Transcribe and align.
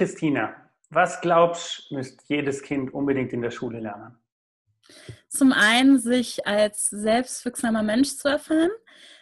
Christina, 0.00 0.56
was 0.88 1.20
glaubst 1.20 1.90
du, 1.90 1.96
müsste 1.96 2.24
jedes 2.26 2.62
Kind 2.62 2.94
unbedingt 2.94 3.34
in 3.34 3.42
der 3.42 3.50
Schule 3.50 3.80
lernen? 3.80 4.16
Zum 5.28 5.52
einen, 5.52 5.98
sich 5.98 6.46
als 6.46 6.86
selbstwirksamer 6.86 7.82
Mensch 7.82 8.16
zu 8.16 8.28
erfahren. 8.28 8.70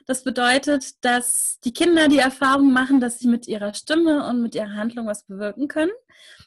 Das 0.06 0.22
bedeutet, 0.22 1.04
dass 1.04 1.58
die 1.64 1.72
Kinder 1.72 2.06
die 2.06 2.20
Erfahrung 2.20 2.72
machen, 2.72 3.00
dass 3.00 3.18
sie 3.18 3.26
mit 3.26 3.48
ihrer 3.48 3.74
Stimme 3.74 4.24
und 4.28 4.40
mit 4.40 4.54
ihrer 4.54 4.76
Handlung 4.76 5.08
was 5.08 5.24
bewirken 5.24 5.66
können. 5.66 5.90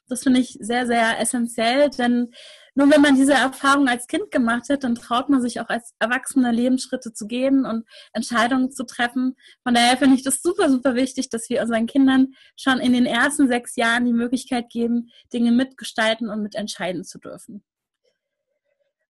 Das 0.08 0.24
finde 0.24 0.40
ich 0.40 0.58
sehr, 0.62 0.88
sehr 0.88 1.20
essentiell, 1.20 1.90
denn 1.90 2.34
nur 2.74 2.90
wenn 2.90 3.02
man 3.02 3.16
diese 3.16 3.34
Erfahrung 3.34 3.88
als 3.90 4.08
Kind 4.08 4.32
gemacht 4.32 4.70
hat, 4.70 4.84
dann 4.84 4.96
traut 4.96 5.30
man 5.30 5.42
sich 5.42 5.60
auch 5.60 5.68
als 5.68 5.94
Erwachsener 6.00 6.52
Lebensschritte 6.54 7.12
zu 7.12 7.28
gehen 7.28 7.66
und 7.66 7.86
Entscheidungen 8.14 8.72
zu 8.72 8.86
treffen. 8.86 9.36
Von 9.64 9.74
daher 9.74 9.98
finde 9.98 10.16
ich 10.16 10.24
das 10.24 10.42
super, 10.42 10.70
super 10.70 10.96
wichtig, 10.96 11.30
dass 11.30 11.50
wir 11.50 11.62
unseren 11.62 11.86
Kindern 11.86 12.34
schon 12.56 12.80
in 12.80 12.94
den 12.94 13.06
ersten 13.06 13.48
sechs 13.48 13.76
Jahren 13.76 14.06
die 14.06 14.14
Möglichkeit 14.14 14.70
geben, 14.70 15.10
Dinge 15.34 15.52
mitgestalten 15.52 16.30
und 16.30 16.42
mitentscheiden 16.42 17.04
zu 17.04 17.20
dürfen. 17.20 17.64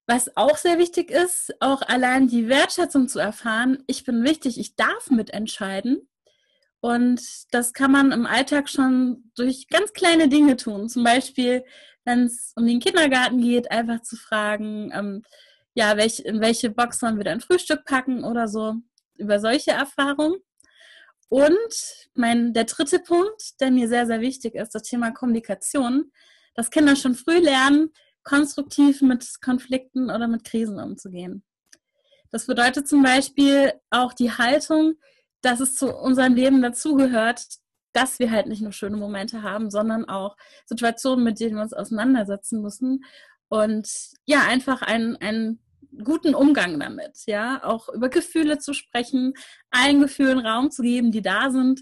Was 0.08 0.36
auch 0.36 0.58
sehr 0.58 0.80
wichtig 0.80 1.12
ist, 1.12 1.54
auch 1.62 1.84
allein 1.84 2.28
die 2.28 2.50
Wertschätzung 2.50 3.08
zu 3.08 3.20
erfahren. 3.20 3.84
Ich 3.86 4.04
bin 4.04 4.24
wichtig, 4.24 4.60
ich 4.60 4.76
darf 4.76 5.10
mitentscheiden. 5.10 6.10
Und 6.82 7.22
das 7.52 7.74
kann 7.74 7.92
man 7.92 8.12
im 8.12 8.26
Alltag 8.26 8.68
schon 8.68 9.32
durch 9.36 9.68
ganz 9.70 9.94
kleine 9.94 10.28
Dinge 10.28 10.58
tun. 10.58 10.90
Zum 10.90 11.04
Beispiel, 11.04 11.64
wenn 12.06 12.24
es 12.24 12.54
um 12.56 12.66
den 12.66 12.80
Kindergarten 12.80 13.40
geht, 13.40 13.72
einfach 13.72 14.02
zu 14.02 14.16
fragen, 14.16 14.92
ähm, 14.94 15.24
ja, 15.76 15.96
welch, 15.96 16.20
in 16.20 16.42
welche 16.42 16.72
Box 16.72 17.00
sollen 17.00 17.18
wir 17.18 17.24
dann 17.24 17.40
Frühstück 17.40 17.86
packen 17.86 18.24
oder 18.24 18.48
so, 18.48 18.76
über 19.16 19.40
solche 19.40 19.72
Erfahrungen. 19.72 20.40
Und 21.30 22.10
mein, 22.16 22.52
der 22.54 22.66
dritte 22.66 23.00
Punkt, 23.00 23.62
der 23.62 23.72
mir 23.72 23.88
sehr, 23.88 24.06
sehr 24.06 24.20
wichtig 24.20 24.56
ist, 24.56 24.76
das 24.76 24.82
Thema 24.82 25.12
Kommunikation, 25.12 26.12
dass 26.56 26.72
Kinder 26.72 26.96
schon 26.96 27.16
früh 27.16 27.38
lernen, 27.38 27.92
konstruktiv 28.24 29.02
mit 29.02 29.40
Konflikten 29.42 30.10
oder 30.10 30.28
mit 30.28 30.44
Krisen 30.44 30.80
umzugehen. 30.80 31.44
Das 32.32 32.48
bedeutet 32.48 32.88
zum 32.88 33.04
Beispiel 33.04 33.74
auch 33.92 34.14
die 34.14 34.32
Haltung, 34.32 34.96
dass 35.42 35.60
es 35.60 35.76
zu 35.76 35.94
unserem 35.96 36.36
Leben 36.36 36.62
dazugehört, 36.62 37.46
dass 37.94 38.20
wir 38.20 38.32
halt 38.32 38.48
nicht 38.48 38.62
nur 38.62 38.72
schöne 38.72 38.98
Momente 38.98 39.44
haben, 39.44 39.70
sondern 39.70 40.06
auch 40.06 40.38
Situationen, 40.66 41.24
mit 41.24 41.40
denen 41.40 41.56
wir 41.56 41.64
uns 41.64 41.74
auseinandersetzen 41.74 42.62
müssen. 42.62 43.04
Und 43.50 43.90
ja, 44.26 44.44
einfach 44.48 44.82
einen, 44.82 45.18
einen 45.18 45.60
guten 46.04 46.34
Umgang 46.34 46.80
damit, 46.80 47.26
ja, 47.26 47.64
auch 47.64 47.90
über 47.90 48.10
Gefühle 48.10 48.60
zu 48.60 48.74
sprechen, 48.74 49.34
allen 49.72 50.00
Gefühlen 50.00 50.40
Raum 50.40 50.72
zu 50.72 50.84
geben, 50.84 51.12
die 51.12 51.22
da 51.22 51.52
sind 51.52 51.82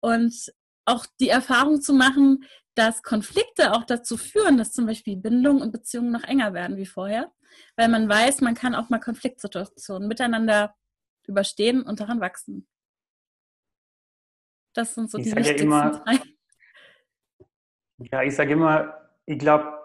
und 0.00 0.52
auch 0.84 1.06
die 1.20 1.28
Erfahrung 1.28 1.80
zu 1.82 1.92
machen, 1.92 2.44
dass 2.74 3.02
Konflikte 3.02 3.72
auch 3.72 3.84
dazu 3.84 4.16
führen, 4.16 4.56
dass 4.56 4.72
zum 4.72 4.86
Beispiel 4.86 5.16
Bindungen 5.16 5.62
und 5.62 5.72
Beziehungen 5.72 6.12
noch 6.12 6.22
enger 6.22 6.54
werden 6.54 6.76
wie 6.76 6.86
vorher, 6.86 7.32
weil 7.76 7.88
man 7.88 8.08
weiß, 8.08 8.40
man 8.40 8.54
kann 8.54 8.76
auch 8.76 8.88
mal 8.88 9.00
Konfliktsituationen 9.00 10.06
miteinander 10.06 10.76
überstehen 11.26 11.82
und 11.82 11.98
daran 11.98 12.20
wachsen. 12.20 12.68
Das 14.78 14.94
sind 14.94 15.10
so 15.10 15.18
ich 15.18 15.24
die 15.24 15.34
wichtigsten 15.34 15.72
ja 15.72 15.88
immer, 15.88 16.04
drei. 16.04 16.20
Ja, 17.98 18.22
ich 18.22 18.36
sage 18.36 18.52
immer, 18.52 18.94
ich 19.26 19.36
glaube, 19.36 19.76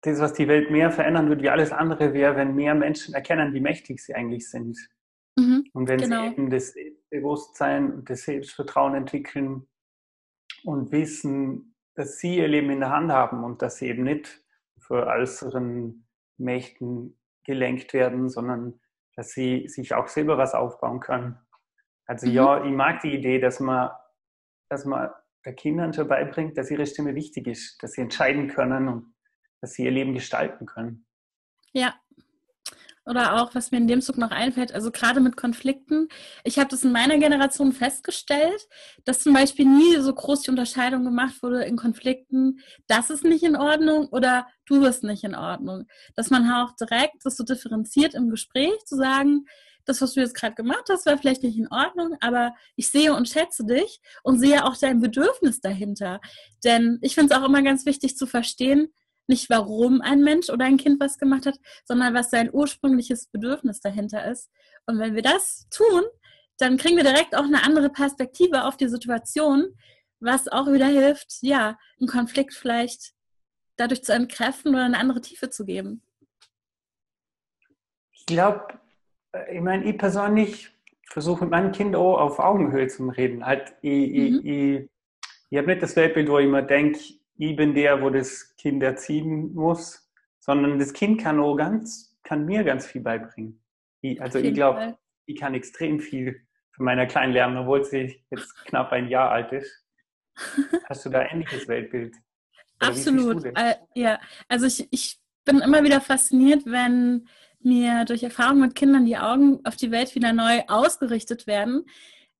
das, 0.00 0.18
was 0.18 0.32
die 0.32 0.48
Welt 0.48 0.70
mehr 0.70 0.90
verändern 0.90 1.28
würde 1.28 1.42
wie 1.42 1.50
alles 1.50 1.72
andere, 1.72 2.14
wäre, 2.14 2.36
wenn 2.36 2.54
mehr 2.54 2.74
Menschen 2.74 3.12
erkennen, 3.12 3.52
wie 3.52 3.60
mächtig 3.60 4.00
sie 4.00 4.14
eigentlich 4.14 4.48
sind. 4.48 4.78
Mhm, 5.36 5.66
und 5.74 5.90
wenn 5.90 6.00
genau. 6.00 6.22
sie 6.22 6.28
eben 6.28 6.48
das 6.48 6.74
Bewusstsein 7.10 7.92
und 7.92 8.08
das 8.08 8.22
Selbstvertrauen 8.22 8.94
entwickeln 8.94 9.68
und 10.64 10.90
wissen, 10.90 11.76
dass 11.94 12.18
sie 12.18 12.38
ihr 12.38 12.48
Leben 12.48 12.70
in 12.70 12.80
der 12.80 12.92
Hand 12.92 13.12
haben 13.12 13.44
und 13.44 13.60
dass 13.60 13.76
sie 13.76 13.88
eben 13.88 14.04
nicht 14.04 14.42
für 14.78 15.06
äußeren 15.06 16.06
Mächten 16.38 17.20
gelenkt 17.44 17.92
werden, 17.92 18.30
sondern 18.30 18.80
dass 19.16 19.32
sie 19.32 19.68
sich 19.68 19.92
auch 19.92 20.08
selber 20.08 20.38
was 20.38 20.54
aufbauen 20.54 21.00
können. 21.00 21.38
Also 22.06 22.26
mhm. 22.26 22.32
ja, 22.32 22.64
ich 22.64 22.72
mag 22.72 23.00
die 23.02 23.14
Idee, 23.14 23.38
dass 23.38 23.60
man, 23.60 23.90
dass 24.70 24.84
man 24.84 25.10
der 25.44 25.54
Kindern 25.54 25.92
schon 25.92 26.08
beibringt, 26.08 26.56
dass 26.56 26.70
ihre 26.70 26.86
Stimme 26.86 27.14
wichtig 27.14 27.46
ist, 27.46 27.82
dass 27.82 27.92
sie 27.92 28.00
entscheiden 28.00 28.48
können 28.48 28.88
und 28.88 29.14
dass 29.60 29.72
sie 29.72 29.84
ihr 29.84 29.90
Leben 29.90 30.14
gestalten 30.14 30.66
können. 30.66 31.06
Ja, 31.72 31.94
oder 33.06 33.40
auch, 33.42 33.54
was 33.54 33.70
mir 33.70 33.78
in 33.78 33.88
dem 33.88 34.02
Zug 34.02 34.18
noch 34.18 34.30
einfällt, 34.30 34.72
also 34.72 34.90
gerade 34.90 35.20
mit 35.20 35.36
Konflikten. 35.36 36.08
Ich 36.44 36.58
habe 36.58 36.68
das 36.68 36.84
in 36.84 36.92
meiner 36.92 37.18
Generation 37.18 37.72
festgestellt, 37.72 38.68
dass 39.04 39.20
zum 39.20 39.32
Beispiel 39.32 39.66
nie 39.66 39.96
so 39.96 40.14
groß 40.14 40.42
die 40.42 40.50
Unterscheidung 40.50 41.04
gemacht 41.04 41.42
wurde 41.42 41.64
in 41.64 41.76
Konflikten, 41.76 42.60
das 42.86 43.10
ist 43.10 43.24
nicht 43.24 43.42
in 43.42 43.56
Ordnung 43.56 44.08
oder 44.08 44.46
du 44.66 44.82
bist 44.82 45.02
nicht 45.02 45.24
in 45.24 45.34
Ordnung. 45.34 45.86
Dass 46.14 46.30
man 46.30 46.48
auch 46.50 46.76
direkt 46.76 47.24
das 47.24 47.36
so 47.36 47.44
differenziert 47.44 48.14
im 48.14 48.30
Gespräch 48.30 48.78
zu 48.84 48.96
sagen, 48.96 49.46
das, 49.84 50.00
was 50.00 50.14
du 50.14 50.20
jetzt 50.20 50.34
gerade 50.34 50.54
gemacht 50.54 50.84
hast, 50.88 51.06
war 51.06 51.18
vielleicht 51.18 51.42
nicht 51.42 51.58
in 51.58 51.68
Ordnung, 51.70 52.16
aber 52.20 52.54
ich 52.76 52.88
sehe 52.88 53.14
und 53.14 53.28
schätze 53.28 53.64
dich 53.64 54.00
und 54.22 54.38
sehe 54.38 54.64
auch 54.64 54.76
dein 54.76 55.00
Bedürfnis 55.00 55.60
dahinter. 55.60 56.20
Denn 56.64 56.98
ich 57.02 57.14
finde 57.14 57.34
es 57.34 57.40
auch 57.40 57.46
immer 57.46 57.62
ganz 57.62 57.86
wichtig 57.86 58.16
zu 58.16 58.26
verstehen, 58.26 58.92
nicht 59.26 59.48
warum 59.48 60.00
ein 60.00 60.20
Mensch 60.20 60.50
oder 60.50 60.64
ein 60.64 60.76
Kind 60.76 61.00
was 61.00 61.16
gemacht 61.16 61.46
hat, 61.46 61.58
sondern 61.84 62.14
was 62.14 62.30
sein 62.30 62.50
ursprüngliches 62.52 63.28
Bedürfnis 63.28 63.80
dahinter 63.80 64.30
ist. 64.30 64.50
Und 64.86 64.98
wenn 64.98 65.14
wir 65.14 65.22
das 65.22 65.66
tun, 65.70 66.02
dann 66.58 66.76
kriegen 66.76 66.96
wir 66.96 67.04
direkt 67.04 67.34
auch 67.34 67.44
eine 67.44 67.62
andere 67.62 67.90
Perspektive 67.90 68.64
auf 68.64 68.76
die 68.76 68.88
Situation, 68.88 69.76
was 70.18 70.48
auch 70.48 70.66
wieder 70.66 70.86
hilft, 70.86 71.38
ja, 71.40 71.78
einen 71.98 72.08
Konflikt 72.08 72.52
vielleicht 72.52 73.14
dadurch 73.76 74.04
zu 74.04 74.12
entkräften 74.12 74.74
oder 74.74 74.84
eine 74.84 74.98
andere 74.98 75.22
Tiefe 75.22 75.48
zu 75.48 75.64
geben. 75.64 76.02
Ich 78.12 78.26
glaube, 78.26 78.78
ich 79.50 79.60
meine, 79.60 79.84
ich 79.84 79.98
persönlich 79.98 80.70
versuche 81.08 81.44
mit 81.44 81.50
meinem 81.50 81.72
Kind 81.72 81.96
auch 81.96 82.18
auf 82.18 82.38
Augenhöhe 82.38 82.86
zu 82.88 83.08
reden. 83.08 83.44
Halt, 83.44 83.74
ich, 83.82 84.10
mhm. 84.10 84.40
ich, 84.42 84.44
ich, 84.44 84.90
ich 85.50 85.58
habe 85.58 85.68
nicht 85.68 85.82
das 85.82 85.96
Weltbild, 85.96 86.28
wo 86.28 86.38
ich 86.38 86.46
immer 86.46 86.62
denke, 86.62 87.00
ich 87.36 87.56
bin 87.56 87.74
der, 87.74 88.02
wo 88.02 88.10
das 88.10 88.54
Kind 88.56 88.82
erziehen 88.82 89.54
muss, 89.54 90.10
sondern 90.38 90.78
das 90.78 90.92
Kind 90.92 91.20
kann 91.20 91.40
auch 91.40 91.56
ganz, 91.56 92.18
kann 92.22 92.44
mir 92.44 92.64
ganz 92.64 92.86
viel 92.86 93.00
beibringen. 93.00 93.62
Ich, 94.02 94.20
also 94.20 94.38
ich 94.38 94.54
glaube, 94.54 94.96
ich 95.26 95.38
kann 95.38 95.54
extrem 95.54 96.00
viel 96.00 96.40
von 96.72 96.84
meiner 96.84 97.06
Kleinen 97.06 97.32
lernen, 97.32 97.58
obwohl 97.58 97.84
sie 97.84 98.22
jetzt 98.30 98.54
knapp 98.66 98.92
ein 98.92 99.08
Jahr 99.08 99.30
alt 99.30 99.52
ist. 99.52 99.84
Hast 100.88 101.04
du 101.04 101.10
da 101.10 101.22
ähnliches 101.22 101.66
Weltbild? 101.68 102.14
Oder 102.80 102.90
Absolut. 102.90 103.44
Äh, 103.44 103.74
ja, 103.94 104.20
also 104.48 104.66
ich, 104.66 104.88
ich 104.90 105.20
bin 105.44 105.58
immer 105.60 105.82
wieder 105.82 106.00
fasziniert, 106.00 106.62
wenn 106.66 107.28
mir 107.62 108.04
durch 108.04 108.22
Erfahrung 108.22 108.60
mit 108.60 108.74
Kindern 108.74 109.04
die 109.04 109.18
Augen 109.18 109.60
auf 109.64 109.76
die 109.76 109.90
Welt 109.90 110.14
wieder 110.14 110.32
neu 110.32 110.62
ausgerichtet 110.68 111.46
werden. 111.46 111.84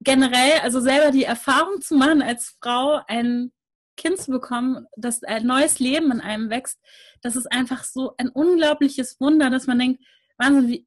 Generell, 0.00 0.60
also 0.62 0.80
selber 0.80 1.10
die 1.10 1.24
Erfahrung 1.24 1.80
zu 1.80 1.94
machen, 1.94 2.22
als 2.22 2.56
Frau 2.60 3.00
ein 3.06 3.52
Kind 3.96 4.18
zu 4.18 4.30
bekommen, 4.30 4.86
dass 4.96 5.22
ein 5.22 5.46
neues 5.46 5.78
Leben 5.78 6.10
in 6.10 6.20
einem 6.20 6.48
wächst, 6.48 6.80
das 7.20 7.36
ist 7.36 7.52
einfach 7.52 7.84
so 7.84 8.14
ein 8.16 8.30
unglaubliches 8.30 9.20
Wunder, 9.20 9.50
dass 9.50 9.66
man 9.66 9.78
denkt, 9.78 10.02
Wahnsinn, 10.38 10.68
wie, 10.68 10.86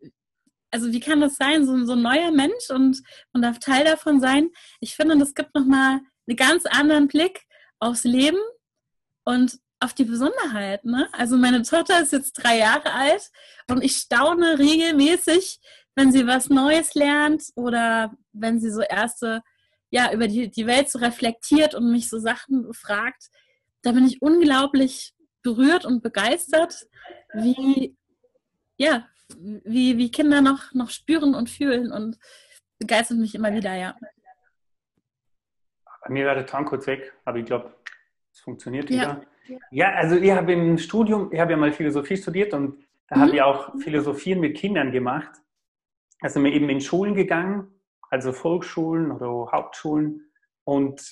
also 0.72 0.92
wie 0.92 1.00
kann 1.00 1.22
das 1.22 1.36
sein, 1.36 1.66
so, 1.66 1.86
so 1.86 1.94
ein 1.94 2.02
neuer 2.02 2.32
Mensch 2.32 2.72
und 2.72 3.04
man 3.32 3.44
darf 3.44 3.60
Teil 3.60 3.86
davon 3.86 4.20
sein. 4.20 4.50
Ich 4.80 4.96
finde, 4.96 5.16
das 5.18 5.36
gibt 5.36 5.54
nochmal 5.54 6.00
einen 6.28 6.38
ganz 6.38 6.66
anderen 6.66 7.08
Blick 7.08 7.46
aufs 7.80 8.04
Leben 8.04 8.40
und 9.26 9.60
auf 9.84 9.94
die 9.94 10.06
Besonderheit. 10.06 10.86
Ne? 10.86 11.08
Also 11.12 11.38
meine 11.38 11.62
Tochter 11.62 12.02
ist 12.02 12.14
jetzt 12.14 12.34
drei 12.34 12.58
Jahre 12.60 12.92
alt 12.92 13.32
und 13.70 13.84
ich 13.84 13.98
staune 13.98 14.58
regelmäßig, 14.60 15.60
wenn 15.96 16.12
sie 16.12 16.26
was 16.26 16.50
Neues 16.50 16.96
lernt 16.96 17.44
oder 17.56 18.14
wenn 18.32 18.60
sie 18.60 18.72
so 18.72 18.82
erste 18.82 19.44
ja, 19.90 20.12
über 20.12 20.28
die, 20.28 20.50
die 20.50 20.66
Welt 20.66 20.90
so 20.90 20.98
reflektiert 20.98 21.76
und 21.76 21.92
mich 21.92 22.10
so 22.10 22.18
Sachen 22.18 22.74
fragt, 22.74 23.30
da 23.84 23.92
bin 23.92 24.08
ich 24.08 24.24
unglaublich 24.24 25.14
berührt 25.44 25.86
und 25.86 26.02
begeistert, 26.02 26.88
wie, 27.34 27.96
ja, 28.78 29.08
wie, 29.38 29.98
wie 29.98 30.10
Kinder 30.10 30.42
noch, 30.42 30.74
noch 30.74 30.90
spüren 30.90 31.36
und 31.36 31.50
fühlen 31.50 31.92
und 31.92 32.18
begeistert 32.80 33.20
mich 33.20 33.36
immer 33.36 33.54
wieder, 33.54 33.76
ja. 33.76 33.96
Mir 36.08 36.26
war 36.26 36.36
der 36.36 36.48
Tank 36.48 36.70
kurz 36.70 36.88
weg, 36.88 37.14
aber 37.24 37.38
ich 37.38 37.46
glaube, 37.46 37.74
es 38.34 38.42
funktioniert 38.42 38.90
wieder. 38.90 39.26
Ja. 39.48 39.58
ja, 39.72 39.94
also 39.94 40.16
ich 40.16 40.32
habe 40.32 40.52
im 40.52 40.78
Studium, 40.78 41.30
ich 41.32 41.40
habe 41.40 41.52
ja 41.52 41.58
mal 41.58 41.72
Philosophie 41.72 42.18
studiert 42.18 42.54
und 42.54 42.84
da 43.08 43.18
mhm. 43.18 43.22
habe 43.22 43.36
ich 43.36 43.42
auch 43.42 43.80
Philosophien 43.80 44.40
mit 44.40 44.58
Kindern 44.58 44.92
gemacht. 44.92 45.32
Also 46.22 46.40
mir 46.40 46.52
eben 46.52 46.70
in 46.70 46.82
Schulen 46.82 47.16
gegangen 47.16 47.74
also 48.14 48.32
Volksschulen 48.32 49.12
oder 49.12 49.52
Hauptschulen. 49.52 50.30
Und 50.66 51.04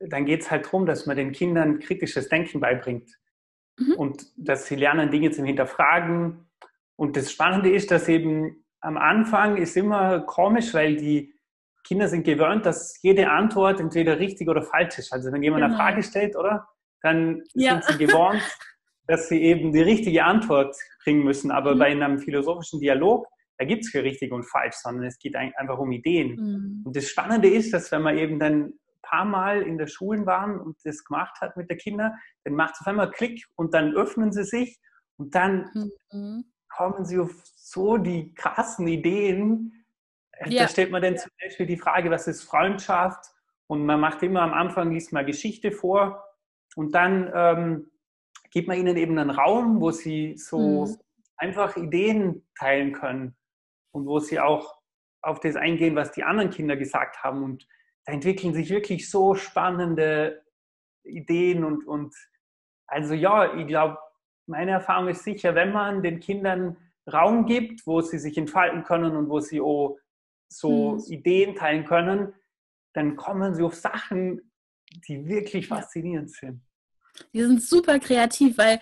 dann 0.00 0.24
geht 0.24 0.40
es 0.40 0.50
halt 0.50 0.64
darum, 0.64 0.86
dass 0.86 1.04
man 1.04 1.18
den 1.18 1.32
Kindern 1.32 1.80
kritisches 1.80 2.30
Denken 2.30 2.60
beibringt 2.60 3.10
mhm. 3.78 3.92
und 3.92 4.32
dass 4.36 4.66
sie 4.66 4.76
lernen, 4.76 5.10
Dinge 5.10 5.32
zu 5.32 5.44
hinterfragen. 5.44 6.48
Und 6.96 7.18
das 7.18 7.30
Spannende 7.30 7.70
ist, 7.70 7.90
dass 7.90 8.08
eben 8.08 8.64
am 8.80 8.96
Anfang 8.96 9.58
ist 9.58 9.76
immer 9.76 10.20
komisch, 10.20 10.72
weil 10.72 10.96
die 10.96 11.33
Kinder 11.84 12.08
sind 12.08 12.24
gewöhnt, 12.24 12.66
dass 12.66 13.00
jede 13.02 13.30
Antwort 13.30 13.78
entweder 13.78 14.18
richtig 14.18 14.48
oder 14.48 14.62
falsch 14.62 14.98
ist. 14.98 15.12
Also 15.12 15.30
wenn 15.30 15.42
jemand 15.42 15.62
genau. 15.62 15.74
eine 15.74 15.82
Frage 15.82 16.02
stellt, 16.02 16.34
oder? 16.34 16.66
dann 17.04 17.42
ja. 17.52 17.82
sind 17.82 17.98
sie 17.98 18.06
gewohnt, 18.06 18.42
dass 19.06 19.28
sie 19.28 19.40
eben 19.42 19.72
die 19.72 19.82
richtige 19.82 20.24
Antwort 20.24 20.74
bringen 21.04 21.22
müssen. 21.22 21.50
Aber 21.50 21.74
mhm. 21.74 21.78
bei 21.78 21.86
einem 21.86 22.18
philosophischen 22.18 22.80
Dialog, 22.80 23.26
da 23.58 23.66
gibt 23.66 23.84
es 23.84 23.92
kein 23.92 24.00
richtig 24.00 24.32
und 24.32 24.44
falsch, 24.44 24.76
sondern 24.76 25.04
es 25.04 25.18
geht 25.18 25.36
einfach 25.36 25.78
um 25.78 25.92
Ideen. 25.92 26.34
Mhm. 26.34 26.82
Und 26.84 26.96
das 26.96 27.08
Spannende 27.08 27.48
ist, 27.48 27.72
dass 27.72 27.92
wenn 27.92 28.02
man 28.02 28.16
eben 28.16 28.40
dann 28.40 28.62
ein 28.64 28.78
paar 29.02 29.26
Mal 29.26 29.62
in 29.62 29.76
der 29.76 29.86
Schulen 29.86 30.24
waren 30.24 30.58
und 30.58 30.78
das 30.84 31.04
gemacht 31.04 31.40
hat 31.42 31.56
mit 31.58 31.70
den 31.70 31.76
Kindern, 31.76 32.14
dann 32.44 32.54
macht 32.54 32.74
es 32.74 32.80
auf 32.80 32.86
einmal 32.86 33.10
Klick 33.10 33.44
und 33.54 33.74
dann 33.74 33.94
öffnen 33.94 34.32
sie 34.32 34.44
sich 34.44 34.80
und 35.18 35.34
dann 35.34 35.70
mhm. 36.10 36.44
kommen 36.74 37.04
sie 37.04 37.18
auf 37.18 37.32
so 37.54 37.98
die 37.98 38.32
krassen 38.34 38.88
Ideen. 38.88 39.83
Ja. 40.46 40.62
Da 40.62 40.68
stellt 40.68 40.90
man 40.90 41.02
dann 41.02 41.16
zum 41.16 41.30
Beispiel 41.40 41.66
die 41.66 41.76
Frage, 41.76 42.10
was 42.10 42.26
ist 42.26 42.42
Freundschaft? 42.42 43.26
Und 43.66 43.86
man 43.86 44.00
macht 44.00 44.22
immer 44.22 44.42
am 44.42 44.52
Anfang, 44.52 44.92
liest 44.92 45.12
mal 45.12 45.24
Geschichte 45.24 45.72
vor 45.72 46.22
und 46.76 46.94
dann 46.94 47.30
ähm, 47.34 47.90
gibt 48.50 48.68
man 48.68 48.78
ihnen 48.78 48.96
eben 48.96 49.18
einen 49.18 49.30
Raum, 49.30 49.80
wo 49.80 49.90
sie 49.90 50.36
so 50.36 50.86
mhm. 50.86 50.96
einfach 51.36 51.76
Ideen 51.76 52.46
teilen 52.58 52.92
können 52.92 53.36
und 53.92 54.06
wo 54.06 54.18
sie 54.18 54.38
auch 54.40 54.80
auf 55.22 55.40
das 55.40 55.56
eingehen, 55.56 55.96
was 55.96 56.12
die 56.12 56.24
anderen 56.24 56.50
Kinder 56.50 56.76
gesagt 56.76 57.22
haben. 57.22 57.42
Und 57.42 57.66
da 58.04 58.12
entwickeln 58.12 58.52
sich 58.52 58.68
wirklich 58.68 59.10
so 59.10 59.34
spannende 59.34 60.42
Ideen 61.04 61.64
und, 61.64 61.86
und 61.86 62.14
also 62.86 63.14
ja, 63.14 63.54
ich 63.54 63.66
glaube, 63.66 63.98
meine 64.46 64.72
Erfahrung 64.72 65.08
ist 65.08 65.24
sicher, 65.24 65.54
wenn 65.54 65.72
man 65.72 66.02
den 66.02 66.20
Kindern 66.20 66.76
Raum 67.10 67.46
gibt, 67.46 67.86
wo 67.86 68.00
sie 68.00 68.18
sich 68.18 68.36
entfalten 68.38 68.82
können 68.82 69.16
und 69.16 69.28
wo 69.28 69.40
sie 69.40 69.60
auch 69.60 69.98
so 70.48 70.92
mhm. 70.92 71.04
Ideen 71.12 71.54
teilen 71.54 71.84
können, 71.84 72.32
dann 72.92 73.16
kommen 73.16 73.54
sie 73.54 73.62
auf 73.62 73.74
Sachen, 73.74 74.52
die 75.08 75.26
wirklich 75.26 75.66
faszinierend 75.66 76.30
sind. 76.30 76.62
Die 77.32 77.42
sind 77.42 77.62
super 77.62 77.98
kreativ, 77.98 78.58
weil 78.58 78.80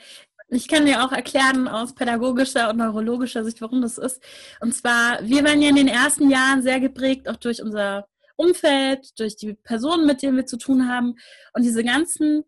ich 0.48 0.68
kann 0.68 0.84
dir 0.84 1.02
auch 1.02 1.12
erklären 1.12 1.66
aus 1.66 1.94
pädagogischer 1.94 2.68
und 2.70 2.76
neurologischer 2.76 3.44
Sicht, 3.44 3.60
warum 3.62 3.80
das 3.80 3.96
ist. 3.96 4.22
Und 4.60 4.74
zwar, 4.74 5.18
wir 5.22 5.44
waren 5.44 5.62
ja 5.62 5.70
in 5.70 5.76
den 5.76 5.88
ersten 5.88 6.30
Jahren 6.30 6.62
sehr 6.62 6.78
geprägt, 6.78 7.28
auch 7.28 7.36
durch 7.36 7.62
unser 7.62 8.06
Umfeld, 8.36 9.18
durch 9.18 9.36
die 9.36 9.54
Personen, 9.54 10.06
mit 10.06 10.22
denen 10.22 10.36
wir 10.36 10.46
zu 10.46 10.58
tun 10.58 10.88
haben. 10.88 11.14
Und 11.54 11.62
diese 11.62 11.82
ganzen, 11.82 12.44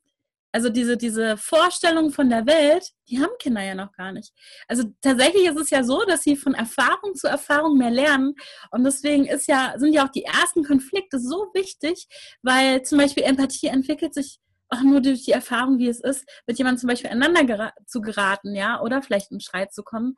also 0.55 0.69
diese, 0.69 0.97
diese 0.97 1.37
Vorstellung 1.37 2.12
von 2.12 2.31
der 2.31 2.47
Welt, 2.47 2.93
die 3.09 3.21
haben 3.21 3.33
Kinder 3.41 3.61
ja 3.61 3.75
noch 3.75 3.91
gar 3.91 4.12
nicht. 4.12 4.33
Also 4.69 4.85
tatsächlich 5.03 5.47
ist 5.49 5.59
es 5.59 5.71
ja 5.71 5.83
so, 5.83 6.05
dass 6.05 6.23
sie 6.23 6.37
von 6.37 6.55
Erfahrung 6.55 7.17
zu 7.17 7.27
Erfahrung 7.27 7.77
mehr 7.77 7.91
lernen. 7.91 8.37
Und 8.71 8.85
deswegen 8.85 9.27
ist 9.27 9.49
ja, 9.49 9.75
sind 9.79 9.93
ja 9.93 10.06
auch 10.06 10.12
die 10.12 10.23
ersten 10.23 10.62
Konflikte 10.62 11.19
so 11.19 11.49
wichtig, 11.55 12.06
weil 12.43 12.83
zum 12.83 12.99
Beispiel 12.99 13.25
Empathie 13.25 13.67
entwickelt 13.67 14.15
sich 14.15 14.39
auch 14.69 14.83
nur 14.83 15.01
durch 15.01 15.25
die 15.25 15.33
Erfahrung, 15.33 15.79
wie 15.79 15.89
es 15.89 15.99
ist, 15.99 16.25
mit 16.47 16.56
jemandem 16.56 16.79
zum 16.79 16.89
Beispiel 16.89 17.11
einander 17.11 17.43
gera 17.43 17.73
zu 17.87 18.01
geraten, 18.01 18.55
ja, 18.55 18.81
oder 18.81 19.03
vielleicht 19.03 19.33
in 19.33 19.41
Streit 19.41 19.75
zu 19.75 19.83
kommen, 19.83 20.15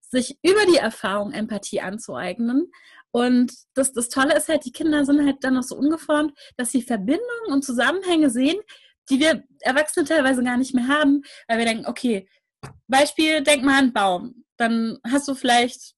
sich 0.00 0.36
über 0.42 0.66
die 0.68 0.78
Erfahrung 0.78 1.30
Empathie 1.30 1.80
anzueignen. 1.80 2.72
Und 3.12 3.52
das, 3.74 3.92
das 3.92 4.08
Tolle 4.08 4.36
ist 4.36 4.48
halt, 4.48 4.64
die 4.64 4.72
Kinder 4.72 5.04
sind 5.04 5.24
halt 5.24 5.44
dann 5.44 5.54
noch 5.54 5.62
so 5.62 5.76
ungeformt, 5.76 6.36
dass 6.56 6.72
sie 6.72 6.82
Verbindungen 6.82 7.52
und 7.52 7.64
Zusammenhänge 7.64 8.30
sehen, 8.30 8.58
die 9.10 9.20
wir 9.20 9.44
Erwachsene 9.60 10.06
teilweise 10.06 10.42
gar 10.42 10.56
nicht 10.56 10.74
mehr 10.74 10.88
haben, 10.88 11.22
weil 11.48 11.58
wir 11.58 11.66
denken, 11.66 11.86
okay, 11.86 12.28
Beispiel, 12.88 13.42
denk 13.42 13.62
mal 13.62 13.78
an 13.78 13.92
Baum. 13.92 14.44
Dann 14.56 14.98
hast 15.08 15.28
du 15.28 15.34
vielleicht, 15.34 15.94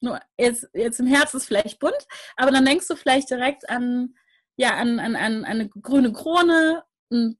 nur 0.00 0.20
jetzt, 0.38 0.68
jetzt 0.74 1.00
im 1.00 1.06
Herz 1.06 1.34
ist 1.34 1.46
vielleicht 1.46 1.78
bunt, 1.78 2.06
aber 2.36 2.50
dann 2.50 2.64
denkst 2.64 2.88
du 2.88 2.96
vielleicht 2.96 3.30
direkt 3.30 3.68
an, 3.68 4.14
ja, 4.56 4.76
an, 4.76 4.98
an, 4.98 5.16
an 5.16 5.44
eine 5.44 5.68
grüne 5.68 6.12
Krone, 6.12 6.84
einen 7.10 7.38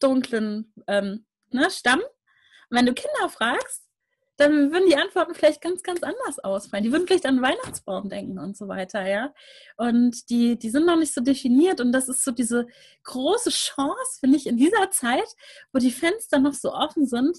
dunklen 0.00 0.72
ähm, 0.86 1.26
ne, 1.50 1.70
Stamm. 1.70 2.00
Und 2.00 2.76
wenn 2.76 2.86
du 2.86 2.94
Kinder 2.94 3.28
fragst, 3.28 3.89
dann 4.40 4.72
würden 4.72 4.88
die 4.88 4.96
Antworten 4.96 5.34
vielleicht 5.34 5.60
ganz, 5.60 5.82
ganz 5.82 6.02
anders 6.02 6.38
ausfallen. 6.38 6.84
Die 6.84 6.92
würden 6.92 7.06
vielleicht 7.06 7.26
an 7.26 7.42
Weihnachtsbaum 7.42 8.08
denken 8.08 8.38
und 8.38 8.56
so 8.56 8.68
weiter, 8.68 9.06
ja. 9.06 9.34
Und 9.76 10.30
die, 10.30 10.58
die 10.58 10.70
sind 10.70 10.86
noch 10.86 10.96
nicht 10.96 11.12
so 11.12 11.20
definiert 11.20 11.80
und 11.80 11.92
das 11.92 12.08
ist 12.08 12.24
so 12.24 12.32
diese 12.32 12.66
große 13.04 13.50
Chance, 13.50 14.18
finde 14.18 14.36
ich, 14.38 14.46
in 14.46 14.56
dieser 14.56 14.90
Zeit, 14.90 15.28
wo 15.72 15.78
die 15.78 15.90
Fenster 15.90 16.38
noch 16.38 16.54
so 16.54 16.72
offen 16.72 17.06
sind, 17.06 17.36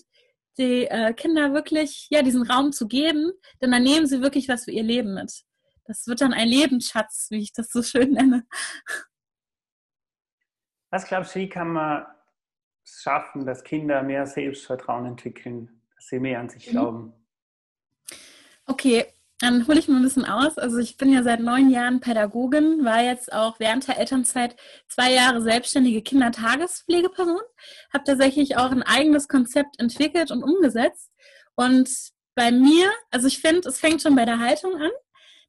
die 0.57 0.85
äh, 0.85 1.13
Kinder 1.13 1.53
wirklich, 1.53 2.07
ja, 2.11 2.21
diesen 2.21 2.43
Raum 2.43 2.71
zu 2.71 2.87
geben, 2.87 3.31
denn 3.61 3.71
dann 3.71 3.83
nehmen 3.83 4.05
sie 4.05 4.21
wirklich 4.21 4.47
was 4.47 4.65
für 4.65 4.71
ihr 4.71 4.83
Leben 4.83 5.13
mit. 5.13 5.43
Das 5.85 6.05
wird 6.07 6.21
dann 6.21 6.33
ein 6.33 6.47
Lebensschatz, 6.47 7.27
wie 7.31 7.41
ich 7.41 7.51
das 7.53 7.71
so 7.71 7.81
schön 7.81 8.11
nenne. 8.11 8.45
Was 10.91 11.07
glaubst 11.07 11.35
du, 11.35 11.39
wie 11.39 11.49
kann 11.49 11.69
man 11.69 12.05
es 12.85 13.01
schaffen, 13.01 13.45
dass 13.45 13.63
Kinder 13.63 14.03
mehr 14.03 14.27
Selbstvertrauen 14.27 15.05
entwickeln, 15.05 15.80
dass 16.01 16.07
sie 16.07 16.19
mehr 16.19 16.39
an 16.39 16.49
sich 16.49 16.67
mhm. 16.67 16.71
glauben? 16.71 17.13
Okay, 18.65 19.05
dann 19.39 19.67
hole 19.67 19.79
ich 19.79 19.87
mal 19.87 19.97
ein 19.97 20.03
bisschen 20.03 20.25
aus. 20.25 20.57
Also 20.57 20.79
ich 20.79 20.97
bin 20.97 21.13
ja 21.13 21.23
seit 21.23 21.39
neun 21.39 21.69
Jahren 21.69 21.99
Pädagogin, 21.99 22.83
war 22.83 23.03
jetzt 23.03 23.31
auch 23.31 23.59
während 23.59 23.87
der 23.87 23.99
Elternzeit 23.99 24.55
zwei 24.87 25.13
Jahre 25.13 25.41
selbstständige 25.41 26.01
Kindertagespflegeperson, 26.01 27.39
habe 27.93 28.03
tatsächlich 28.03 28.57
auch 28.57 28.71
ein 28.71 28.83
eigenes 28.83 29.27
Konzept 29.27 29.79
entwickelt 29.79 30.31
und 30.31 30.43
umgesetzt. 30.43 31.11
Und 31.55 31.89
bei 32.33 32.51
mir, 32.51 32.91
also 33.11 33.27
ich 33.27 33.39
finde, 33.39 33.69
es 33.69 33.79
fängt 33.79 34.01
schon 34.01 34.15
bei 34.15 34.25
der 34.25 34.39
Haltung 34.39 34.75
an, 34.75 34.91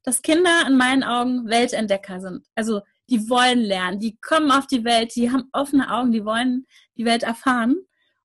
dass 0.03 0.21
Kinder 0.21 0.65
in 0.67 0.77
meinen 0.77 1.03
Augen 1.03 1.47
Weltentdecker 1.47 2.19
sind. 2.19 2.45
Also 2.55 2.81
die 3.09 3.29
wollen 3.29 3.59
lernen, 3.59 3.99
die 3.99 4.17
kommen 4.17 4.51
auf 4.51 4.67
die 4.67 4.83
Welt, 4.83 5.15
die 5.15 5.31
haben 5.31 5.49
offene 5.51 5.91
Augen, 5.91 6.11
die 6.11 6.25
wollen 6.25 6.67
die 6.95 7.05
Welt 7.05 7.23
erfahren. 7.23 7.77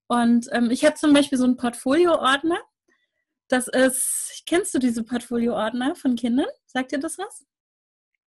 Und 0.09 0.47
ähm, 0.51 0.71
ich 0.71 0.83
habe 0.83 0.95
zum 0.95 1.13
Beispiel 1.13 1.37
so 1.37 1.45
einen 1.45 1.55
Portfolio-Ordner. 1.55 2.59
Das 3.47 3.67
ist, 3.67 4.43
kennst 4.45 4.73
du 4.73 4.79
diese 4.79 5.03
Portfolio-Ordner 5.03 5.95
von 5.95 6.15
Kindern? 6.15 6.47
Sagt 6.65 6.91
dir 6.91 6.99
das 6.99 7.17
was? 7.17 7.45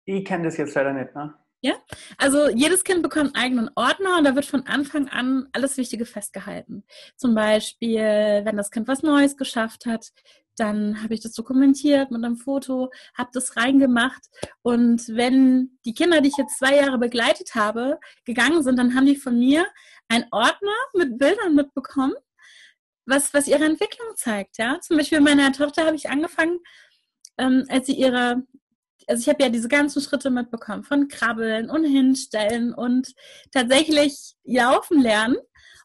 Ich 0.04 0.24
kenne 0.24 0.44
das 0.44 0.56
jetzt 0.56 0.74
leider 0.74 0.92
nicht, 0.92 1.14
ne? 1.14 1.34
Ja, 1.64 1.74
also 2.18 2.48
jedes 2.48 2.82
Kind 2.82 3.04
bekommt 3.04 3.36
einen 3.36 3.44
eigenen 3.44 3.70
Ordner 3.76 4.18
und 4.18 4.24
da 4.24 4.34
wird 4.34 4.46
von 4.46 4.66
Anfang 4.66 5.08
an 5.08 5.48
alles 5.52 5.76
Wichtige 5.76 6.04
festgehalten. 6.06 6.82
Zum 7.16 7.36
Beispiel, 7.36 8.00
wenn 8.00 8.56
das 8.56 8.72
Kind 8.72 8.88
was 8.88 9.04
Neues 9.04 9.36
geschafft 9.36 9.86
hat, 9.86 10.12
dann 10.56 11.02
habe 11.02 11.14
ich 11.14 11.20
das 11.20 11.32
dokumentiert 11.32 12.10
mit 12.10 12.24
einem 12.24 12.36
Foto, 12.36 12.90
habe 13.14 13.30
das 13.32 13.56
reingemacht. 13.56 14.22
Und 14.62 15.08
wenn 15.08 15.78
die 15.84 15.94
Kinder, 15.94 16.20
die 16.20 16.28
ich 16.28 16.36
jetzt 16.36 16.58
zwei 16.58 16.76
Jahre 16.76 16.98
begleitet 16.98 17.54
habe, 17.54 17.98
gegangen 18.24 18.62
sind, 18.62 18.76
dann 18.76 18.94
haben 18.94 19.06
die 19.06 19.16
von 19.16 19.38
mir 19.38 19.64
einen 20.08 20.26
Ordner 20.30 20.74
mit 20.94 21.18
Bildern 21.18 21.54
mitbekommen, 21.54 22.14
was, 23.06 23.32
was 23.34 23.48
ihre 23.48 23.64
Entwicklung 23.64 24.08
zeigt. 24.16 24.58
Ja? 24.58 24.78
Zum 24.80 24.96
Beispiel 24.96 25.20
meiner 25.20 25.52
Tochter 25.52 25.86
habe 25.86 25.96
ich 25.96 26.10
angefangen, 26.10 26.60
ähm, 27.38 27.64
als 27.68 27.86
sie 27.86 27.94
ihre, 27.94 28.42
also 29.06 29.20
ich 29.20 29.28
habe 29.28 29.42
ja 29.42 29.48
diese 29.48 29.68
ganzen 29.68 30.02
Schritte 30.02 30.30
mitbekommen, 30.30 30.84
von 30.84 31.08
Krabbeln 31.08 31.70
und 31.70 31.84
Hinstellen 31.84 32.74
und 32.74 33.12
tatsächlich 33.50 34.34
laufen 34.44 35.00
lernen 35.00 35.36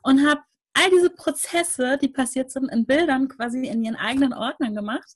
und 0.03 0.27
habe 0.27 0.41
all 0.73 0.89
diese 0.91 1.09
Prozesse, 1.09 1.97
die 1.97 2.09
passiert 2.09 2.51
sind, 2.51 2.69
in 2.71 2.85
Bildern 2.85 3.27
quasi 3.27 3.67
in 3.67 3.83
ihren 3.83 3.95
eigenen 3.95 4.33
Ordnern 4.33 4.75
gemacht. 4.75 5.09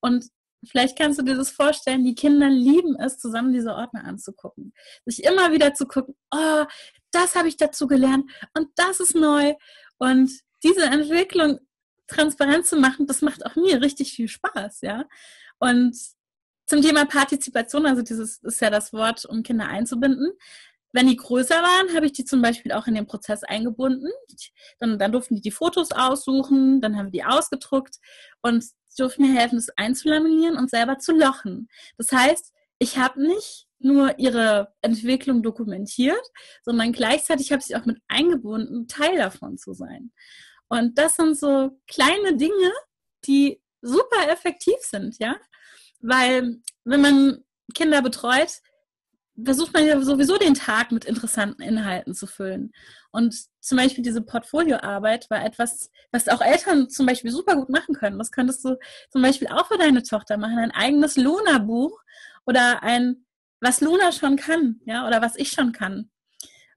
Und 0.00 0.26
vielleicht 0.64 0.98
kannst 0.98 1.18
du 1.18 1.22
dir 1.22 1.36
das 1.36 1.50
vorstellen, 1.50 2.04
die 2.04 2.14
Kinder 2.14 2.48
lieben 2.48 2.96
es, 2.96 3.18
zusammen 3.18 3.52
diese 3.52 3.74
Ordner 3.74 4.04
anzugucken. 4.04 4.72
Sich 5.04 5.24
immer 5.24 5.52
wieder 5.52 5.74
zu 5.74 5.86
gucken, 5.86 6.14
oh, 6.30 6.64
das 7.10 7.34
habe 7.34 7.48
ich 7.48 7.56
dazu 7.56 7.86
gelernt 7.86 8.30
und 8.56 8.68
das 8.76 9.00
ist 9.00 9.14
neu. 9.14 9.54
Und 9.98 10.30
diese 10.62 10.84
Entwicklung 10.84 11.58
transparent 12.06 12.66
zu 12.66 12.76
machen, 12.76 13.06
das 13.06 13.22
macht 13.22 13.44
auch 13.46 13.56
mir 13.56 13.80
richtig 13.80 14.12
viel 14.12 14.28
Spaß, 14.28 14.82
ja. 14.82 15.04
Und 15.58 15.96
zum 16.66 16.82
Thema 16.82 17.04
Partizipation, 17.06 17.86
also 17.86 18.02
dieses 18.02 18.38
ist 18.38 18.60
ja 18.60 18.70
das 18.70 18.92
Wort, 18.92 19.24
um 19.26 19.42
Kinder 19.42 19.68
einzubinden. 19.68 20.32
Wenn 20.92 21.06
die 21.06 21.16
größer 21.16 21.56
waren, 21.56 21.94
habe 21.94 22.06
ich 22.06 22.12
die 22.12 22.24
zum 22.24 22.42
Beispiel 22.42 22.72
auch 22.72 22.86
in 22.86 22.94
den 22.94 23.06
Prozess 23.06 23.42
eingebunden. 23.44 24.10
Dann, 24.78 24.98
dann 24.98 25.12
durften 25.12 25.36
die 25.36 25.40
die 25.40 25.50
Fotos 25.50 25.90
aussuchen, 25.92 26.80
dann 26.80 26.96
haben 26.96 27.06
wir 27.06 27.12
die 27.12 27.24
ausgedruckt 27.24 27.96
und 28.42 28.64
durften 28.94 29.22
mir 29.22 29.38
helfen, 29.38 29.56
das 29.56 29.70
einzulaminieren 29.76 30.56
und 30.56 30.70
selber 30.70 30.98
zu 30.98 31.12
lochen. 31.12 31.68
Das 31.96 32.12
heißt, 32.12 32.52
ich 32.78 32.98
habe 32.98 33.22
nicht 33.22 33.68
nur 33.78 34.18
ihre 34.18 34.74
Entwicklung 34.80 35.42
dokumentiert, 35.42 36.22
sondern 36.62 36.92
gleichzeitig 36.92 37.52
habe 37.52 37.60
ich 37.60 37.66
sie 37.66 37.76
auch 37.76 37.84
mit 37.84 37.98
eingebunden, 38.08 38.88
Teil 38.88 39.16
davon 39.16 39.58
zu 39.58 39.72
sein. 39.72 40.12
Und 40.68 40.98
das 40.98 41.16
sind 41.16 41.38
so 41.38 41.78
kleine 41.86 42.36
Dinge, 42.36 42.72
die 43.24 43.60
super 43.82 44.30
effektiv 44.30 44.76
sind, 44.80 45.18
ja. 45.18 45.36
Weil 46.00 46.60
wenn 46.84 47.00
man 47.00 47.44
Kinder 47.74 48.02
betreut, 48.02 48.60
versucht 49.42 49.72
man 49.72 49.86
ja 49.86 50.00
sowieso 50.02 50.36
den 50.38 50.54
Tag 50.54 50.92
mit 50.92 51.04
interessanten 51.04 51.62
Inhalten 51.62 52.14
zu 52.14 52.26
füllen. 52.26 52.72
Und 53.10 53.34
zum 53.60 53.78
Beispiel 53.78 54.04
diese 54.04 54.22
Portfolioarbeit 54.22 55.30
war 55.30 55.44
etwas, 55.44 55.90
was 56.10 56.28
auch 56.28 56.40
Eltern 56.40 56.90
zum 56.90 57.06
Beispiel 57.06 57.30
super 57.30 57.56
gut 57.56 57.70
machen 57.70 57.94
können. 57.94 58.18
Das 58.18 58.30
könntest 58.30 58.64
du 58.64 58.76
zum 59.10 59.22
Beispiel 59.22 59.48
auch 59.48 59.66
für 59.68 59.78
deine 59.78 60.02
Tochter 60.02 60.36
machen. 60.36 60.58
Ein 60.58 60.70
eigenes 60.70 61.16
Luna-Buch 61.16 62.00
oder 62.46 62.82
ein, 62.82 63.24
was 63.60 63.80
Luna 63.80 64.12
schon 64.12 64.36
kann, 64.36 64.80
ja, 64.84 65.06
oder 65.06 65.22
was 65.22 65.36
ich 65.36 65.50
schon 65.50 65.72
kann. 65.72 66.10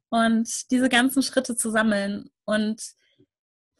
und 0.09 0.71
diese 0.71 0.89
ganzen 0.89 1.23
Schritte 1.23 1.55
zu 1.55 1.69
sammeln. 1.71 2.29
Und 2.45 2.81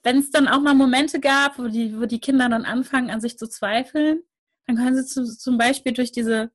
wenn 0.04 0.20
es 0.20 0.32
dann 0.32 0.48
auch 0.48 0.60
mal 0.62 0.74
Momente 0.74 1.20
gab, 1.20 1.58
wo 1.60 1.68
die, 1.68 2.00
wo 2.00 2.06
die 2.06 2.20
Kinder 2.20 2.50
dann 2.50 2.66
anfangen, 2.66 3.10
an 3.10 3.22
sich 3.22 3.38
zu 3.38 3.48
zweifeln, 3.48 4.22
dann 4.68 4.78
können 4.78 4.96
sie 4.96 5.06
zu, 5.06 5.26
zum 5.26 5.58
Beispiel 5.58 5.94
durch 5.94 6.12
diese 6.12 6.52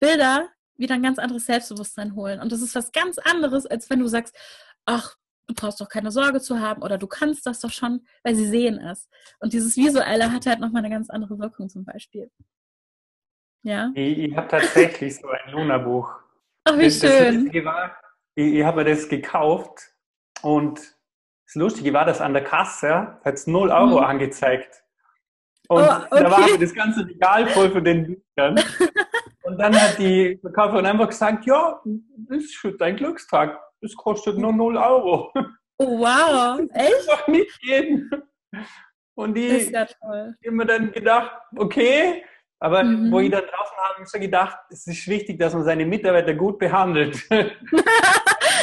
Bilder 0.00 0.48
wieder 0.80 0.94
ein 0.94 1.02
ganz 1.02 1.18
anderes 1.18 1.46
Selbstbewusstsein 1.46 2.14
holen. 2.14 2.40
Und 2.40 2.50
das 2.52 2.62
ist 2.62 2.74
was 2.74 2.92
ganz 2.92 3.18
anderes, 3.18 3.66
als 3.66 3.88
wenn 3.90 4.00
du 4.00 4.08
sagst, 4.08 4.36
ach, 4.84 5.16
du 5.46 5.54
brauchst 5.54 5.80
doch 5.80 5.88
keine 5.88 6.10
Sorge 6.10 6.40
zu 6.40 6.60
haben 6.60 6.82
oder 6.82 6.98
du 6.98 7.06
kannst 7.06 7.46
das 7.46 7.60
doch 7.60 7.70
schon, 7.70 8.04
weil 8.22 8.34
sie 8.34 8.46
sehen 8.46 8.78
es. 8.78 9.08
Und 9.38 9.52
dieses 9.52 9.76
Visuelle 9.76 10.32
hat 10.32 10.46
halt 10.46 10.60
nochmal 10.60 10.84
eine 10.84 10.94
ganz 10.94 11.10
andere 11.10 11.38
Wirkung 11.38 11.68
zum 11.68 11.84
Beispiel. 11.84 12.30
Ja. 13.62 13.90
Ich, 13.94 14.18
ich 14.18 14.36
habe 14.36 14.48
tatsächlich 14.48 15.16
so 15.16 15.28
ein 15.28 15.52
Luna-Buch. 15.52 16.10
Ach, 16.64 16.78
wie 16.78 16.84
das, 16.84 16.98
schön. 16.98 17.50
Das 17.52 17.64
war, 17.64 17.96
ich, 18.34 18.54
ich 18.54 18.64
habe 18.64 18.82
mir 18.82 18.90
das 18.90 19.08
gekauft 19.08 19.92
und 20.42 20.78
das 20.78 21.54
Lustige 21.54 21.92
war, 21.92 22.04
dass 22.04 22.20
an 22.20 22.32
der 22.32 22.44
Kasse 22.44 23.18
hat 23.24 23.34
es 23.34 23.46
0 23.46 23.70
Euro 23.70 23.98
mhm. 23.98 24.04
angezeigt. 24.04 24.82
Und 25.68 25.82
oh, 25.82 26.06
okay. 26.10 26.22
da 26.24 26.30
war 26.30 26.58
das 26.58 26.74
ganze 26.74 27.06
Regal 27.06 27.46
voll 27.48 27.70
von 27.70 27.84
den 27.84 28.04
Büchern. 28.04 28.56
und 29.42 29.58
dann 29.58 29.74
hat 29.74 29.98
die 29.98 30.38
Verkäuferin 30.40 30.86
einfach 30.86 31.08
gesagt, 31.08 31.46
ja, 31.46 31.80
das 32.28 32.38
ist 32.38 32.56
für 32.56 32.72
dein 32.72 32.96
Glückstag. 32.96 33.58
Das 33.80 33.94
kostet 33.94 34.36
nur 34.36 34.52
0 34.52 34.76
Euro. 34.76 35.32
Oh, 35.78 35.98
wow, 35.98 36.60
echt? 36.74 37.08
Das 37.08 37.26
nicht 37.28 37.60
gehen. 37.62 38.10
Und 39.14 39.34
die, 39.34 39.70
ja 39.70 39.84
die 39.86 40.48
haben 40.48 40.56
mir 40.56 40.66
dann 40.66 40.92
gedacht, 40.92 41.32
okay, 41.56 42.22
aber 42.58 42.84
mhm. 42.84 43.10
wo 43.10 43.20
ich 43.20 43.30
dann 43.30 43.42
draußen 43.42 43.76
habe, 43.78 44.02
ich 44.02 44.08
so 44.08 44.18
gedacht, 44.18 44.58
es 44.68 44.86
ist 44.86 45.08
wichtig, 45.08 45.38
dass 45.38 45.54
man 45.54 45.64
seine 45.64 45.86
Mitarbeiter 45.86 46.34
gut 46.34 46.58
behandelt. 46.58 47.26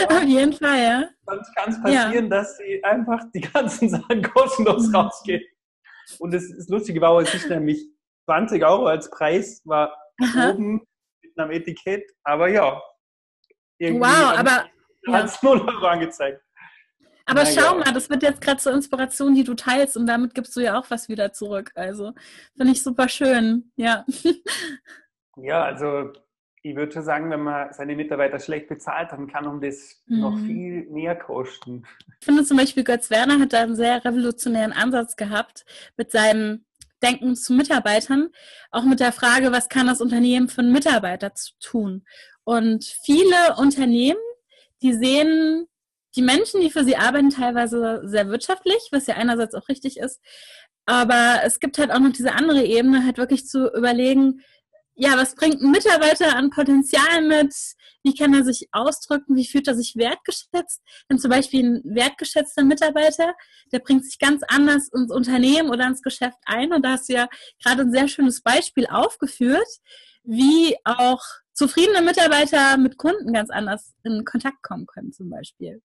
Auf 0.10 0.24
jeden 0.24 0.53
Fall, 0.53 0.79
ja. 0.79 1.10
Sonst 1.25 1.55
kann 1.55 1.69
es 1.72 1.81
passieren, 1.81 2.25
ja. 2.25 2.29
dass 2.29 2.57
sie 2.57 2.84
einfach 2.84 3.24
die 3.34 3.41
ganzen 3.41 3.89
Sachen 3.89 4.22
kostenlos 4.22 4.88
mhm. 4.88 4.96
rausgehen. 4.96 5.43
Und 6.19 6.34
das, 6.34 6.48
das 6.55 6.67
Lustige 6.69 7.01
war, 7.01 7.19
es 7.19 7.34
ist 7.34 7.50
nämlich 7.50 7.84
20 8.25 8.63
Euro 8.63 8.86
als 8.86 9.10
Preis, 9.10 9.62
war 9.65 9.91
Aha. 10.22 10.52
oben 10.52 10.82
mit 11.22 11.38
einem 11.38 11.52
Etikett, 11.52 12.10
aber 12.24 12.48
ja. 12.50 12.82
Wow, 13.80 14.38
aber. 14.38 14.70
Hat 15.10 15.26
es 15.26 15.42
ja. 15.42 15.50
0 15.50 15.62
Euro 15.62 15.86
angezeigt. 15.88 16.42
Aber 17.26 17.44
Na, 17.44 17.46
schau 17.46 17.78
ja. 17.78 17.84
mal, 17.84 17.94
das 17.94 18.10
wird 18.10 18.24
jetzt 18.24 18.42
gerade 18.42 18.58
zur 18.58 18.74
Inspiration, 18.74 19.36
die 19.36 19.44
du 19.44 19.54
teilst 19.54 19.98
und 19.98 20.08
damit 20.08 20.34
gibst 20.34 20.56
du 20.56 20.62
ja 20.62 20.80
auch 20.80 20.90
was 20.90 21.10
wieder 21.10 21.34
zurück. 21.34 21.72
Also 21.76 22.14
finde 22.56 22.72
ich 22.72 22.82
super 22.82 23.10
schön, 23.10 23.72
ja. 23.76 24.06
Ja, 25.40 25.64
also 25.66 26.14
ich 26.64 26.76
würde 26.76 27.02
sagen, 27.02 27.30
wenn 27.30 27.44
man 27.44 27.72
seine 27.72 27.96
Mitarbeiter 27.96 28.40
schlecht 28.40 28.68
bezahlt, 28.68 29.12
dann 29.12 29.28
kann 29.28 29.46
um 29.46 29.62
das 29.62 30.02
mhm. 30.08 30.20
noch 30.20 30.38
viel 30.40 30.86
mehr 30.90 31.16
kosten. 31.16 31.86
Ich 32.20 32.26
finde 32.26 32.44
zum 32.44 32.58
Beispiel, 32.58 32.84
Götz 32.84 33.10
Werner 33.10 33.40
hat 33.40 33.54
da 33.54 33.62
einen 33.62 33.76
sehr 33.76 34.04
revolutionären 34.04 34.74
Ansatz 34.74 35.16
gehabt 35.16 35.66
mit 35.96 36.12
seinem 36.12 36.66
Denken 37.04 37.36
zu 37.36 37.54
Mitarbeitern, 37.54 38.30
auch 38.72 38.84
mit 38.84 39.00
der 39.00 39.12
Frage, 39.12 39.51
was 39.51 39.70
kann 39.70 39.88
das 39.88 40.01
Unternehmen 40.01 40.50
für 40.50 40.62
einen 40.62 40.72
Mitarbeiter 40.72 41.32
tun? 41.60 42.06
Und 42.44 42.86
viele 43.04 43.56
Unternehmen, 43.58 44.20
die 44.82 44.94
sehen 44.94 45.68
die 46.16 46.22
Menschen, 46.22 46.62
die 46.62 46.72
für 46.72 46.84
sie 46.84 46.98
arbeiten, 46.98 47.30
teilweise 47.30 48.01
sehr 48.06 48.30
wirtschaftlich, 48.30 48.89
was 48.92 49.08
ja 49.08 49.16
einerseits 49.16 49.54
auch 49.54 49.70
richtig 49.70 49.98
ist. 49.98 50.20
Aber 50.86 51.42
es 51.44 51.60
gibt 51.60 51.77
halt 51.77 51.92
auch 51.92 52.00
noch 52.00 52.13
diese 52.13 52.34
andere 52.34 52.63
Ebene, 52.63 53.06
halt 53.06 53.18
wirklich 53.18 53.46
zu 53.46 53.72
überlegen, 53.74 54.42
ja, 55.00 55.16
was 55.16 55.36
bringt 55.36 55.62
ein 55.62 55.70
Mitarbeiter 55.70 56.36
an 56.36 56.50
Potenzial 56.50 57.22
mit? 57.22 57.54
Wie 58.04 58.16
kann 58.16 58.34
er 58.34 58.44
sich 58.44 58.68
ausdrücken? 58.72 59.36
Wie 59.36 59.46
fühlt 59.46 59.68
er 59.68 59.75
sich 59.75 59.96
wertgeschätzt? 59.96 60.82
Denn 61.08 61.20
zum 61.20 61.30
Beispiel 61.30 61.63
ein 61.63 61.82
wertgeschätzter 61.84 62.63
Mitarbeiter, 62.63 63.36
der 63.72 63.80
bringt 63.80 64.06
sich 64.06 64.18
ganz 64.18 64.42
anders 64.48 64.89
ins 64.89 65.12
Unternehmen 65.12 65.70
oder 65.70 65.86
ins 65.86 66.01
Geschäft 66.01 66.39
ein. 66.46 66.74
Und 66.74 66.84
da 66.84 66.94
hast 66.94 67.10
du 67.10 67.13
ja 67.13 67.30
gerade 67.63 67.84
ein 67.84 67.92
sehr 67.92 68.08
schönes 68.08 68.42
Beispiel 68.42 68.88
aufgeführt, 68.88 69.68
wie 70.24 70.75
auch 70.84 71.22
zufriedene 71.54 72.01
Mitarbeiter 72.01 72.77
mit 72.77 72.98
Kunden 72.98 73.34
ganz 73.34 73.51
anders 73.51 73.94
in 74.04 74.25
Kontakt 74.25 74.63
kommen 74.63 74.88
können, 74.88 75.13
zum 75.13 75.30
Beispiel. 75.30 75.84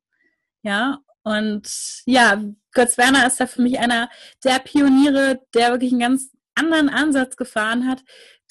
Ja, 0.62 1.00
und 1.22 1.68
ja, 2.06 2.42
Götz 2.72 2.96
Werner 2.96 3.26
ist 3.26 3.38
da 3.40 3.46
für 3.46 3.60
mich 3.60 3.78
einer 3.78 4.08
der 4.42 4.58
Pioniere, 4.58 5.42
der 5.54 5.70
wirklich 5.72 5.92
einen 5.92 6.00
ganz 6.00 6.30
anderen 6.54 6.88
Ansatz 6.88 7.36
gefahren 7.36 7.88
hat, 7.88 8.02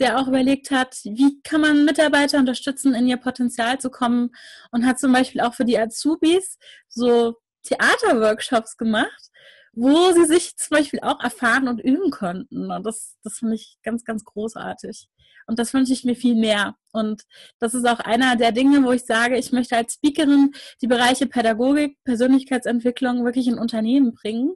der 0.01 0.19
auch 0.19 0.27
überlegt 0.27 0.71
hat, 0.71 0.97
wie 1.03 1.41
kann 1.43 1.61
man 1.61 1.85
Mitarbeiter 1.85 2.39
unterstützen, 2.39 2.93
in 2.95 3.07
ihr 3.07 3.17
Potenzial 3.17 3.79
zu 3.79 3.89
kommen 3.89 4.31
und 4.71 4.85
hat 4.85 4.99
zum 4.99 5.13
Beispiel 5.13 5.41
auch 5.41 5.53
für 5.53 5.63
die 5.63 5.77
Azubis 5.77 6.57
so 6.89 7.35
Theaterworkshops 7.63 8.77
gemacht, 8.77 9.29
wo 9.73 10.11
sie 10.11 10.25
sich 10.25 10.57
zum 10.57 10.77
Beispiel 10.77 10.99
auch 11.01 11.21
erfahren 11.21 11.67
und 11.67 11.79
üben 11.79 12.09
konnten. 12.09 12.71
Und 12.71 12.85
das, 12.85 13.17
das 13.23 13.37
finde 13.37 13.55
ich 13.55 13.77
ganz, 13.83 14.03
ganz 14.03 14.25
großartig. 14.25 15.07
Und 15.47 15.59
das 15.59 15.73
wünsche 15.73 15.93
ich 15.93 16.03
mir 16.03 16.15
viel 16.15 16.35
mehr. 16.35 16.75
Und 16.91 17.23
das 17.59 17.73
ist 17.73 17.87
auch 17.87 17.99
einer 17.99 18.35
der 18.35 18.51
Dinge, 18.51 18.83
wo 18.83 18.91
ich 18.91 19.05
sage, 19.05 19.37
ich 19.37 19.51
möchte 19.51 19.77
als 19.77 19.93
Speakerin 19.93 20.51
die 20.81 20.87
Bereiche 20.87 21.27
Pädagogik, 21.27 21.97
Persönlichkeitsentwicklung 22.03 23.23
wirklich 23.23 23.47
in 23.47 23.59
Unternehmen 23.59 24.13
bringen 24.13 24.55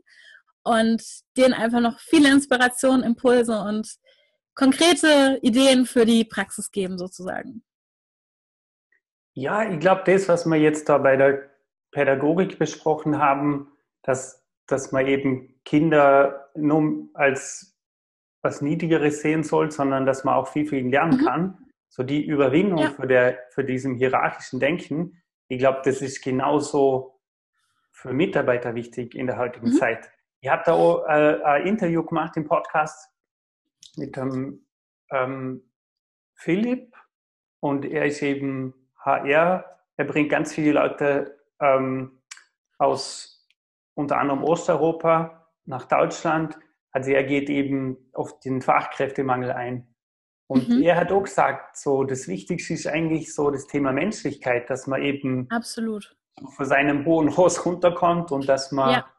und 0.64 1.04
denen 1.38 1.54
einfach 1.54 1.80
noch 1.82 2.00
viele 2.00 2.32
Inspirationen, 2.32 3.04
Impulse 3.04 3.60
und 3.60 3.88
konkrete 4.56 5.40
Ideen 5.42 5.86
für 5.86 6.06
die 6.06 6.26
Praxis 6.26 6.72
geben, 6.72 6.98
sozusagen. 6.98 7.64
Ja, 9.34 9.70
ich 9.70 9.80
glaube, 9.80 10.04
das, 10.06 10.30
was 10.30 10.46
wir 10.46 10.58
jetzt 10.58 10.88
da 10.88 10.98
bei 10.98 11.18
der 11.18 11.50
Pädagogik 11.92 12.58
besprochen 12.58 13.20
haben, 13.20 13.72
dass, 14.02 14.46
dass 14.66 14.92
man 14.92 15.08
eben 15.08 15.60
Kinder 15.66 16.50
nur 16.56 17.10
als 17.14 17.78
was 18.42 18.62
Niedrigeres 18.62 19.22
sehen 19.22 19.44
soll, 19.44 19.72
sondern 19.72 20.06
dass 20.06 20.24
man 20.24 20.36
auch 20.36 20.48
viel 20.48 20.68
für 20.68 20.78
ihn 20.78 20.92
lernen 20.92 21.20
mhm. 21.20 21.26
kann. 21.26 21.58
So 21.90 22.04
die 22.04 22.26
Überwindung 22.26 22.80
ja. 22.80 22.92
für, 22.92 23.08
der, 23.08 23.40
für 23.50 23.64
diesem 23.64 23.96
hierarchischen 23.96 24.60
Denken, 24.60 25.22
ich 25.48 25.60
glaube, 25.60 25.82
das 25.84 26.02
ist 26.02 26.24
genauso 26.24 27.20
für 27.92 28.14
Mitarbeiter 28.14 28.76
wichtig 28.76 29.16
in 29.16 29.28
der 29.28 29.38
heutigen 29.38 29.70
mhm. 29.70 29.74
Zeit. 29.74 30.12
Ich 30.42 30.50
habe 30.50 30.64
da 30.66 30.74
auch 30.74 31.06
äh, 31.06 31.42
ein 31.44 31.68
Interview 31.68 32.04
gemacht 32.04 32.38
im 32.38 32.46
Podcast 32.46 33.10
mit 33.98 34.16
dem 34.16 34.66
ähm, 35.12 35.62
Philipp 36.36 36.96
und 37.60 37.86
er 37.86 38.06
ist 38.06 38.22
eben 38.22 38.74
HR. 38.98 39.66
Er 39.98 40.06
bringt 40.06 40.30
ganz 40.30 40.54
viele 40.54 40.74
Leute 40.74 41.40
ähm, 41.60 42.20
aus 42.78 43.48
unter 43.94 44.18
anderem 44.18 44.44
Osteuropa 44.44 45.50
nach 45.66 45.86
Deutschland. 45.86 46.58
Also 46.92 47.12
er 47.12 47.24
geht 47.24 47.50
eben 47.50 47.98
auf 48.14 48.40
den 48.40 48.62
Fachkräftemangel 48.62 49.52
ein. 49.52 49.88
Und 50.48 50.70
mhm. 50.70 50.84
er 50.84 50.98
hat 50.98 51.12
auch 51.12 51.24
gesagt, 51.24 51.78
so 51.78 52.04
das 52.04 52.28
Wichtigste 52.28 52.74
ist 52.74 52.88
eigentlich 52.88 53.34
so 53.34 53.50
das 53.50 53.68
Thema 53.68 53.92
Menschlichkeit, 53.92 54.70
dass 54.70 54.86
man 54.86 55.02
eben 55.02 55.50
absolut 55.50 56.16
von 56.56 56.66
seinem 56.66 57.06
hohen 57.06 57.30
Ross 57.30 57.66
runterkommt 57.66 58.32
und 58.32 58.48
dass 58.48 58.72
man 58.72 58.92
ja 58.92 59.15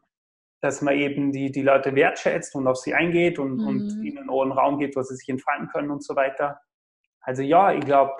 dass 0.60 0.82
man 0.82 0.94
eben 0.94 1.32
die, 1.32 1.50
die 1.50 1.62
Leute 1.62 1.94
wertschätzt 1.94 2.54
und 2.54 2.66
auf 2.66 2.78
sie 2.78 2.94
eingeht 2.94 3.38
und, 3.38 3.58
mhm. 3.58 3.66
und 3.66 4.04
ihnen 4.04 4.30
einen 4.30 4.52
Raum 4.52 4.78
gibt, 4.78 4.96
wo 4.96 5.02
sie 5.02 5.16
sich 5.16 5.28
entfalten 5.28 5.68
können 5.68 5.90
und 5.90 6.02
so 6.02 6.16
weiter. 6.16 6.60
Also 7.20 7.42
ja, 7.42 7.72
ich 7.72 7.84
glaube, 7.84 8.12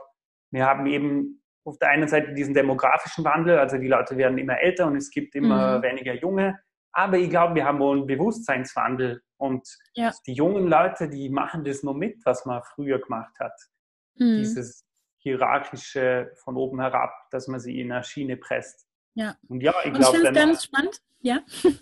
wir 0.50 0.66
haben 0.66 0.86
eben 0.86 1.42
auf 1.64 1.78
der 1.78 1.88
einen 1.88 2.08
Seite 2.08 2.32
diesen 2.34 2.54
demografischen 2.54 3.24
Wandel, 3.24 3.58
also 3.58 3.78
die 3.78 3.88
Leute 3.88 4.16
werden 4.16 4.38
immer 4.38 4.60
älter 4.60 4.86
und 4.86 4.96
es 4.96 5.10
gibt 5.10 5.34
immer 5.34 5.78
mhm. 5.78 5.82
weniger 5.82 6.14
Junge. 6.14 6.60
Aber 6.92 7.18
ich 7.18 7.28
glaube, 7.28 7.54
wir 7.54 7.64
haben 7.64 7.78
wohl 7.78 7.98
einen 7.98 8.06
Bewusstseinswandel 8.06 9.20
und 9.36 9.68
ja. 9.94 10.12
die 10.26 10.32
jungen 10.32 10.66
Leute, 10.66 11.08
die 11.08 11.28
machen 11.28 11.64
das 11.64 11.82
nur 11.82 11.94
mit, 11.94 12.24
was 12.24 12.46
man 12.46 12.62
früher 12.62 13.00
gemacht 13.00 13.34
hat. 13.38 13.52
Mhm. 14.14 14.38
Dieses 14.38 14.86
hierarchische 15.18 16.32
von 16.36 16.56
oben 16.56 16.80
herab, 16.80 17.12
dass 17.30 17.48
man 17.48 17.60
sie 17.60 17.80
in 17.80 17.92
eine 17.92 18.04
Schiene 18.04 18.36
presst. 18.36 18.85
Ja. 19.16 19.34
Und 19.48 19.62
ja, 19.62 19.74
ich 19.84 19.92
glaube, 19.92 20.18
ich 20.18 20.32
ganz 20.32 20.64
spannend. 20.64 21.00
Ja. 21.20 21.40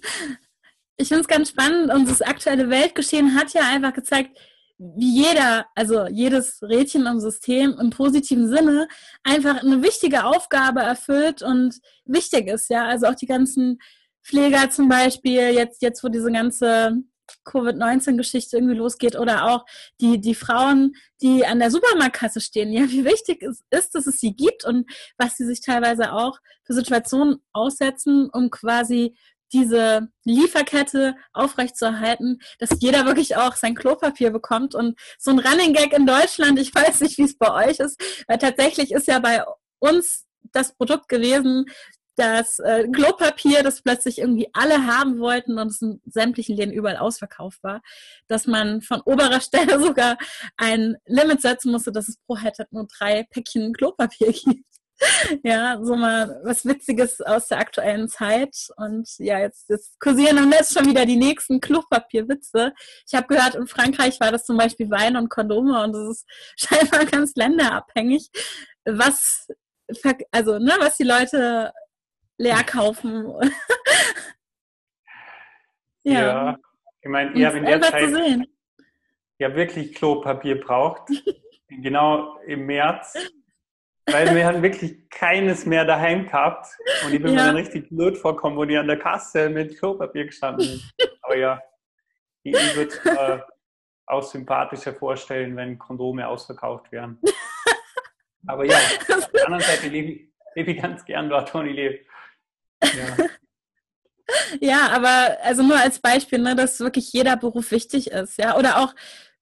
Ich 0.96 1.08
finde 1.08 1.22
es 1.22 1.26
ganz 1.26 1.48
spannend 1.48 1.92
und 1.92 2.08
das 2.08 2.22
aktuelle 2.22 2.70
Weltgeschehen 2.70 3.34
hat 3.34 3.52
ja 3.52 3.62
einfach 3.62 3.92
gezeigt, 3.92 4.38
wie 4.78 5.24
jeder, 5.24 5.66
also 5.74 6.06
jedes 6.06 6.62
Rädchen 6.62 7.06
im 7.06 7.18
System 7.18 7.76
im 7.80 7.90
positiven 7.90 8.48
Sinne 8.48 8.86
einfach 9.24 9.60
eine 9.60 9.82
wichtige 9.82 10.24
Aufgabe 10.24 10.82
erfüllt 10.82 11.42
und 11.42 11.80
wichtig 12.04 12.46
ist, 12.46 12.70
ja. 12.70 12.86
Also 12.86 13.06
auch 13.06 13.16
die 13.16 13.26
ganzen 13.26 13.80
Pfleger 14.22 14.70
zum 14.70 14.88
Beispiel, 14.88 15.50
jetzt, 15.50 15.82
jetzt 15.82 16.04
wo 16.04 16.08
diese 16.08 16.30
ganze 16.30 17.02
Covid-19-Geschichte 17.44 18.56
irgendwie 18.56 18.76
losgeht 18.76 19.16
oder 19.16 19.44
auch 19.46 19.64
die, 20.00 20.20
die 20.20 20.34
Frauen, 20.34 20.94
die 21.22 21.44
an 21.46 21.58
der 21.58 21.70
Supermarktkasse 21.70 22.40
stehen, 22.40 22.72
ja, 22.72 22.82
wie 22.90 23.04
wichtig 23.04 23.42
es 23.42 23.62
ist, 23.70 23.94
dass 23.94 24.06
es 24.06 24.20
sie 24.20 24.34
gibt 24.34 24.64
und 24.64 24.90
was 25.18 25.36
sie 25.36 25.46
sich 25.46 25.60
teilweise 25.60 26.12
auch 26.12 26.38
für 26.64 26.74
Situationen 26.74 27.38
aussetzen, 27.52 28.30
um 28.32 28.50
quasi 28.50 29.14
diese 29.52 30.08
Lieferkette 30.24 31.14
aufrechtzuerhalten, 31.32 32.40
dass 32.58 32.70
jeder 32.80 33.06
wirklich 33.06 33.36
auch 33.36 33.54
sein 33.54 33.74
Klopapier 33.74 34.30
bekommt 34.30 34.74
und 34.74 34.98
so 35.18 35.30
ein 35.30 35.38
Running 35.38 35.72
Gag 35.72 35.92
in 35.92 36.06
Deutschland, 36.06 36.58
ich 36.58 36.74
weiß 36.74 37.00
nicht, 37.00 37.18
wie 37.18 37.22
es 37.22 37.38
bei 37.38 37.68
euch 37.68 37.78
ist, 37.78 38.00
weil 38.26 38.38
tatsächlich 38.38 38.90
ist 38.90 39.06
ja 39.06 39.20
bei 39.20 39.44
uns 39.78 40.26
das 40.52 40.74
Produkt 40.74 41.08
gewesen, 41.08 41.66
das 42.16 42.58
äh, 42.60 42.86
Klopapier, 42.88 43.62
das 43.62 43.82
plötzlich 43.82 44.18
irgendwie 44.18 44.48
alle 44.52 44.86
haben 44.86 45.18
wollten 45.18 45.58
und 45.58 45.68
es 45.68 45.82
in 45.82 46.00
sämtlichen 46.06 46.56
Läden 46.56 46.72
überall 46.72 46.96
ausverkauft 46.96 47.62
war, 47.62 47.82
dass 48.28 48.46
man 48.46 48.82
von 48.82 49.00
oberer 49.02 49.40
Stelle 49.42 49.80
sogar 49.80 50.16
ein 50.56 50.96
Limit 51.06 51.42
setzen 51.42 51.72
musste, 51.72 51.92
dass 51.92 52.08
es 52.08 52.18
pro 52.26 52.36
Head 52.36 52.54
nur 52.70 52.86
drei 52.86 53.24
Päckchen 53.30 53.72
Klopapier 53.72 54.32
gibt. 54.32 54.64
ja, 55.44 55.78
so 55.82 55.96
mal 55.96 56.40
was 56.44 56.64
Witziges 56.64 57.20
aus 57.20 57.48
der 57.48 57.58
aktuellen 57.58 58.08
Zeit. 58.08 58.68
Und 58.76 59.08
ja, 59.18 59.38
jetzt, 59.38 59.68
jetzt 59.68 59.98
kursieren 60.00 60.38
im 60.38 60.48
Netz 60.48 60.72
schon 60.72 60.86
wieder 60.86 61.06
die 61.06 61.16
nächsten 61.16 61.60
Klopapierwitze. 61.60 62.72
Ich 63.06 63.14
habe 63.14 63.26
gehört, 63.26 63.54
in 63.54 63.66
Frankreich 63.66 64.20
war 64.20 64.32
das 64.32 64.44
zum 64.44 64.56
Beispiel 64.56 64.90
Wein 64.90 65.16
und 65.16 65.28
Kondome 65.30 65.82
und 65.82 65.92
das 65.92 66.08
ist 66.08 66.26
scheinbar 66.56 67.04
ganz 67.06 67.34
länderabhängig, 67.34 68.30
was, 68.84 69.48
also, 70.30 70.58
ne, 70.58 70.74
was 70.78 70.96
die 70.96 71.04
Leute 71.04 71.72
leer 72.38 72.64
kaufen. 72.64 73.26
ja. 76.02 76.20
ja. 76.20 76.58
ich 77.00 77.08
meine, 77.08 77.32
ihr 77.32 77.46
habt 77.46 77.56
in 77.56 77.64
der 77.64 77.80
Zeit 77.80 78.48
ja 79.38 79.54
wirklich 79.54 79.94
Klopapier 79.94 80.60
braucht. 80.60 81.08
genau 81.68 82.38
im 82.46 82.66
März 82.66 83.16
weil 84.06 84.34
wir 84.34 84.46
haben 84.46 84.62
wirklich 84.62 85.08
keines 85.08 85.64
mehr 85.66 85.84
daheim 85.84 86.26
gehabt 86.26 86.66
und 87.04 87.14
ich 87.14 87.22
bin 87.22 87.34
ja. 87.34 87.40
mir 87.40 87.46
dann 87.46 87.56
richtig 87.56 87.88
blöd 87.88 88.16
vorkommen, 88.18 88.56
wo 88.56 88.64
die 88.64 88.76
an 88.76 88.86
der 88.86 88.98
Kasse 88.98 89.48
mit 89.48 89.78
Klopapier 89.78 90.26
gestanden 90.26 90.66
sind. 90.66 90.94
Aber 91.22 91.36
ja, 91.36 91.60
ich, 92.42 92.54
ich 92.54 92.76
würde 92.76 92.90
es 92.90 93.06
äh, 93.06 93.40
auch 94.06 94.22
sympathischer 94.22 94.94
vorstellen, 94.94 95.56
wenn 95.56 95.78
Kondome 95.78 96.28
ausverkauft 96.28 96.92
wären. 96.92 97.18
Aber 98.46 98.66
ja, 98.66 98.76
auf 98.76 99.30
der 99.30 99.46
anderen 99.46 99.64
Seite 99.64 99.88
lebe 99.88 100.12
ich, 100.12 100.28
lebe 100.54 100.72
ich 100.72 100.82
ganz 100.82 101.04
gern 101.04 101.30
dort, 101.30 101.54
wo 101.54 101.62
ich 101.62 101.74
lebe. 101.74 102.00
Ja. 102.84 103.26
ja, 104.60 104.88
aber 104.90 105.38
also 105.42 105.62
nur 105.62 105.78
als 105.78 105.98
Beispiel, 105.98 106.38
ne, 106.38 106.54
dass 106.54 106.80
wirklich 106.80 107.12
jeder 107.12 107.36
Beruf 107.36 107.70
wichtig 107.70 108.10
ist, 108.10 108.38
ja, 108.38 108.56
oder 108.56 108.78
auch 108.78 108.94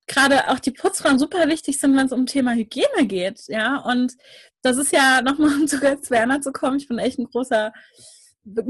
gerade 0.06 0.48
auch 0.48 0.58
die 0.58 0.72
Putzfrauen 0.72 1.18
super 1.18 1.48
wichtig 1.48 1.78
sind, 1.78 1.96
wenn 1.96 2.06
es 2.06 2.12
um 2.12 2.26
Thema 2.26 2.52
Hygiene 2.52 3.06
geht, 3.06 3.42
ja. 3.48 3.78
Und 3.78 4.14
das 4.62 4.76
ist 4.76 4.92
ja 4.92 5.22
nochmal, 5.22 5.54
um 5.54 5.66
zu 5.66 5.78
Götz 5.78 6.10
Werner 6.10 6.40
zu 6.40 6.52
kommen, 6.52 6.76
ich 6.76 6.88
bin 6.88 6.98
echt 6.98 7.18
ein 7.18 7.26
großer 7.26 7.72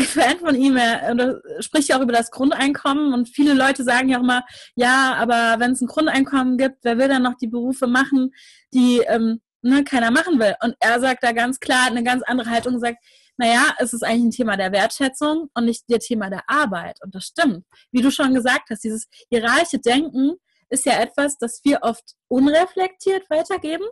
Fan 0.01 0.39
von 0.39 0.55
ihm. 0.55 0.77
Er 0.77 1.41
spricht 1.61 1.89
ja 1.89 1.97
auch 1.97 2.03
über 2.03 2.13
das 2.13 2.31
Grundeinkommen 2.31 3.15
und 3.15 3.29
viele 3.29 3.55
Leute 3.55 3.85
sagen 3.85 4.09
ja 4.09 4.19
auch 4.19 4.23
immer, 4.23 4.45
ja, 4.75 5.15
aber 5.15 5.61
wenn 5.61 5.73
es 5.73 5.81
ein 5.81 5.87
Grundeinkommen 5.87 6.59
gibt, 6.59 6.79
wer 6.83 6.99
will 6.99 7.09
dann 7.09 7.23
noch 7.23 7.37
die 7.37 7.47
Berufe 7.47 7.87
machen, 7.87 8.35
die 8.75 9.01
ähm, 9.07 9.41
ne, 9.63 9.85
keiner 9.85 10.11
machen 10.11 10.39
will? 10.39 10.55
Und 10.63 10.75
er 10.79 11.01
sagt 11.01 11.23
da 11.23 11.33
ganz 11.33 11.59
klar 11.59 11.87
eine 11.87 12.05
ganz 12.05 12.23
andere 12.25 12.51
Haltung 12.51 12.79
sagt, 12.81 12.99
naja, 13.37 13.75
es 13.79 13.93
ist 13.93 14.03
eigentlich 14.03 14.25
ein 14.25 14.31
Thema 14.31 14.57
der 14.57 14.73
Wertschätzung 14.73 15.49
und 15.55 15.65
nicht 15.65 15.89
der 15.89 15.99
Thema 15.99 16.31
der 16.31 16.49
Arbeit. 16.49 16.99
Und 17.03 17.15
das 17.15 17.25
stimmt. 17.25 17.65
Wie 17.91 18.03
du 18.03 18.11
schon 18.11 18.35
gesagt 18.35 18.71
hast, 18.71 18.85
dieses 18.85 19.09
hierarchische 19.31 19.79
Denken 19.79 20.35
ist 20.69 20.87
ja 20.87 21.01
etwas, 21.01 21.39
das 21.39 21.61
wir 21.65 21.81
oft 21.83 22.15
unreflektiert 22.29 23.29
weitergeben. 23.31 23.85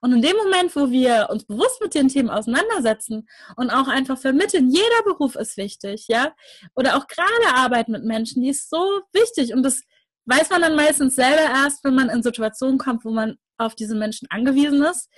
Und 0.00 0.12
in 0.12 0.22
dem 0.22 0.36
Moment, 0.36 0.74
wo 0.74 0.90
wir 0.90 1.28
uns 1.30 1.44
bewusst 1.44 1.80
mit 1.80 1.94
den 1.94 2.08
Themen 2.08 2.28
auseinandersetzen 2.28 3.28
und 3.56 3.70
auch 3.70 3.86
einfach 3.86 4.18
vermitteln, 4.18 4.68
jeder 4.68 5.02
Beruf 5.04 5.36
ist 5.36 5.56
wichtig, 5.56 6.06
ja, 6.08 6.34
oder 6.74 6.96
auch 6.96 7.06
gerade 7.06 7.54
Arbeit 7.54 7.88
mit 7.88 8.04
Menschen, 8.04 8.42
die 8.42 8.48
ist 8.48 8.68
so 8.68 9.00
wichtig 9.12 9.54
und 9.54 9.62
das 9.62 9.82
weiß 10.26 10.50
man 10.50 10.62
dann 10.62 10.74
meistens 10.74 11.14
selber 11.14 11.42
erst, 11.42 11.84
wenn 11.84 11.94
man 11.94 12.10
in 12.10 12.22
Situationen 12.22 12.78
kommt, 12.78 13.04
wo 13.04 13.10
man 13.10 13.38
auf 13.58 13.76
diese 13.76 13.94
Menschen 13.94 14.26
angewiesen 14.30 14.82
ist. 14.82 15.08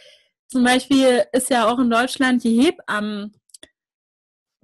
Zum 0.49 0.65
Beispiel 0.65 1.25
ist 1.33 1.49
ja 1.49 1.67
auch 1.67 1.79
in 1.79 1.89
Deutschland 1.89 2.45
die 2.45 2.61
Hebammen 2.61 3.35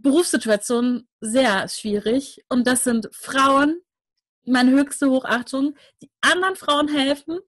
Berufssituation 0.03 1.09
sehr 1.21 1.69
schwierig 1.69 2.45
und 2.49 2.67
das 2.67 2.85
sind 2.85 3.09
Frauen, 3.13 3.81
meine 4.45 4.71
höchste 4.73 5.11
Hochachtung, 5.11 5.77
die 6.03 6.11
anderen 6.21 6.57
Frauen 6.57 6.89
helfen, 6.89 7.39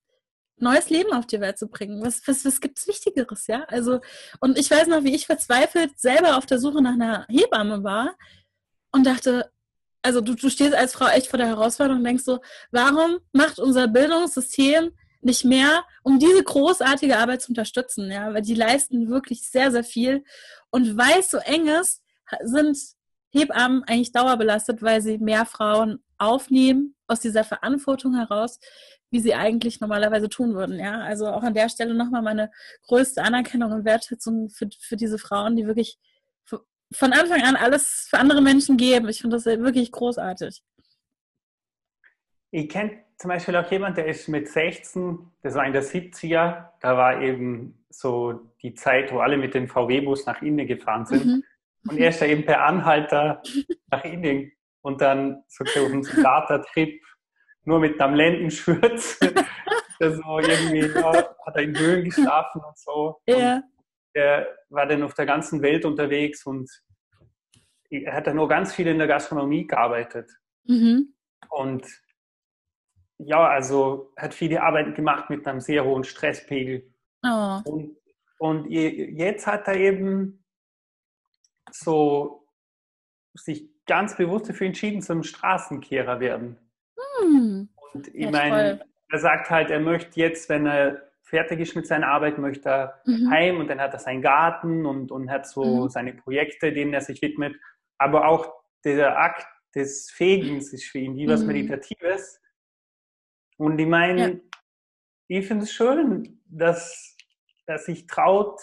neues 0.57 0.89
Leben 0.89 1.13
auf 1.13 1.27
die 1.27 1.39
Welt 1.39 1.57
zu 1.57 1.67
bringen. 1.67 2.03
Was, 2.03 2.21
was, 2.27 2.45
was 2.45 2.61
gibt 2.61 2.79
es 2.79 2.87
Wichtigeres, 2.87 3.47
ja? 3.47 3.63
Also, 3.65 3.99
und 4.39 4.57
ich 4.57 4.69
weiß 4.69 4.87
noch, 4.87 5.03
wie 5.03 5.15
ich 5.15 5.25
verzweifelt 5.25 5.99
selber 5.99 6.37
auf 6.37 6.45
der 6.45 6.59
Suche 6.59 6.81
nach 6.81 6.93
einer 6.93 7.25
Hebamme 7.27 7.83
war 7.83 8.15
und 8.91 9.05
dachte, 9.05 9.51
also 10.01 10.21
du, 10.21 10.35
du 10.35 10.49
stehst 10.49 10.73
als 10.73 10.93
Frau 10.93 11.07
echt 11.07 11.27
vor 11.27 11.37
der 11.37 11.47
Herausforderung 11.47 11.99
und 11.99 12.05
denkst 12.05 12.23
so, 12.23 12.39
warum 12.71 13.19
macht 13.31 13.59
unser 13.59 13.87
Bildungssystem 13.87 14.91
nicht 15.21 15.45
mehr, 15.45 15.85
um 16.03 16.19
diese 16.19 16.43
großartige 16.43 17.17
Arbeit 17.17 17.41
zu 17.41 17.49
unterstützen, 17.49 18.11
ja? 18.11 18.33
Weil 18.33 18.41
die 18.41 18.55
leisten 18.55 19.09
wirklich 19.09 19.49
sehr, 19.49 19.71
sehr 19.71 19.83
viel. 19.83 20.23
Und 20.69 20.97
weil 20.97 21.19
es 21.19 21.31
so 21.31 21.37
eng 21.37 21.67
ist, 21.67 22.02
sind 22.43 22.77
Hebammen 23.29 23.83
eigentlich 23.85 24.11
dauerbelastet, 24.11 24.81
weil 24.81 25.01
sie 25.01 25.17
mehr 25.17 25.45
Frauen 25.45 26.03
aufnehmen 26.17 26.95
aus 27.07 27.19
dieser 27.19 27.43
Verantwortung 27.43 28.15
heraus, 28.15 28.59
wie 29.09 29.19
sie 29.19 29.33
eigentlich 29.35 29.81
normalerweise 29.81 30.29
tun 30.29 30.53
würden. 30.53 30.79
Ja, 30.79 30.99
also 30.99 31.27
auch 31.27 31.43
an 31.43 31.53
der 31.53 31.69
Stelle 31.69 31.93
nochmal 31.93 32.21
meine 32.21 32.51
größte 32.87 33.23
Anerkennung 33.23 33.71
und 33.71 33.85
Wertschätzung 33.85 34.49
für, 34.49 34.69
für 34.79 34.95
diese 34.95 35.17
Frauen, 35.17 35.55
die 35.55 35.65
wirklich 35.65 35.97
von 36.93 37.11
Anfang 37.11 37.41
an 37.41 37.55
alles 37.55 38.07
für 38.09 38.19
andere 38.19 38.41
Menschen 38.41 38.77
geben. 38.77 39.09
Ich 39.09 39.21
finde 39.21 39.37
das 39.37 39.45
wirklich 39.45 39.91
großartig. 39.91 40.63
Ich 42.51 42.69
kenne 42.69 43.03
zum 43.17 43.29
Beispiel 43.29 43.55
auch 43.55 43.69
jemanden, 43.71 43.95
der 43.95 44.07
ist 44.07 44.27
mit 44.27 44.47
16, 44.47 45.17
das 45.41 45.55
war 45.55 45.65
in 45.65 45.73
der 45.73 45.83
70er, 45.83 46.69
da 46.81 46.97
war 46.97 47.21
eben 47.21 47.83
so 47.89 48.53
die 48.61 48.73
Zeit, 48.75 49.11
wo 49.11 49.19
alle 49.19 49.37
mit 49.37 49.53
dem 49.53 49.67
VW-Bus 49.67 50.25
nach 50.25 50.41
Indien 50.41 50.67
gefahren 50.67 51.05
sind. 51.05 51.25
Mhm. 51.25 51.43
Und 51.89 51.97
er 51.97 52.09
ist 52.09 52.21
ja 52.21 52.27
eben 52.27 52.45
per 52.45 52.63
Anhalter 52.63 53.41
nach 53.91 54.03
Indien 54.03 54.51
und 54.81 55.01
dann 55.01 55.43
so 55.47 55.63
auf 55.63 55.91
einen 55.91 56.03
Starter-Trip 56.03 57.01
nur 57.65 57.79
mit 57.79 57.99
einem 57.99 58.15
Lendenschurz. 58.15 59.19
so 59.99 60.39
irgendwie 60.39 60.87
ja, 60.87 61.13
hat 61.45 61.55
er 61.55 61.61
in 61.61 61.77
Höhlen 61.77 62.05
geschlafen 62.05 62.61
und 62.65 62.77
so. 62.77 63.21
Ja. 63.27 63.55
Und 63.55 63.63
er 64.13 64.47
war 64.69 64.85
dann 64.85 65.03
auf 65.03 65.13
der 65.13 65.25
ganzen 65.25 65.61
Welt 65.61 65.85
unterwegs 65.85 66.45
und 66.45 66.69
er 67.89 68.13
hat 68.13 68.27
dann 68.27 68.35
nur 68.35 68.47
ganz 68.47 68.73
viel 68.73 68.87
in 68.87 68.97
der 68.97 69.07
Gastronomie 69.07 69.67
gearbeitet. 69.67 70.29
Mhm. 70.65 71.13
Und 71.49 71.85
ja, 73.19 73.47
also 73.47 74.11
hat 74.17 74.33
viele 74.33 74.61
Arbeit 74.61 74.95
gemacht 74.95 75.29
mit 75.29 75.47
einem 75.47 75.59
sehr 75.59 75.85
hohen 75.85 76.03
Stresspegel. 76.03 76.91
Oh. 77.23 77.59
Und, 77.65 77.97
und 78.39 78.69
jetzt 78.69 79.47
hat 79.47 79.67
er 79.67 79.75
eben 79.75 80.42
so 81.73 82.47
sich 83.33 83.69
ganz 83.85 84.15
bewusst 84.15 84.49
dafür 84.49 84.67
entschieden, 84.67 85.01
zum 85.01 85.23
Straßenkehrer 85.23 86.19
werden. 86.19 86.57
Hm. 87.19 87.69
Und 87.93 88.07
ich 88.09 88.25
ja, 88.25 88.31
meine, 88.31 88.85
er 89.09 89.19
sagt 89.19 89.49
halt, 89.49 89.69
er 89.69 89.79
möchte 89.79 90.19
jetzt, 90.19 90.49
wenn 90.49 90.65
er 90.65 91.01
fertig 91.23 91.59
ist 91.59 91.75
mit 91.75 91.87
seiner 91.87 92.07
Arbeit, 92.07 92.37
möchte 92.37 92.69
er 92.69 93.01
mhm. 93.05 93.29
heim 93.31 93.59
und 93.59 93.67
dann 93.67 93.79
hat 93.79 93.93
er 93.93 93.99
seinen 93.99 94.21
Garten 94.21 94.85
und, 94.85 95.11
und 95.11 95.31
hat 95.31 95.47
so 95.47 95.83
mhm. 95.83 95.89
seine 95.89 96.13
Projekte, 96.13 96.73
denen 96.73 96.93
er 96.93 97.01
sich 97.01 97.21
widmet. 97.21 97.55
Aber 97.97 98.27
auch 98.27 98.53
der 98.83 99.17
Akt 99.17 99.47
des 99.73 100.11
Fegens 100.11 100.73
ist 100.73 100.85
für 100.85 100.99
ihn 100.99 101.15
wie 101.15 101.27
was 101.27 101.41
mhm. 101.41 101.47
Meditatives. 101.47 102.39
Und 103.57 103.79
ich 103.79 103.87
meine, 103.87 104.31
ja. 104.31 104.39
ich 105.27 105.47
finde 105.47 105.63
es 105.63 105.71
schön, 105.71 106.41
dass 106.45 107.15
er 107.65 107.77
sich 107.77 108.07
traut, 108.07 108.61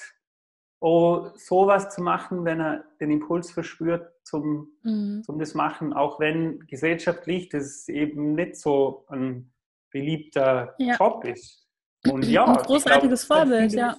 oh, 0.81 1.29
sowas 1.37 1.95
zu 1.95 2.03
machen, 2.03 2.45
wenn 2.45 2.61
er 2.61 2.85
den 3.01 3.11
Impuls 3.11 3.51
verspürt 3.51 4.13
zum, 4.25 4.73
mhm. 4.83 5.23
zum 5.25 5.39
das 5.39 5.55
machen, 5.55 5.93
auch 5.93 6.19
wenn 6.19 6.67
gesellschaftlich 6.67 7.51
das 7.51 7.89
eben 7.89 8.35
nicht 8.35 8.57
so 8.57 9.05
ein 9.09 9.53
beliebter 9.91 10.75
ja. 10.79 10.97
Job 10.97 11.25
ist. 11.25 11.69
Und 12.09 12.25
ja, 12.27 12.47
ein 12.47 12.57
großartiges 12.57 13.27
glaub, 13.27 13.39
Vorbild, 13.41 13.73
ja. 13.73 13.99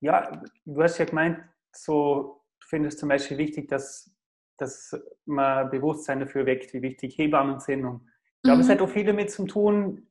Ja, 0.00 0.42
du 0.64 0.82
hast 0.82 0.98
ja 0.98 1.04
gemeint, 1.06 1.40
so 1.72 2.42
du 2.60 2.66
findest 2.68 2.98
zum 2.98 3.08
Beispiel 3.08 3.38
wichtig, 3.38 3.68
dass, 3.68 4.10
dass 4.58 4.94
man 5.24 5.70
Bewusstsein 5.70 6.20
dafür 6.20 6.44
weckt, 6.46 6.72
wie 6.74 6.82
wichtig 6.82 7.16
Hebammen 7.16 7.60
sind. 7.60 7.84
Und 7.84 8.02
ich 8.36 8.42
glaube, 8.42 8.58
mhm. 8.58 8.64
es 8.64 8.68
hat 8.68 8.80
auch 8.82 8.88
viel 8.88 9.04
damit 9.04 9.30
zu 9.30 9.46
tun, 9.46 10.06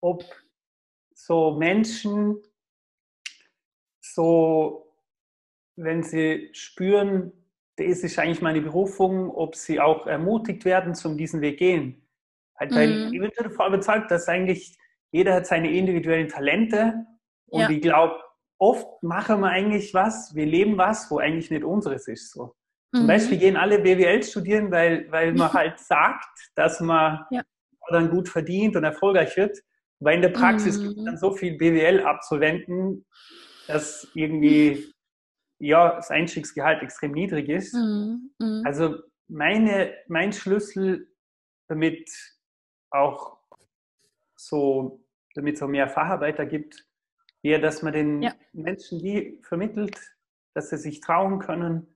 ob 0.00 0.24
so 1.14 1.52
Menschen 1.52 2.42
so, 4.14 4.92
wenn 5.76 6.02
sie 6.02 6.50
spüren, 6.52 7.32
das 7.76 7.98
ist 7.98 8.18
eigentlich 8.18 8.42
meine 8.42 8.60
Berufung, 8.60 9.30
ob 9.30 9.54
sie 9.54 9.80
auch 9.80 10.06
ermutigt 10.06 10.64
werden, 10.64 10.94
zum 10.94 11.16
diesen 11.16 11.40
Weg 11.40 11.58
gehen. 11.58 12.06
Halt, 12.58 12.74
weil 12.74 13.08
mhm. 13.08 13.12
ich 13.12 13.20
bin 13.20 13.30
davon 13.36 13.68
überzeugt, 13.68 14.10
dass 14.10 14.28
eigentlich 14.28 14.78
jeder 15.10 15.34
hat 15.34 15.46
seine 15.46 15.70
individuellen 15.70 16.28
Talente 16.28 17.06
und 17.46 17.62
ja. 17.62 17.70
ich 17.70 17.82
glaube, 17.82 18.16
oft 18.58 19.02
machen 19.02 19.40
wir 19.40 19.50
eigentlich 19.50 19.92
was, 19.94 20.34
wir 20.34 20.46
leben 20.46 20.78
was, 20.78 21.10
wo 21.10 21.18
eigentlich 21.18 21.50
nicht 21.50 21.64
unseres 21.64 22.08
ist. 22.08 22.32
So. 22.32 22.54
Zum 22.94 23.04
mhm. 23.04 23.08
Beispiel 23.08 23.38
gehen 23.38 23.56
alle 23.56 23.78
BWL 23.78 24.22
studieren, 24.22 24.70
weil, 24.70 25.10
weil 25.10 25.32
man 25.32 25.52
halt 25.52 25.78
sagt, 25.78 26.50
dass 26.54 26.80
man 26.80 27.24
ja. 27.30 27.42
dann 27.90 28.10
gut 28.10 28.28
verdient 28.28 28.76
und 28.76 28.84
erfolgreich 28.84 29.36
wird. 29.36 29.58
Weil 29.98 30.16
in 30.16 30.22
der 30.22 30.30
Praxis 30.30 30.78
mhm. 30.78 30.82
gibt 30.82 30.98
es 30.98 31.04
dann 31.04 31.16
so 31.16 31.32
viel 31.32 31.56
BWL-Absolventen, 31.56 33.06
dass 33.66 34.08
irgendwie 34.14 34.92
ja, 35.58 35.96
das 35.96 36.10
Einstiegsgehalt 36.10 36.82
extrem 36.82 37.12
niedrig 37.12 37.48
ist. 37.48 37.74
Mhm. 37.74 38.30
Mhm. 38.38 38.62
Also 38.64 38.96
meine, 39.28 39.94
mein 40.08 40.32
Schlüssel, 40.32 41.08
damit 41.68 42.10
auch 42.90 43.38
so, 44.36 45.04
damit 45.34 45.56
es 45.56 45.62
auch 45.62 45.68
mehr 45.68 45.88
Facharbeiter 45.88 46.46
gibt, 46.46 46.86
wäre, 47.42 47.60
dass 47.60 47.82
man 47.82 47.92
den 47.92 48.22
ja. 48.22 48.34
Menschen 48.52 48.98
die 48.98 49.40
vermittelt, 49.42 49.98
dass 50.54 50.70
sie 50.70 50.78
sich 50.78 51.00
trauen 51.00 51.38
können, 51.38 51.86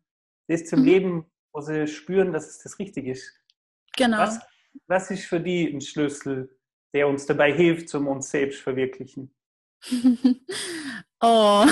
das 0.49 0.65
zum 0.65 0.81
mhm. 0.81 0.87
Leben, 0.87 1.27
wo 1.53 1.61
sie 1.61 1.87
spüren, 1.87 2.33
dass 2.33 2.49
es 2.49 2.59
das 2.59 2.79
Richtige 2.79 3.13
ist. 3.13 3.41
Genau. 3.97 4.19
Was, 4.19 4.41
was 4.87 5.11
ist 5.11 5.25
für 5.25 5.41
die 5.41 5.69
ein 5.69 5.81
Schlüssel, 5.81 6.57
der 6.95 7.09
uns 7.09 7.27
dabei 7.27 7.53
hilft, 7.53 7.89
zum 7.89 8.07
uns 8.07 8.31
selbst 8.31 8.61
verwirklichen? 8.61 9.35
oh, 11.21 11.67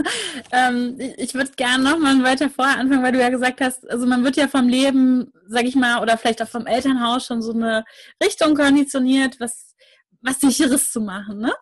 ähm, 0.52 0.96
ich 1.16 1.34
würde 1.34 1.52
gerne 1.52 1.84
noch 1.84 1.98
mal 1.98 2.22
weiter 2.22 2.50
vorher 2.50 2.78
anfangen, 2.78 3.02
weil 3.02 3.12
du 3.12 3.20
ja 3.20 3.28
gesagt 3.28 3.60
hast, 3.60 3.88
also 3.90 4.06
man 4.06 4.24
wird 4.24 4.36
ja 4.36 4.48
vom 4.48 4.68
Leben, 4.68 5.32
sag 5.46 5.64
ich 5.64 5.76
mal, 5.76 6.00
oder 6.02 6.16
vielleicht 6.16 6.42
auch 6.42 6.48
vom 6.48 6.66
Elternhaus 6.66 7.26
schon 7.26 7.42
so 7.42 7.52
eine 7.52 7.84
Richtung 8.22 8.54
konditioniert, 8.54 9.40
was, 9.40 9.74
was 10.20 10.40
sicheres 10.40 10.90
zu 10.90 11.00
machen, 11.00 11.38
ne? 11.38 11.52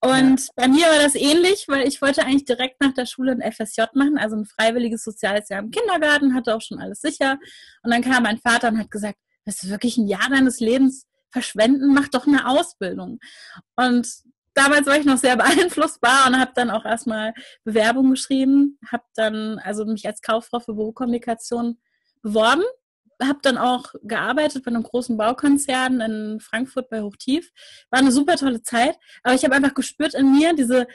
Und 0.00 0.40
ja. 0.40 0.46
bei 0.56 0.68
mir 0.68 0.86
war 0.86 0.98
das 0.98 1.14
ähnlich, 1.14 1.66
weil 1.68 1.86
ich 1.86 2.00
wollte 2.00 2.22
eigentlich 2.22 2.44
direkt 2.44 2.80
nach 2.80 2.94
der 2.94 3.06
Schule 3.06 3.32
ein 3.32 3.52
FSJ 3.52 3.82
machen, 3.94 4.18
also 4.18 4.36
ein 4.36 4.46
freiwilliges 4.46 5.04
soziales 5.04 5.48
Jahr 5.48 5.60
im 5.60 5.70
Kindergarten, 5.70 6.34
hatte 6.34 6.54
auch 6.54 6.60
schon 6.60 6.78
alles 6.78 7.00
sicher. 7.00 7.38
Und 7.82 7.90
dann 7.90 8.02
kam 8.02 8.22
mein 8.22 8.38
Vater 8.38 8.68
und 8.68 8.78
hat 8.78 8.90
gesagt, 8.90 9.18
das 9.44 9.62
ist 9.62 9.70
wirklich 9.70 9.98
ein 9.98 10.06
Jahr 10.06 10.28
deines 10.30 10.60
Lebens 10.60 11.06
verschwenden, 11.30 11.92
mach 11.92 12.08
doch 12.08 12.26
eine 12.26 12.46
Ausbildung. 12.46 13.18
Und 13.76 14.06
damals 14.54 14.86
war 14.86 14.96
ich 14.96 15.04
noch 15.04 15.18
sehr 15.18 15.36
beeinflussbar 15.36 16.26
und 16.26 16.38
habe 16.38 16.52
dann 16.54 16.70
auch 16.70 16.84
erstmal 16.84 17.34
Bewerbung 17.64 18.10
geschrieben, 18.10 18.78
habe 18.90 19.04
dann 19.14 19.58
also 19.58 19.84
mich 19.84 20.06
als 20.06 20.22
Kauffrau 20.22 20.60
für 20.60 20.74
Bürokommunikation 20.74 21.78
beworben, 22.22 22.62
habe 23.22 23.38
dann 23.42 23.58
auch 23.58 23.94
gearbeitet 24.02 24.64
bei 24.64 24.70
einem 24.70 24.82
großen 24.82 25.16
Baukonzern 25.16 26.00
in 26.00 26.40
Frankfurt 26.40 26.88
bei 26.88 27.02
Hochtief. 27.02 27.52
War 27.90 28.00
eine 28.00 28.12
super 28.12 28.36
tolle 28.36 28.62
Zeit, 28.62 28.96
aber 29.22 29.34
ich 29.34 29.44
habe 29.44 29.54
einfach 29.54 29.74
gespürt 29.74 30.14
in 30.14 30.32
mir, 30.32 30.54
diese, 30.54 30.86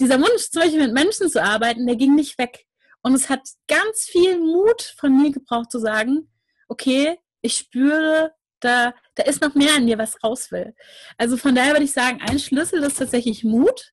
dieser 0.00 0.18
Wunsch, 0.20 0.50
zum 0.50 0.62
Beispiel 0.62 0.82
mit 0.82 0.92
Menschen 0.92 1.30
zu 1.30 1.42
arbeiten, 1.42 1.86
der 1.86 1.96
ging 1.96 2.14
nicht 2.14 2.38
weg. 2.38 2.66
Und 3.02 3.14
es 3.14 3.28
hat 3.28 3.40
ganz 3.68 4.04
viel 4.04 4.38
Mut 4.38 4.94
von 4.96 5.16
mir 5.20 5.32
gebraucht 5.32 5.70
zu 5.70 5.78
sagen, 5.78 6.30
okay, 6.68 7.18
ich 7.40 7.56
spüre, 7.56 8.32
da, 8.62 8.94
da 9.14 9.24
ist 9.24 9.42
noch 9.42 9.54
mehr 9.54 9.76
in 9.76 9.84
mir, 9.84 9.98
was 9.98 10.22
raus 10.22 10.50
will. 10.52 10.74
Also 11.18 11.36
von 11.36 11.54
daher 11.54 11.72
würde 11.72 11.84
ich 11.84 11.92
sagen, 11.92 12.20
ein 12.22 12.38
Schlüssel 12.38 12.82
ist 12.82 12.98
tatsächlich 12.98 13.44
Mut. 13.44 13.92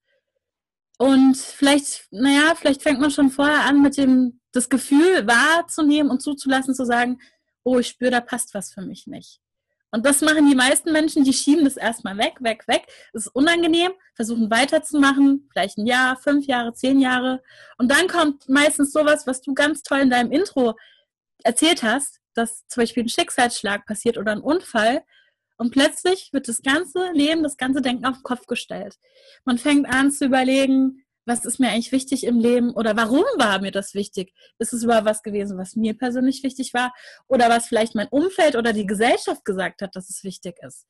Und 0.97 1.38
vielleicht, 1.38 2.08
naja, 2.12 2.55
vielleicht 2.55 2.82
fängt 2.82 2.99
man 2.99 3.12
schon 3.12 3.29
vorher 3.29 3.62
an, 3.62 3.82
mit 3.82 3.97
dem, 3.97 4.41
das 4.51 4.69
Gefühl 4.69 5.27
wahrzunehmen 5.27 6.12
und 6.12 6.21
zuzulassen, 6.21 6.75
zu 6.75 6.86
sagen, 6.86 7.19
oh, 7.63 7.79
ich 7.79 7.88
spüre, 7.88 8.12
da 8.12 8.21
passt 8.21 8.53
was 8.53 8.73
für 8.73 8.82
mich 8.82 9.08
nicht. 9.08 9.39
Und 9.91 10.05
das 10.05 10.21
machen 10.21 10.47
die 10.47 10.55
meisten 10.55 10.91
Menschen, 10.91 11.23
die 11.23 11.34
schieben 11.34 11.63
das 11.63 11.77
erstmal 11.77 12.17
weg, 12.17 12.36
weg, 12.41 12.67
weg. 12.67 12.86
Es 13.13 13.25
ist 13.25 13.36
unangenehm, 13.36 13.91
versuchen 14.13 14.51
weiterzumachen, 14.51 15.49
vielleicht 15.51 15.77
ein 15.77 15.88
Jahr, 15.88 16.15
fünf 16.15 16.45
Jahre, 16.45 16.73
zehn 16.73 16.99
Jahre. 16.99 17.41
Und 17.77 17.89
dann 17.89 18.08
kommt 18.08 18.47
meistens 18.49 18.91
sowas, 18.91 19.25
was 19.25 19.41
du 19.41 19.53
ganz 19.53 19.82
toll 19.82 19.99
in 19.99 20.10
deinem 20.12 20.32
Intro 20.32 20.75
erzählt 21.43 21.82
hast, 21.82 22.18
dass 22.39 22.65
zum 22.67 22.82
Beispiel 22.82 23.04
ein 23.04 23.10
Schicksalsschlag 23.10 23.86
passiert 23.86 24.17
oder 24.17 24.32
ein 24.32 24.41
Unfall 24.41 25.04
und 25.58 25.71
plötzlich 25.71 26.32
wird 26.32 26.47
das 26.47 26.62
ganze 26.62 27.12
Leben, 27.12 27.43
das 27.43 27.58
ganze 27.58 27.82
Denken 27.82 28.06
auf 28.06 28.17
den 28.17 28.23
Kopf 28.23 28.45
gestellt. 28.47 28.97
Man 29.43 29.58
fängt 29.58 29.88
an 29.89 30.12
zu 30.12 30.25
überlegen, 30.25 31.04
was 31.25 31.45
ist 31.45 31.60
mir 31.60 31.69
eigentlich 31.69 31.91
wichtig 31.91 32.23
im 32.23 32.39
Leben 32.39 32.71
oder 32.71 32.95
warum 32.95 33.25
war 33.38 33.60
mir 33.60 33.71
das 33.71 33.93
wichtig? 33.93 34.34
Ist 34.58 34.73
es 34.73 34.84
überhaupt 34.84 35.06
was 35.06 35.21
gewesen, 35.21 35.58
was 35.58 35.75
mir 35.75 35.95
persönlich 35.95 36.43
wichtig 36.43 36.73
war 36.73 36.93
oder 37.28 37.49
was 37.49 37.67
vielleicht 37.67 37.93
mein 37.93 38.08
Umfeld 38.08 38.56
oder 38.56 38.73
die 38.73 38.88
Gesellschaft 38.88 39.45
gesagt 39.45 39.82
hat, 39.82 39.95
dass 39.95 40.10
es 40.10 40.23
wichtig 40.23 40.56
ist? 40.65 40.88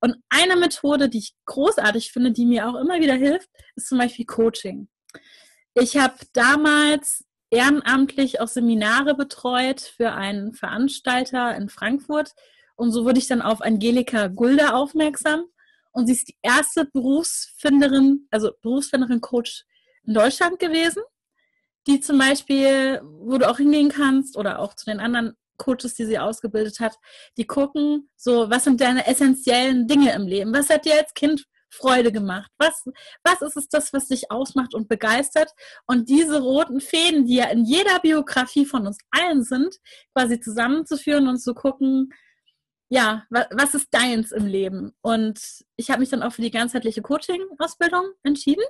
Und 0.00 0.16
eine 0.28 0.56
Methode, 0.56 1.08
die 1.08 1.18
ich 1.18 1.34
großartig 1.46 2.12
finde, 2.12 2.32
die 2.32 2.44
mir 2.44 2.68
auch 2.68 2.74
immer 2.74 3.00
wieder 3.00 3.14
hilft, 3.14 3.48
ist 3.76 3.88
zum 3.88 3.98
Beispiel 3.98 4.26
Coaching. 4.26 4.88
Ich 5.74 5.96
habe 5.96 6.16
damals 6.32 7.24
ehrenamtlich 7.50 8.40
auch 8.40 8.48
Seminare 8.48 9.14
betreut 9.14 9.80
für 9.80 10.12
einen 10.12 10.54
Veranstalter 10.54 11.56
in 11.56 11.68
Frankfurt. 11.68 12.32
Und 12.76 12.92
so 12.92 13.04
wurde 13.04 13.18
ich 13.18 13.26
dann 13.26 13.42
auf 13.42 13.62
Angelika 13.62 14.28
Gulde 14.28 14.74
aufmerksam. 14.74 15.44
Und 15.92 16.06
sie 16.06 16.12
ist 16.12 16.28
die 16.28 16.36
erste 16.42 16.84
Berufsfinderin, 16.84 18.28
also 18.30 18.52
Berufsfinderin-Coach 18.62 19.64
in 20.04 20.14
Deutschland 20.14 20.58
gewesen, 20.58 21.02
die 21.86 22.00
zum 22.00 22.18
Beispiel, 22.18 23.00
wo 23.02 23.38
du 23.38 23.48
auch 23.48 23.56
hingehen 23.56 23.88
kannst 23.88 24.36
oder 24.36 24.58
auch 24.60 24.74
zu 24.74 24.84
den 24.84 25.00
anderen 25.00 25.36
Coaches, 25.56 25.94
die 25.94 26.04
sie 26.04 26.18
ausgebildet 26.18 26.80
hat, 26.80 26.96
die 27.36 27.46
gucken, 27.46 28.08
so, 28.16 28.48
was 28.48 28.64
sind 28.64 28.80
deine 28.80 29.06
essentiellen 29.06 29.86
Dinge 29.86 30.12
im 30.12 30.26
Leben? 30.26 30.54
Was 30.54 30.70
hat 30.70 30.84
dir 30.84 30.94
als 30.94 31.12
Kind 31.14 31.44
Freude 31.70 32.12
gemacht? 32.12 32.50
Was, 32.58 32.84
was 33.22 33.42
ist 33.42 33.56
es 33.56 33.68
das, 33.68 33.92
was 33.92 34.08
dich 34.08 34.30
ausmacht 34.30 34.74
und 34.74 34.88
begeistert? 34.88 35.52
Und 35.86 36.08
diese 36.08 36.40
roten 36.40 36.80
Fäden, 36.80 37.26
die 37.26 37.36
ja 37.36 37.46
in 37.46 37.64
jeder 37.64 38.00
Biografie 38.00 38.66
von 38.66 38.86
uns 38.86 38.98
allen 39.10 39.42
sind, 39.42 39.76
quasi 40.14 40.40
zusammenzuführen 40.40 41.28
und 41.28 41.38
zu 41.38 41.54
gucken, 41.54 42.12
ja, 42.90 43.24
was 43.28 43.74
ist 43.74 43.88
deins 43.92 44.32
im 44.32 44.46
Leben? 44.46 44.94
Und 45.02 45.40
ich 45.76 45.90
habe 45.90 46.00
mich 46.00 46.08
dann 46.08 46.22
auch 46.22 46.32
für 46.32 46.42
die 46.42 46.50
ganzheitliche 46.50 47.02
Coaching-Ausbildung 47.02 48.12
entschieden 48.22 48.64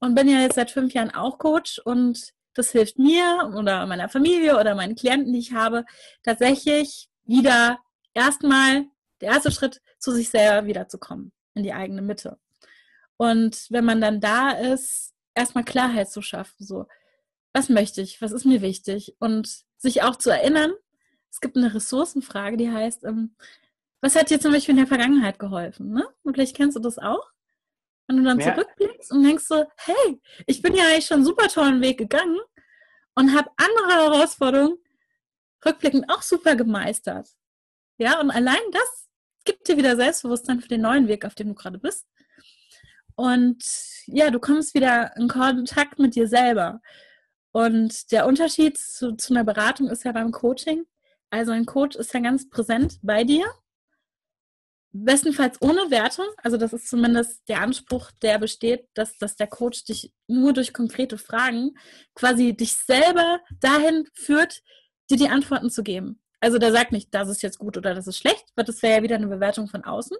und 0.00 0.14
bin 0.14 0.28
ja 0.28 0.40
jetzt 0.40 0.54
seit 0.54 0.70
fünf 0.70 0.94
Jahren 0.94 1.10
auch 1.10 1.38
Coach 1.38 1.78
und 1.84 2.32
das 2.54 2.70
hilft 2.70 2.98
mir 2.98 3.52
oder 3.54 3.84
meiner 3.86 4.08
Familie 4.08 4.58
oder 4.58 4.74
meinen 4.74 4.94
Klienten, 4.94 5.32
die 5.32 5.40
ich 5.40 5.52
habe, 5.52 5.84
tatsächlich 6.22 7.08
wieder 7.24 7.80
erstmal 8.14 8.86
der 9.20 9.32
erste 9.32 9.50
Schritt 9.50 9.82
zu 9.98 10.12
sich 10.12 10.30
selber 10.30 10.66
wiederzukommen 10.66 11.32
in 11.54 11.62
die 11.62 11.72
eigene 11.72 12.02
Mitte. 12.02 12.38
Und 13.16 13.66
wenn 13.70 13.84
man 13.84 14.00
dann 14.00 14.20
da 14.20 14.50
ist, 14.50 15.14
erstmal 15.34 15.64
Klarheit 15.64 16.10
zu 16.10 16.22
schaffen, 16.22 16.64
so, 16.64 16.86
was 17.52 17.68
möchte 17.68 18.02
ich, 18.02 18.20
was 18.20 18.32
ist 18.32 18.44
mir 18.44 18.62
wichtig 18.62 19.16
und 19.20 19.64
sich 19.76 20.02
auch 20.02 20.16
zu 20.16 20.30
erinnern, 20.30 20.72
es 21.30 21.40
gibt 21.40 21.56
eine 21.56 21.74
Ressourcenfrage, 21.74 22.56
die 22.56 22.70
heißt, 22.70 23.04
ähm, 23.04 23.36
was 24.00 24.16
hat 24.16 24.30
dir 24.30 24.40
zum 24.40 24.52
Beispiel 24.52 24.72
in 24.72 24.78
der 24.78 24.86
Vergangenheit 24.86 25.38
geholfen? 25.38 25.92
Ne? 25.92 26.06
Und 26.22 26.34
vielleicht 26.34 26.56
kennst 26.56 26.76
du 26.76 26.80
das 26.80 26.98
auch. 26.98 27.32
Wenn 28.06 28.18
du 28.18 28.22
dann 28.24 28.38
ja. 28.38 28.54
zurückblickst 28.54 29.10
und 29.12 29.22
denkst 29.22 29.44
so, 29.44 29.64
hey, 29.78 30.20
ich 30.46 30.60
bin 30.60 30.74
ja 30.74 30.84
eigentlich 30.84 31.06
schon 31.06 31.18
einen 31.18 31.24
super 31.24 31.48
tollen 31.48 31.80
Weg 31.80 31.98
gegangen 31.98 32.38
und 33.14 33.34
habe 33.34 33.50
andere 33.56 34.12
Herausforderungen 34.12 34.78
rückblickend 35.64 36.10
auch 36.10 36.22
super 36.22 36.54
gemeistert. 36.54 37.28
Ja, 37.96 38.20
und 38.20 38.30
allein 38.30 38.60
das 38.72 39.03
gibt 39.44 39.68
dir 39.68 39.76
wieder 39.76 39.96
Selbstbewusstsein 39.96 40.60
für 40.60 40.68
den 40.68 40.82
neuen 40.82 41.08
Weg, 41.08 41.24
auf 41.24 41.34
dem 41.34 41.48
du 41.48 41.54
gerade 41.54 41.78
bist. 41.78 42.06
Und 43.16 43.64
ja, 44.06 44.30
du 44.30 44.40
kommst 44.40 44.74
wieder 44.74 45.16
in 45.16 45.28
Kontakt 45.28 45.98
mit 45.98 46.14
dir 46.16 46.26
selber. 46.26 46.80
Und 47.52 48.10
der 48.10 48.26
Unterschied 48.26 48.76
zu, 48.76 49.14
zu 49.14 49.32
einer 49.32 49.44
Beratung 49.44 49.88
ist 49.88 50.04
ja 50.04 50.12
beim 50.12 50.32
Coaching. 50.32 50.84
Also 51.30 51.52
ein 51.52 51.66
Coach 51.66 51.96
ist 51.96 52.12
ja 52.12 52.20
ganz 52.20 52.48
präsent 52.48 52.98
bei 53.02 53.22
dir. 53.24 53.46
Bestenfalls 54.92 55.60
ohne 55.60 55.90
Wertung. 55.90 56.26
Also 56.38 56.56
das 56.56 56.72
ist 56.72 56.88
zumindest 56.88 57.48
der 57.48 57.60
Anspruch, 57.60 58.10
der 58.22 58.38
besteht, 58.38 58.88
dass, 58.94 59.18
dass 59.18 59.36
der 59.36 59.46
Coach 59.46 59.84
dich 59.84 60.12
nur 60.26 60.52
durch 60.52 60.72
konkrete 60.72 61.18
Fragen 61.18 61.76
quasi 62.14 62.56
dich 62.56 62.74
selber 62.74 63.40
dahin 63.60 64.08
führt, 64.14 64.62
dir 65.10 65.16
die 65.16 65.28
Antworten 65.28 65.70
zu 65.70 65.82
geben. 65.82 66.20
Also 66.44 66.58
der 66.58 66.72
sagt 66.72 66.92
nicht, 66.92 67.08
das 67.14 67.30
ist 67.30 67.42
jetzt 67.42 67.58
gut 67.58 67.78
oder 67.78 67.94
das 67.94 68.06
ist 68.06 68.18
schlecht, 68.18 68.44
weil 68.54 68.66
das 68.66 68.82
wäre 68.82 68.96
ja 68.96 69.02
wieder 69.02 69.16
eine 69.16 69.28
Bewertung 69.28 69.66
von 69.66 69.82
außen. 69.82 70.14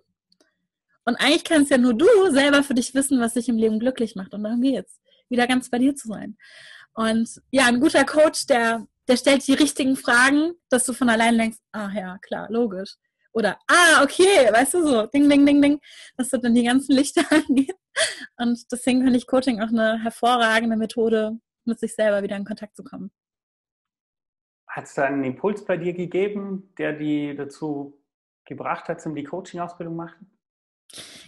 Und 1.04 1.16
eigentlich 1.16 1.44
kannst 1.44 1.70
ja 1.70 1.76
nur 1.76 1.92
du 1.92 2.06
selber 2.30 2.62
für 2.62 2.72
dich 2.72 2.94
wissen, 2.94 3.20
was 3.20 3.34
dich 3.34 3.46
im 3.50 3.58
Leben 3.58 3.78
glücklich 3.78 4.16
macht. 4.16 4.32
Und 4.32 4.42
darum 4.42 4.62
geht's. 4.62 5.02
Wieder 5.28 5.46
ganz 5.46 5.68
bei 5.68 5.78
dir 5.78 5.94
zu 5.94 6.08
sein. 6.08 6.38
Und 6.94 7.42
ja, 7.50 7.66
ein 7.66 7.78
guter 7.78 8.04
Coach, 8.06 8.46
der, 8.46 8.86
der 9.06 9.18
stellt 9.18 9.46
die 9.46 9.52
richtigen 9.52 9.96
Fragen, 9.96 10.52
dass 10.70 10.86
du 10.86 10.94
von 10.94 11.10
allein 11.10 11.36
denkst, 11.36 11.58
ah 11.72 11.90
ja, 11.94 12.16
klar, 12.22 12.46
logisch. 12.50 12.94
Oder, 13.34 13.58
ah, 13.68 14.02
okay, 14.02 14.50
weißt 14.50 14.74
du 14.74 14.82
so, 14.82 15.06
ding, 15.08 15.28
ding, 15.28 15.44
ding, 15.44 15.60
ding, 15.60 15.78
dass 16.16 16.30
du 16.30 16.38
dann 16.38 16.54
die 16.54 16.64
ganzen 16.64 16.94
Lichter 16.94 17.24
angehen. 17.30 17.76
Und 18.38 18.64
deswegen 18.72 19.02
finde 19.02 19.18
ich 19.18 19.26
Coaching 19.26 19.60
auch 19.60 19.68
eine 19.68 20.02
hervorragende 20.02 20.78
Methode, 20.78 21.38
mit 21.66 21.78
sich 21.78 21.94
selber 21.94 22.22
wieder 22.22 22.36
in 22.36 22.46
Kontakt 22.46 22.76
zu 22.76 22.82
kommen. 22.82 23.10
Hat 24.74 24.86
es 24.86 24.94
da 24.94 25.04
einen 25.04 25.22
Impuls 25.22 25.64
bei 25.64 25.76
dir 25.76 25.92
gegeben, 25.92 26.74
der 26.78 26.94
die 26.94 27.32
dazu 27.36 27.96
gebracht 28.44 28.88
hat, 28.88 29.00
zum 29.00 29.14
die 29.14 29.22
Coaching-Ausbildung 29.22 29.94
machen? 29.94 30.36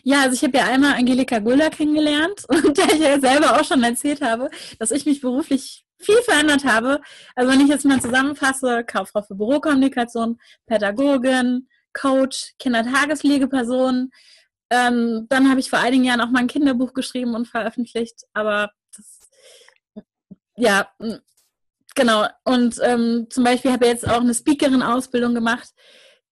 Ja, 0.02 0.22
also 0.22 0.35
ich 0.35 0.42
habe 0.42 0.59
ja 0.59 0.64
einmal 0.64 0.94
Angelika 0.94 1.38
Gulda 1.38 1.70
kennengelernt 1.70 2.44
und 2.48 2.76
der 2.76 2.87
ich 2.87 2.98
ja 2.98 3.20
selber 3.20 3.54
auch 3.54 3.64
schon 3.64 3.85
erzählt 3.85 4.20
habe, 4.20 4.50
dass 4.80 4.90
ich 4.90 5.06
mich 5.06 5.20
beruflich 5.20 5.87
viel 6.00 6.20
verändert 6.22 6.64
habe. 6.64 7.00
Also 7.37 7.52
wenn 7.52 7.61
ich 7.61 7.68
jetzt 7.68 7.85
mal 7.85 8.00
zusammenfasse, 8.00 8.82
Kauffrau 8.85 9.22
für 9.22 9.37
Bürokommunikation, 9.37 10.40
Pädagogin, 10.66 11.68
Coach, 11.92 12.52
Kindertagespflegeperson, 12.59 14.11
ähm, 14.70 15.26
dann 15.28 15.48
habe 15.48 15.61
ich 15.61 15.70
vor 15.70 15.78
einigen 15.78 16.02
Jahren 16.02 16.20
auch 16.20 16.30
mal 16.30 16.40
ein 16.40 16.48
Kinderbuch 16.48 16.94
geschrieben 16.94 17.37
und 17.37 17.46
veröffentlicht, 17.46 18.24
aber 18.32 18.72
das, 18.96 19.20
ja, 20.56 20.88
genau. 21.96 22.28
Und 22.44 22.78
ähm, 22.82 23.26
zum 23.30 23.42
Beispiel 23.42 23.72
habe 23.72 23.87
ich 23.87 23.92
jetzt 23.92 24.09
auch 24.09 24.20
eine 24.20 24.35
Speakerin-Ausbildung 24.35 25.35
gemacht, 25.35 25.70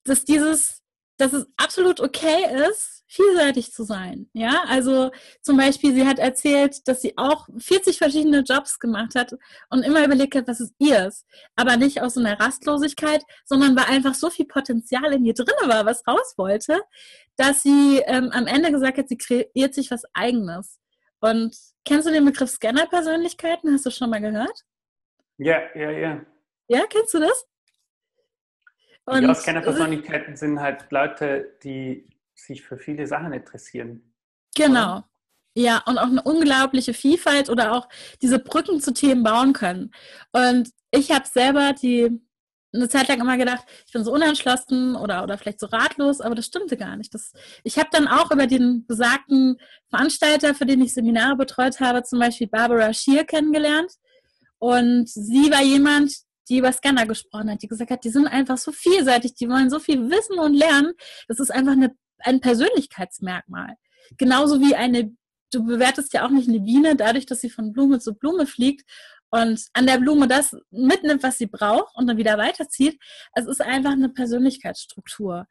dass 0.05 0.25
dieses, 0.25 0.83
dass 1.17 1.33
es 1.33 1.47
absolut 1.57 2.01
okay 2.01 2.69
ist, 2.69 2.95
vielseitig 3.07 3.73
zu 3.73 3.85
sein. 3.85 4.29
Ja, 4.33 4.65
also 4.69 5.11
zum 5.41 5.57
Beispiel, 5.57 5.95
sie 5.95 6.07
hat 6.07 6.19
erzählt, 6.19 6.87
dass 6.89 7.01
sie 7.01 7.17
auch 7.17 7.49
40 7.59 7.99
verschiedene 7.99 8.41
Jobs 8.41 8.79
gemacht 8.79 9.15
hat 9.15 9.35
und 9.71 9.83
immer 9.83 10.05
überlegt 10.05 10.35
hat, 10.35 10.49
was 10.49 10.61
ist. 10.61 11.25
Aber 11.55 11.77
nicht 11.77 12.03
aus 12.03 12.15
so 12.15 12.21
einer 12.21 12.39
Rastlosigkeit, 12.39 13.23
sondern 13.45 13.77
weil 13.77 13.85
einfach 13.85 14.15
so 14.15 14.31
viel 14.31 14.47
Potenzial 14.47 15.13
in 15.13 15.25
ihr 15.25 15.35
drin 15.35 15.55
war, 15.67 15.87
was 15.87 16.07
raus 16.07 16.35
wollte, 16.37 16.81
dass 17.37 17.63
sie 17.63 18.03
ähm, 18.07 18.31
am 18.33 18.47
Ende 18.47 18.73
gesagt 18.73 18.99
hat, 18.99 19.09
sie 19.09 19.19
kreiert 19.19 19.75
sich 19.75 19.91
was 19.91 20.03
Eigenes. 20.13 20.79
Und 21.21 21.57
kennst 21.85 22.09
du 22.09 22.13
den 22.13 22.25
Begriff 22.25 22.51
Scanner-Persönlichkeiten? 22.51 23.73
Hast 23.73 23.87
du 23.87 23.91
schon 23.91 24.11
mal 24.11 24.21
gehört? 24.21 24.65
Ja, 25.39 25.63
ja, 25.75 25.91
ja. 25.91 26.27
Ja, 26.69 26.87
kennst 26.89 27.15
du 27.15 27.21
das? 27.21 27.47
Und 29.07 29.23
ja, 29.23 29.35
Scanner-Persönlichkeiten 29.35 30.37
sind 30.37 30.61
halt 30.61 30.91
Leute, 30.91 31.59
die 31.63 32.09
sich 32.35 32.63
für 32.63 32.79
viele 32.79 33.07
Sachen 33.07 33.33
interessieren. 33.33 34.15
Genau. 34.57 34.99
Oder? 34.99 35.11
Ja, 35.57 35.83
und 35.87 35.99
auch 35.99 36.07
eine 36.07 36.23
unglaubliche 36.23 36.95
Vielfalt 36.95 37.49
oder 37.49 37.73
auch 37.73 37.89
diese 38.23 38.39
Brücken 38.39 38.81
zu 38.81 38.93
Themen 38.93 39.23
bauen 39.23 39.53
können. 39.53 39.93
Und 40.33 40.71
ich 40.91 41.13
habe 41.13 41.27
selber 41.27 41.73
die 41.75 42.21
eine 42.75 42.89
Zeit 42.89 43.07
lang 43.09 43.21
immer 43.21 43.37
gedacht, 43.37 43.65
ich 43.87 43.93
bin 43.93 44.03
so 44.03 44.13
unentschlossen 44.13 44.97
oder, 44.97 45.23
oder 45.23 45.39
vielleicht 45.39 45.61
so 45.61 45.67
ratlos, 45.67 46.21
aber 46.21 46.35
das 46.35 46.47
stimmte 46.47 46.77
gar 46.77 46.97
nicht. 46.97 47.15
Das, 47.15 47.33
ich 47.63 47.79
habe 47.79 47.89
dann 47.93 48.09
auch 48.09 48.33
über 48.33 48.49
den 48.49 48.85
besagten 48.87 49.59
Veranstalter, 49.91 50.55
für 50.55 50.67
den 50.67 50.83
ich 50.83 50.93
Seminare 50.93 51.37
betreut 51.37 51.79
habe, 51.79 52.03
zum 52.03 52.19
Beispiel 52.19 52.49
Barbara 52.49 52.93
Schier 52.93 53.25
kennengelernt. 53.25 53.93
Und 54.59 55.09
sie 55.09 55.51
war 55.51 55.63
jemand, 55.63 56.15
die 56.49 56.59
über 56.59 56.73
Scanner 56.73 57.07
gesprochen 57.07 57.51
hat, 57.51 57.63
die 57.63 57.69
gesagt 57.69 57.91
hat, 57.91 58.05
die 58.05 58.11
sind 58.11 58.27
einfach 58.27 58.59
so 58.59 58.71
vielseitig, 58.71 59.35
die 59.35 59.49
wollen 59.49 59.71
so 59.71 59.79
viel 59.79 60.11
wissen 60.11 60.39
und 60.39 60.55
lernen. 60.55 60.93
Das 61.27 61.41
ist 61.41 61.51
einfach 61.51 61.73
eine 61.73 61.95
ein 62.25 62.41
Persönlichkeitsmerkmal. 62.41 63.77
Genauso 64.17 64.61
wie 64.61 64.75
eine, 64.75 65.15
du 65.53 65.65
bewertest 65.65 66.13
ja 66.13 66.25
auch 66.25 66.31
nicht 66.31 66.49
eine 66.49 66.61
Biene 66.61 66.97
dadurch, 66.97 67.27
dass 67.27 67.41
sie 67.41 67.51
von 67.51 67.73
Blume 67.73 68.01
zu 68.01 68.15
Blume 68.15 68.47
fliegt 68.47 68.89
und 69.31 69.67
an 69.73 69.87
der 69.87 69.99
Blume 69.99 70.29
das 70.29 70.57
mitnimmt, 70.71 71.23
was 71.23 71.39
sie 71.39 71.47
braucht 71.47 71.95
und 71.97 72.07
dann 72.07 72.17
wieder 72.17 72.39
weiterzieht. 72.39 73.01
Es 73.35 73.47
ist 73.47 73.61
einfach 73.61 73.93
eine 73.93 74.09
Persönlichkeitsstruktur. 74.09 75.47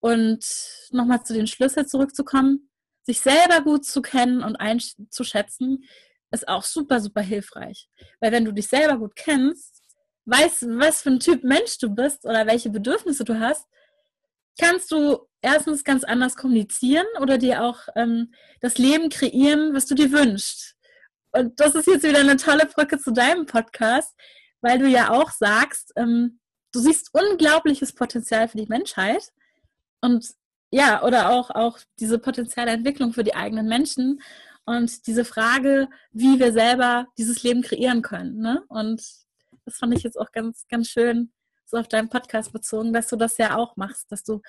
Und 0.00 0.44
nochmal 0.90 1.22
zu 1.24 1.32
den 1.32 1.46
Schlüsseln 1.46 1.86
zurückzukommen, 1.86 2.70
sich 3.04 3.20
selber 3.20 3.62
gut 3.62 3.84
zu 3.84 4.02
kennen 4.02 4.42
und 4.42 4.56
einzuschätzen, 4.56 5.84
ist 6.32 6.48
auch 6.48 6.64
super, 6.64 7.00
super 7.00 7.20
hilfreich. 7.20 7.88
Weil 8.20 8.32
wenn 8.32 8.44
du 8.44 8.52
dich 8.52 8.68
selber 8.68 8.98
gut 8.98 9.14
kennst, 9.16 9.82
weißt, 10.24 10.66
was 10.78 11.02
für 11.02 11.10
ein 11.10 11.20
Typ 11.20 11.44
Mensch 11.44 11.78
du 11.78 11.90
bist 11.90 12.24
oder 12.24 12.46
welche 12.46 12.70
Bedürfnisse 12.70 13.24
du 13.24 13.38
hast, 13.38 13.66
kannst 14.60 14.90
du 14.90 15.26
erstens 15.40 15.84
ganz 15.84 16.04
anders 16.04 16.36
kommunizieren 16.36 17.06
oder 17.20 17.38
dir 17.38 17.62
auch 17.62 17.80
ähm, 17.96 18.32
das 18.60 18.78
Leben 18.78 19.08
kreieren, 19.08 19.74
was 19.74 19.86
du 19.86 19.94
dir 19.94 20.12
wünschst. 20.12 20.76
Und 21.32 21.58
das 21.58 21.74
ist 21.74 21.86
jetzt 21.86 22.04
wieder 22.04 22.20
eine 22.20 22.36
tolle 22.36 22.66
Brücke 22.66 22.98
zu 22.98 23.10
deinem 23.12 23.46
Podcast, 23.46 24.14
weil 24.60 24.78
du 24.78 24.86
ja 24.86 25.10
auch 25.10 25.30
sagst, 25.30 25.92
ähm, 25.96 26.40
du 26.72 26.80
siehst 26.80 27.10
unglaubliches 27.12 27.94
Potenzial 27.94 28.48
für 28.48 28.58
die 28.58 28.66
Menschheit 28.66 29.32
und 30.00 30.26
ja, 30.70 31.02
oder 31.02 31.30
auch, 31.30 31.50
auch 31.50 31.78
diese 32.00 32.18
potenzielle 32.18 32.70
Entwicklung 32.70 33.12
für 33.12 33.24
die 33.24 33.34
eigenen 33.34 33.68
Menschen 33.68 34.22
und 34.64 35.06
diese 35.06 35.24
Frage, 35.24 35.88
wie 36.12 36.38
wir 36.38 36.52
selber 36.52 37.06
dieses 37.18 37.42
Leben 37.42 37.62
kreieren 37.62 38.02
können. 38.02 38.38
Ne? 38.38 38.62
Und 38.68 39.02
das 39.64 39.76
fand 39.76 39.94
ich 39.94 40.02
jetzt 40.02 40.18
auch 40.18 40.32
ganz, 40.32 40.66
ganz 40.68 40.88
schön, 40.88 41.32
so 41.64 41.78
auf 41.78 41.88
deinen 41.88 42.08
Podcast 42.08 42.52
bezogen, 42.52 42.92
dass 42.92 43.08
du 43.08 43.16
das 43.16 43.38
ja 43.38 43.56
auch 43.56 43.76
machst, 43.76 44.12
dass 44.12 44.24
du 44.24 44.40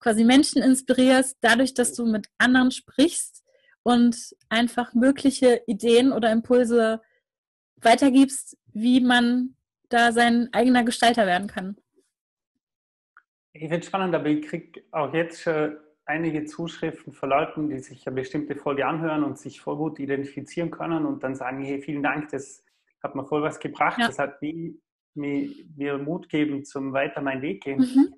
quasi 0.00 0.24
Menschen 0.24 0.62
inspirierst, 0.62 1.38
dadurch, 1.40 1.74
dass 1.74 1.94
du 1.94 2.06
mit 2.06 2.26
anderen 2.38 2.70
sprichst 2.70 3.44
und 3.82 4.16
einfach 4.48 4.92
mögliche 4.94 5.62
Ideen 5.66 6.12
oder 6.12 6.32
Impulse 6.32 7.00
weitergibst, 7.76 8.56
wie 8.72 9.00
man 9.00 9.56
da 9.88 10.12
sein 10.12 10.48
eigener 10.52 10.84
Gestalter 10.84 11.26
werden 11.26 11.48
kann. 11.48 11.76
Ich 13.52 13.62
finde 13.62 13.78
es 13.78 13.86
spannend, 13.86 14.14
aber 14.14 14.26
ich 14.26 14.46
kriege 14.46 14.82
auch 14.92 15.12
jetzt 15.12 15.42
schon 15.42 15.76
einige 16.04 16.44
Zuschriften 16.44 17.12
von 17.12 17.30
Leuten, 17.30 17.68
die 17.68 17.78
sich 17.78 18.06
eine 18.06 18.16
bestimmte 18.16 18.56
Folge 18.56 18.86
anhören 18.86 19.24
und 19.24 19.38
sich 19.38 19.60
voll 19.60 19.76
gut 19.76 19.98
identifizieren 19.98 20.70
können 20.70 21.06
und 21.06 21.22
dann 21.22 21.34
sagen, 21.34 21.62
hey, 21.62 21.80
vielen 21.80 22.02
Dank, 22.02 22.30
das 22.30 22.64
hat 23.02 23.14
mir 23.14 23.24
voll 23.24 23.42
was 23.42 23.58
gebracht, 23.60 23.98
ja. 23.98 24.06
das 24.06 24.18
hat 24.18 24.42
mir, 24.42 24.74
mir 25.14 25.98
Mut 25.98 26.28
geben 26.28 26.64
zum 26.64 26.92
weiter 26.92 27.20
meinen 27.20 27.42
Weg 27.42 27.62
gehen. 27.62 27.80
Mhm. 27.80 28.14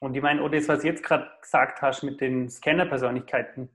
Und 0.00 0.16
ich 0.16 0.22
meine, 0.22 0.42
oder 0.42 0.56
das, 0.56 0.68
was 0.68 0.82
du 0.82 0.88
jetzt 0.88 1.02
gerade 1.02 1.28
gesagt 1.40 1.82
hast 1.82 2.02
mit 2.04 2.20
den 2.20 2.48
Scanner-Persönlichkeiten, 2.48 3.68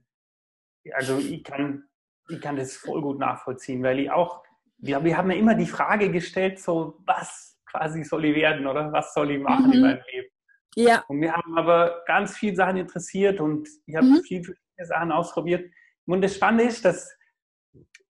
also 0.92 1.18
ich 1.18 1.44
kann, 1.44 1.84
ich 2.28 2.40
kann 2.40 2.56
das 2.56 2.76
voll 2.76 3.02
gut 3.02 3.18
nachvollziehen, 3.18 3.82
weil 3.82 3.98
ich 3.98 4.10
auch, 4.10 4.42
wir, 4.78 5.04
wir 5.04 5.16
haben 5.16 5.30
ja 5.30 5.36
immer 5.36 5.54
die 5.54 5.66
Frage 5.66 6.10
gestellt, 6.10 6.58
so, 6.58 6.98
was 7.04 7.60
quasi 7.66 8.04
soll 8.04 8.24
ich 8.24 8.36
werden 8.36 8.66
oder 8.66 8.92
was 8.92 9.12
soll 9.12 9.32
ich 9.32 9.40
machen 9.40 9.66
mhm. 9.66 9.72
in 9.72 9.80
meinem 9.80 10.02
Leben? 10.12 10.33
Ja. 10.76 11.04
Und 11.08 11.20
wir 11.20 11.32
haben 11.32 11.56
aber 11.56 12.02
ganz 12.06 12.36
viele 12.36 12.56
Sachen 12.56 12.76
interessiert 12.76 13.40
und 13.40 13.68
ich 13.86 13.94
habe 13.94 14.06
mhm. 14.06 14.22
viele 14.26 14.44
verschiedene 14.44 14.86
Sachen 14.86 15.12
ausprobiert. 15.12 15.70
Und 16.06 16.22
das 16.22 16.34
Spannende 16.34 16.64
ist, 16.64 16.84
dass 16.84 17.16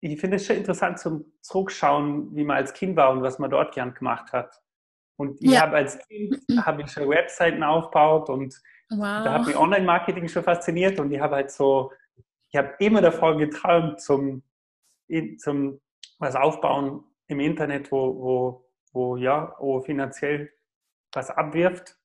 ich 0.01 0.21
finde 0.21 0.37
es 0.37 0.47
schon 0.47 0.57
interessant 0.57 0.99
zum 0.99 1.25
Zurückschauen, 1.41 2.35
wie 2.37 2.45
man 2.45 2.59
als 2.59 2.75
Kind 2.75 2.95
war 2.97 3.11
und 3.11 3.23
was 3.23 3.39
man 3.39 3.51
dort 3.51 3.75
gern 3.75 3.95
gemacht 3.95 4.33
hat. 4.33 4.61
Und 5.17 5.41
ich 5.41 5.53
ja. 5.53 5.63
habe 5.63 5.77
als 5.77 5.99
Kind 6.09 6.43
habe 6.59 6.83
ich 6.83 6.91
schon 6.91 7.09
Webseiten 7.09 7.63
aufgebaut 7.63 8.29
und 8.29 8.55
wow. 8.91 9.25
da 9.25 9.33
hat 9.33 9.47
mich 9.47 9.57
Online-Marketing 9.57 10.29
schon 10.29 10.43
fasziniert 10.43 11.01
und 11.01 11.11
ich 11.13 11.21
habe 11.21 11.37
halt 11.37 11.51
so, 11.51 11.93
ich 12.51 12.57
habe 12.57 12.75
immer 12.81 13.01
davon 13.01 13.39
geträumt 13.39 14.01
zum, 14.01 14.43
zum 15.39 15.81
was 16.19 16.37
aufbauen 16.37 17.05
im 17.29 17.41
Internet, 17.41 17.91
wo, 17.91 18.15
wo, 18.15 18.71
wo 18.93 19.17
ja, 19.17 19.55
wo 19.59 19.81
finanziell 19.81 20.53
was 21.13 21.31
abwirft. 21.31 21.97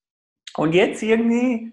Und 0.59 0.73
jetzt 0.73 1.01
irgendwie, 1.01 1.71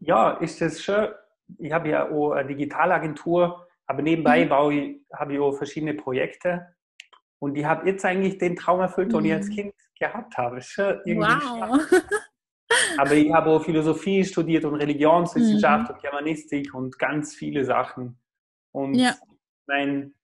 ja, 0.00 0.32
ist 0.32 0.60
das 0.60 0.82
schon, 0.82 1.10
ich 1.58 1.70
habe 1.70 1.90
ja 1.90 2.10
auch 2.10 2.32
eine 2.32 2.48
Digitalagentur, 2.48 3.68
aber 3.86 4.02
nebenbei 4.02 4.44
mhm. 4.44 4.48
baue 4.48 4.74
ich, 4.74 5.00
habe 5.12 5.34
ich 5.34 5.38
auch 5.38 5.52
verschiedene 5.52 5.94
Projekte. 5.94 6.74
Und 7.38 7.56
ich 7.56 7.64
habe 7.64 7.86
jetzt 7.86 8.04
eigentlich 8.04 8.38
den 8.38 8.56
Traum 8.56 8.80
erfüllt, 8.80 9.12
mhm. 9.12 9.18
den 9.18 9.24
ich 9.26 9.32
als 9.34 9.46
mhm. 9.46 9.52
Kind 9.52 9.74
gehabt 9.96 10.36
habe. 10.36 10.60
Schon 10.60 11.02
irgendwie 11.04 11.28
wow. 11.28 11.80
Aber 12.98 13.12
ich 13.12 13.32
habe 13.32 13.50
auch 13.50 13.62
Philosophie 13.62 14.24
studiert 14.24 14.64
und 14.64 14.74
Religionswissenschaft 14.74 15.90
mhm. 15.90 15.94
und 15.94 16.02
Germanistik 16.02 16.74
und 16.74 16.98
ganz 16.98 17.36
viele 17.36 17.64
Sachen. 17.64 18.18
Und 18.72 18.94
ja. 18.94 19.14
mein, 19.68 20.14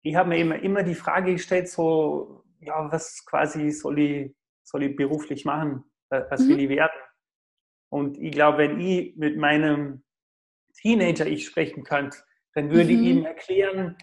ich 0.00 0.14
habe 0.14 0.30
mir 0.30 0.38
immer, 0.38 0.62
immer 0.62 0.82
die 0.82 0.94
Frage 0.94 1.32
gestellt, 1.32 1.68
so, 1.68 2.42
ja, 2.60 2.90
was 2.90 3.22
quasi 3.26 3.70
soll 3.70 3.98
ich, 3.98 4.34
soll 4.62 4.84
ich 4.84 4.96
beruflich 4.96 5.44
machen? 5.44 5.84
Was 6.08 6.40
mhm. 6.40 6.48
will 6.48 6.60
ich 6.60 6.68
werden? 6.70 6.98
Und 7.90 8.18
ich 8.18 8.32
glaube, 8.32 8.58
wenn 8.58 8.80
ich 8.80 9.16
mit 9.16 9.36
meinem 9.36 10.02
Teenager 10.80 11.26
ich 11.26 11.46
sprechen 11.46 11.84
könnte, 11.84 12.18
dann 12.54 12.70
würde 12.70 12.92
ich 12.92 12.98
mhm. 12.98 13.06
ihm 13.06 13.24
erklären, 13.24 13.96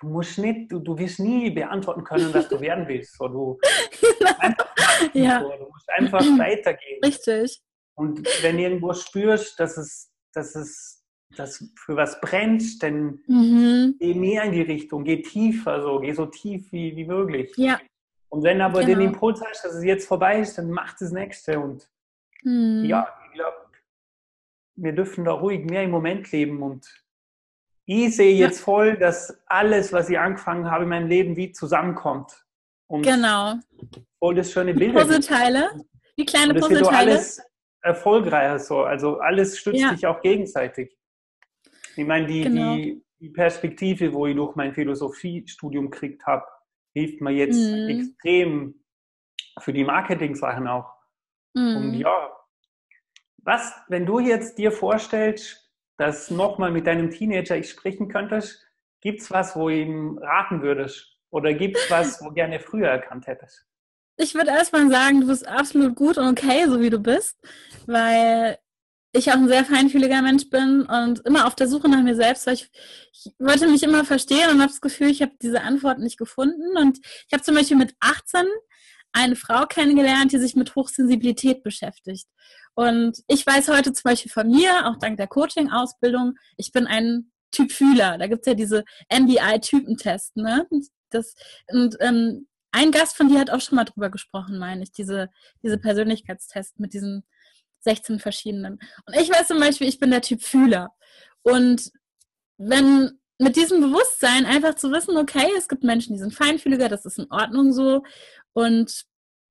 du 0.00 0.08
musst 0.08 0.38
nicht, 0.38 0.70
du, 0.70 0.80
du 0.80 0.98
wirst 0.98 1.20
nie 1.20 1.50
beantworten 1.50 2.04
können, 2.04 2.32
was 2.34 2.48
du 2.48 2.60
werden 2.60 2.86
willst. 2.88 3.16
So, 3.16 3.28
du, 3.28 3.58
einfach, 4.38 4.74
ja. 5.14 5.40
so, 5.40 5.50
du 5.50 5.70
musst 5.70 5.88
einfach 5.90 6.20
weitergehen. 6.38 7.00
Richtig. 7.04 7.62
Und 7.94 8.26
wenn 8.42 8.56
du 8.56 8.62
irgendwo 8.62 8.92
spürst, 8.94 9.58
dass 9.60 9.76
es, 9.76 10.10
dass 10.32 10.54
es 10.54 11.02
dass 11.36 11.64
für 11.76 11.96
was 11.96 12.20
brennt, 12.20 12.82
dann 12.82 13.20
mhm. 13.26 13.96
geh 13.98 14.14
mehr 14.14 14.44
in 14.44 14.52
die 14.52 14.62
Richtung, 14.62 15.04
geh 15.04 15.22
tiefer, 15.22 15.82
so, 15.82 15.98
geh 16.00 16.12
so 16.12 16.26
tief 16.26 16.70
wie, 16.72 16.94
wie 16.96 17.04
möglich. 17.04 17.52
Ja. 17.56 17.80
Und 18.28 18.42
wenn 18.42 18.60
aber 18.60 18.80
genau. 18.80 18.98
den 18.98 19.08
Impuls 19.08 19.42
hast, 19.42 19.64
dass 19.64 19.74
es 19.74 19.84
jetzt 19.84 20.06
vorbei 20.06 20.40
ist, 20.40 20.56
dann 20.58 20.70
mach 20.70 20.96
das 20.98 21.12
nächste. 21.12 21.58
Und 21.58 21.88
mhm. 22.42 22.84
ja, 22.84 23.08
ich 23.21 23.21
glaube, 23.32 23.56
wir 24.76 24.92
dürfen 24.92 25.24
da 25.24 25.32
ruhig 25.32 25.64
mehr 25.64 25.84
im 25.84 25.90
Moment 25.90 26.30
leben 26.32 26.62
und 26.62 26.86
ich 27.84 28.16
sehe 28.16 28.34
jetzt 28.34 28.58
ja. 28.58 28.64
voll, 28.64 28.96
dass 28.96 29.42
alles, 29.46 29.92
was 29.92 30.08
ich 30.08 30.18
angefangen 30.18 30.70
habe 30.70 30.84
in 30.84 30.90
meinem 30.90 31.08
Leben, 31.08 31.36
wie 31.36 31.52
zusammenkommt. 31.52 32.32
Und 32.86 33.02
genau. 33.02 33.54
Voll 34.18 34.36
das 34.36 34.52
schöne 34.52 34.72
Bilder. 34.74 35.00
Puzzleteile. 35.00 35.70
Wie 36.16 36.24
kleine 36.24 36.54
das 36.54 36.62
Puzzleteile. 36.62 37.12
alles 37.12 37.42
erfolgreicher 37.82 38.58
so. 38.58 38.82
Also 38.82 39.18
alles 39.18 39.58
stützt 39.58 39.80
ja. 39.80 39.90
sich 39.94 40.06
auch 40.06 40.20
gegenseitig. 40.20 40.96
Ich 41.96 42.06
meine, 42.06 42.26
die, 42.26 42.42
genau. 42.42 42.76
die, 42.76 43.02
die, 43.20 43.30
Perspektive, 43.30 44.12
wo 44.12 44.26
ich 44.26 44.36
durch 44.36 44.54
mein 44.54 44.72
Philosophiestudium 44.72 45.90
gekriegt 45.90 46.24
habe, 46.26 46.46
hilft 46.94 47.20
mir 47.20 47.32
jetzt 47.32 47.58
mhm. 47.58 47.88
extrem 47.88 48.84
für 49.58 49.72
die 49.72 49.84
Marketing-Sachen 49.84 50.66
auch. 50.68 50.94
Mhm. 51.54 51.76
Und 51.76 51.94
ja, 51.94 52.31
was, 53.42 53.74
wenn 53.88 54.06
du 54.06 54.18
jetzt 54.18 54.58
dir 54.58 54.72
vorstellst, 54.72 55.70
dass 55.96 56.30
nochmal 56.30 56.70
mit 56.70 56.86
deinem 56.86 57.10
Teenager 57.10 57.56
ich 57.56 57.70
sprechen 57.70 58.08
könntest, 58.08 58.66
es 59.04 59.30
was, 59.30 59.56
wo 59.56 59.68
ihm 59.68 60.18
raten 60.18 60.62
würdest? 60.62 61.18
Oder 61.30 61.54
gibt 61.54 61.76
es 61.76 61.90
was, 61.90 62.22
wo 62.22 62.30
gerne 62.30 62.60
früher 62.60 62.88
erkannt 62.88 63.26
hättest? 63.26 63.66
ich 64.16 64.34
würde 64.34 64.50
erstmal 64.50 64.88
sagen, 64.90 65.20
du 65.20 65.26
bist 65.26 65.46
absolut 65.46 65.94
gut 65.94 66.18
und 66.18 66.28
okay, 66.28 66.66
so 66.66 66.80
wie 66.80 66.90
du 66.90 66.98
bist, 66.98 67.36
weil 67.86 68.58
ich 69.14 69.30
auch 69.30 69.36
ein 69.36 69.48
sehr 69.48 69.64
feinfühliger 69.64 70.22
Mensch 70.22 70.48
bin 70.48 70.82
und 70.82 71.20
immer 71.26 71.46
auf 71.46 71.54
der 71.54 71.68
Suche 71.68 71.88
nach 71.88 72.02
mir 72.02 72.14
selbst, 72.14 72.46
weil 72.46 72.54
ich, 72.54 72.70
ich 73.12 73.32
wollte 73.38 73.68
mich 73.68 73.82
immer 73.82 74.04
verstehen 74.04 74.50
und 74.50 74.60
habe 74.60 74.72
das 74.72 74.80
Gefühl, 74.80 75.10
ich 75.10 75.20
habe 75.20 75.32
diese 75.40 75.62
Antwort 75.62 75.98
nicht 75.98 76.16
gefunden. 76.16 76.76
Und 76.78 76.98
ich 76.98 77.32
habe 77.32 77.42
zum 77.42 77.54
Beispiel 77.54 77.76
mit 77.76 77.94
18 78.00 78.46
eine 79.12 79.36
Frau 79.36 79.66
kennengelernt, 79.66 80.32
die 80.32 80.38
sich 80.38 80.56
mit 80.56 80.74
Hochsensibilität 80.74 81.62
beschäftigt. 81.62 82.26
Und 82.74 83.18
ich 83.26 83.46
weiß 83.46 83.68
heute 83.68 83.92
zum 83.92 84.02
Beispiel 84.04 84.32
von 84.32 84.48
mir, 84.48 84.86
auch 84.86 84.98
dank 84.98 85.16
der 85.18 85.26
Coaching-Ausbildung, 85.26 86.36
ich 86.56 86.72
bin 86.72 86.86
ein 86.86 87.30
Typ 87.50 87.70
Fühler. 87.70 88.16
Da 88.18 88.26
gibt's 88.26 88.46
ja 88.46 88.54
diese 88.54 88.84
MBI-Typentests, 89.10 90.36
ne? 90.36 90.66
Das, 91.10 91.34
und 91.68 91.96
ähm, 92.00 92.48
ein 92.70 92.90
Gast 92.90 93.16
von 93.16 93.28
dir 93.28 93.38
hat 93.38 93.50
auch 93.50 93.60
schon 93.60 93.76
mal 93.76 93.84
drüber 93.84 94.08
gesprochen, 94.08 94.58
meine 94.58 94.82
ich, 94.82 94.92
diese, 94.92 95.28
diese 95.62 95.76
Persönlichkeitstests 95.76 96.78
mit 96.78 96.94
diesen 96.94 97.24
16 97.80 98.18
verschiedenen. 98.18 98.78
Und 99.06 99.16
ich 99.16 99.28
weiß 99.28 99.48
zum 99.48 99.60
Beispiel, 99.60 99.88
ich 99.88 99.98
bin 99.98 100.10
der 100.10 100.22
Typ 100.22 100.42
Fühler. 100.42 100.90
Und 101.42 101.92
wenn 102.56 103.18
mit 103.38 103.56
diesem 103.56 103.80
Bewusstsein 103.80 104.46
einfach 104.46 104.74
zu 104.74 104.90
wissen, 104.90 105.16
okay, 105.16 105.48
es 105.58 105.68
gibt 105.68 105.84
Menschen, 105.84 106.14
die 106.14 106.20
sind 106.20 106.34
feinfühliger, 106.34 106.88
das 106.88 107.04
ist 107.04 107.18
in 107.18 107.30
Ordnung 107.30 107.72
so. 107.72 108.02
Und 108.52 109.04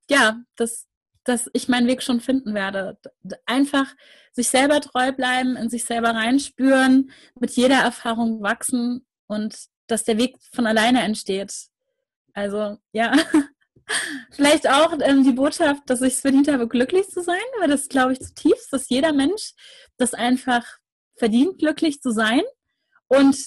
ja, 0.10 0.42
dass, 0.56 0.88
dass 1.24 1.50
ich 1.54 1.68
meinen 1.68 1.88
Weg 1.88 2.02
schon 2.02 2.22
finden 2.22 2.54
werde. 2.54 2.98
Einfach 3.46 3.94
sich 4.32 4.50
selber 4.50 4.82
treu 4.82 5.12
bleiben, 5.12 5.56
in 5.56 5.70
sich 5.70 5.84
selber 5.84 6.10
reinspüren, 6.10 7.12
mit 7.40 7.52
jeder 7.52 7.78
Erfahrung 7.78 8.42
wachsen 8.42 9.06
und 9.28 9.56
dass 9.88 10.04
der 10.04 10.18
Weg 10.18 10.38
von 10.54 10.66
alleine 10.66 11.02
entsteht. 11.02 11.54
Also 12.34 12.78
ja, 12.94 13.14
Vielleicht 14.32 14.70
auch 14.70 14.94
ähm, 15.02 15.24
die 15.24 15.34
Botschaft, 15.34 15.84
dass 15.88 16.02
ich 16.02 16.14
es 16.14 16.22
verdient 16.22 16.48
habe, 16.48 16.68
glücklich 16.68 17.10
zu 17.10 17.22
sein, 17.22 17.38
weil 17.60 17.70
das 17.70 17.90
glaube 17.90 18.14
ich 18.14 18.20
zutiefst, 18.20 18.72
dass 18.72 18.90
jeder 18.90 19.14
Mensch 19.14 19.54
das 19.98 20.14
einfach 20.14 20.66
verdient, 21.16 21.60
glücklich 21.60 22.02
zu 22.02 22.12
sein. 22.12 22.42
Und 23.08 23.38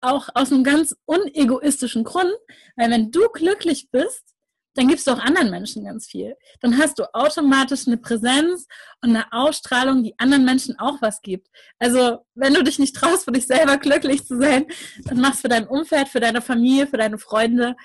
auch 0.00 0.28
aus 0.34 0.50
einem 0.50 0.64
ganz 0.64 0.96
unegoistischen 1.04 2.02
Grund, 2.04 2.32
weil 2.76 2.90
wenn 2.90 3.10
du 3.10 3.28
glücklich 3.28 3.90
bist, 3.90 4.31
dann 4.74 4.88
gibst 4.88 5.06
du 5.06 5.12
auch 5.12 5.18
anderen 5.18 5.50
Menschen 5.50 5.84
ganz 5.84 6.06
viel. 6.06 6.34
Dann 6.60 6.78
hast 6.78 6.98
du 6.98 7.04
automatisch 7.14 7.86
eine 7.86 7.98
Präsenz 7.98 8.66
und 9.02 9.10
eine 9.10 9.30
Ausstrahlung, 9.32 10.02
die 10.02 10.18
anderen 10.18 10.44
Menschen 10.44 10.78
auch 10.78 11.00
was 11.02 11.20
gibt. 11.20 11.48
Also, 11.78 12.24
wenn 12.34 12.54
du 12.54 12.62
dich 12.64 12.78
nicht 12.78 12.96
traust, 12.96 13.24
für 13.24 13.32
dich 13.32 13.46
selber 13.46 13.76
glücklich 13.78 14.24
zu 14.24 14.40
sein, 14.40 14.66
dann 15.04 15.20
machst 15.20 15.42
für 15.42 15.48
dein 15.48 15.66
Umfeld, 15.66 16.08
für 16.08 16.20
deine 16.20 16.40
Familie, 16.40 16.86
für 16.86 16.96
deine 16.96 17.18
Freunde. 17.18 17.76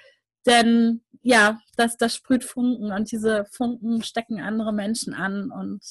Denn 0.45 1.01
ja, 1.21 1.59
das, 1.75 1.97
das 1.97 2.15
sprüht 2.15 2.45
Funken 2.45 2.91
und 2.91 3.11
diese 3.11 3.45
Funken 3.51 4.01
stecken 4.01 4.39
andere 4.39 4.71
Menschen 4.71 5.13
an 5.13 5.51
und 5.51 5.81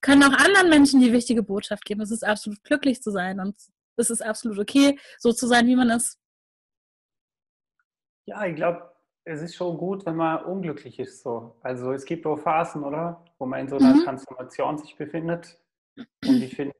können 0.00 0.22
auch 0.22 0.38
anderen 0.38 0.70
Menschen 0.70 1.00
die 1.00 1.12
wichtige 1.12 1.42
Botschaft 1.42 1.84
geben. 1.84 2.00
Es 2.00 2.12
ist 2.12 2.24
absolut 2.24 2.62
glücklich 2.62 3.02
zu 3.02 3.10
sein 3.10 3.40
und 3.40 3.56
es 3.96 4.10
ist 4.10 4.24
absolut 4.24 4.58
okay, 4.58 4.98
so 5.18 5.32
zu 5.32 5.48
sein, 5.48 5.66
wie 5.66 5.74
man 5.74 5.90
ist. 5.90 6.20
Ja, 8.26 8.44
ich 8.44 8.54
glaube, 8.54 8.95
es 9.26 9.42
ist 9.42 9.56
schon 9.56 9.76
gut, 9.76 10.06
wenn 10.06 10.16
man 10.16 10.44
unglücklich 10.44 11.00
ist. 11.00 11.22
So. 11.22 11.56
Also 11.60 11.92
es 11.92 12.04
gibt 12.04 12.24
auch 12.26 12.38
Phasen, 12.38 12.84
oder? 12.84 13.24
Wo 13.38 13.46
man 13.46 13.60
in 13.60 13.68
so 13.68 13.76
einer 13.76 13.94
mhm. 13.94 14.04
Transformation 14.04 14.78
sich 14.78 14.96
befindet. 14.96 15.60
Und 15.96 16.42
ich 16.42 16.54
finde, 16.54 16.76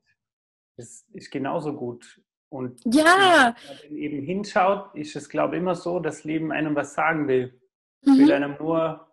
es 0.77 1.05
ist 1.13 1.31
genauso 1.33 1.75
gut. 1.75 2.23
Und 2.49 2.81
ja. 2.85 3.57
wenn 3.73 3.91
man 3.91 3.99
eben 3.99 4.23
hinschaut, 4.23 4.95
ist 4.95 5.17
es, 5.17 5.29
glaube 5.29 5.57
ich, 5.57 5.61
immer 5.61 5.75
so, 5.75 5.99
dass 5.99 6.23
Leben 6.23 6.53
einem 6.53 6.77
was 6.77 6.95
sagen 6.95 7.27
will. 7.27 7.61
Mhm. 8.03 8.19
will 8.19 8.33
einem 8.33 8.57
nur 8.59 9.11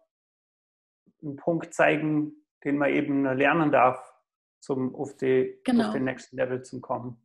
einen 1.23 1.35
Punkt 1.35 1.73
zeigen, 1.73 2.33
den 2.63 2.77
man 2.77 2.91
eben 2.91 3.23
lernen 3.23 3.71
darf, 3.71 4.13
um 4.67 4.93
auf, 4.93 5.17
die, 5.17 5.59
genau. 5.63 5.87
auf 5.87 5.93
den 5.93 6.03
nächsten 6.03 6.35
Level 6.37 6.61
zu 6.61 6.79
kommen. 6.81 7.17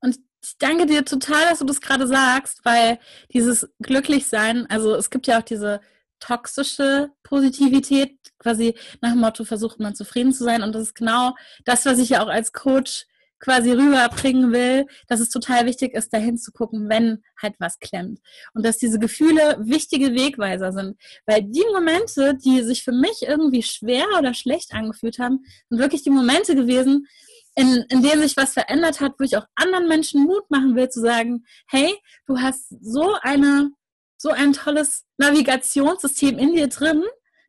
Und 0.00 0.18
ich 0.44 0.58
danke 0.58 0.86
dir 0.86 1.04
total, 1.04 1.48
dass 1.48 1.60
du 1.60 1.64
das 1.64 1.80
gerade 1.80 2.06
sagst, 2.06 2.64
weil 2.64 2.98
dieses 3.32 3.68
Glücklichsein, 3.80 4.66
also 4.68 4.94
es 4.94 5.10
gibt 5.10 5.26
ja 5.26 5.38
auch 5.38 5.42
diese 5.42 5.80
toxische 6.20 7.10
Positivität, 7.22 8.18
quasi 8.38 8.74
nach 9.00 9.12
dem 9.12 9.20
Motto 9.20 9.44
versucht 9.44 9.80
man 9.80 9.94
zufrieden 9.94 10.32
zu 10.32 10.44
sein. 10.44 10.62
Und 10.62 10.74
das 10.74 10.82
ist 10.82 10.94
genau 10.94 11.34
das, 11.64 11.86
was 11.86 11.98
ich 11.98 12.10
ja 12.10 12.22
auch 12.22 12.28
als 12.28 12.52
Coach 12.52 13.06
quasi 13.40 13.72
rüberbringen 13.72 14.52
will, 14.52 14.86
dass 15.06 15.20
es 15.20 15.28
total 15.28 15.66
wichtig 15.66 15.92
ist, 15.92 16.14
dahin 16.14 16.38
zu 16.38 16.50
gucken, 16.50 16.88
wenn 16.88 17.22
halt 17.40 17.54
was 17.58 17.78
klemmt. 17.78 18.20
Und 18.54 18.64
dass 18.64 18.78
diese 18.78 18.98
Gefühle 18.98 19.58
wichtige 19.60 20.14
Wegweiser 20.14 20.72
sind. 20.72 20.96
Weil 21.26 21.42
die 21.42 21.64
Momente, 21.72 22.36
die 22.36 22.62
sich 22.62 22.84
für 22.84 22.92
mich 22.92 23.22
irgendwie 23.22 23.62
schwer 23.62 24.06
oder 24.18 24.32
schlecht 24.32 24.72
angefühlt 24.72 25.18
haben, 25.18 25.44
sind 25.68 25.78
wirklich 25.78 26.02
die 26.02 26.10
Momente 26.10 26.54
gewesen, 26.54 27.06
in, 27.54 27.84
in 27.88 28.02
denen 28.02 28.22
sich 28.22 28.36
was 28.36 28.52
verändert 28.52 29.00
hat, 29.00 29.14
wo 29.18 29.24
ich 29.24 29.36
auch 29.36 29.46
anderen 29.54 29.88
Menschen 29.88 30.24
Mut 30.24 30.50
machen 30.50 30.74
will, 30.74 30.88
zu 30.88 31.00
sagen, 31.00 31.44
hey, 31.68 31.94
du 32.26 32.40
hast 32.40 32.68
so 32.80 33.14
eine, 33.22 33.70
so 34.16 34.30
ein 34.30 34.52
tolles 34.52 35.04
Navigationssystem 35.18 36.38
in 36.38 36.54
dir 36.54 36.68
drin, 36.68 37.02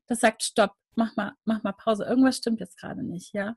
das 0.08 0.20
sagt, 0.20 0.44
stopp, 0.44 0.74
mach 0.96 1.16
mal, 1.16 1.34
mach 1.46 1.64
mal 1.64 1.74
Pause. 1.74 2.06
Irgendwas 2.06 2.38
stimmt 2.38 2.60
jetzt 2.60 2.78
gerade 2.78 3.04
nicht, 3.04 3.34
ja. 3.34 3.56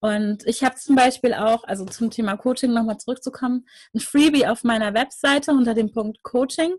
Und 0.00 0.46
ich 0.46 0.64
habe 0.64 0.76
zum 0.76 0.96
Beispiel 0.96 1.34
auch, 1.34 1.64
also 1.64 1.84
zum 1.84 2.10
Thema 2.10 2.36
Coaching 2.36 2.72
nochmal 2.72 2.98
zurückzukommen, 2.98 3.66
ein 3.94 4.00
Freebie 4.00 4.46
auf 4.46 4.64
meiner 4.64 4.94
Webseite 4.94 5.50
unter 5.50 5.74
dem 5.74 5.92
Punkt 5.92 6.22
Coaching. 6.22 6.74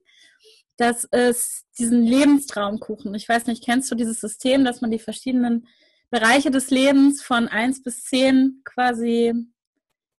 Das 0.77 1.03
ist 1.03 1.65
diesen 1.77 2.03
Lebenstraumkuchen. 2.03 3.13
Ich 3.13 3.29
weiß 3.29 3.45
nicht, 3.45 3.63
kennst 3.63 3.91
du 3.91 3.95
dieses 3.95 4.19
System, 4.19 4.65
dass 4.65 4.81
man 4.81 4.89
die 4.89 4.97
verschiedenen 4.97 5.67
Bereiche 6.11 6.51
des 6.51 6.69
Lebens 6.69 7.23
von 7.23 7.47
1 7.47 7.83
bis 7.83 8.03
10 8.03 8.61
quasi 8.63 9.33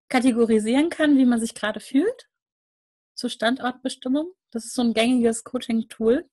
kategorisieren 0.10 0.90
kann, 0.90 1.18
wie 1.18 1.26
man 1.26 1.40
sich 1.40 1.54
gerade 1.54 1.80
fühlt? 1.80 2.30
Zur 3.14 3.30
Standortbestimmung. 3.30 4.34
Das 4.52 4.66
ist 4.66 4.74
so 4.74 4.82
ein 4.82 4.94
gängiges 4.94 5.44
Coaching-Tool. 5.44 6.28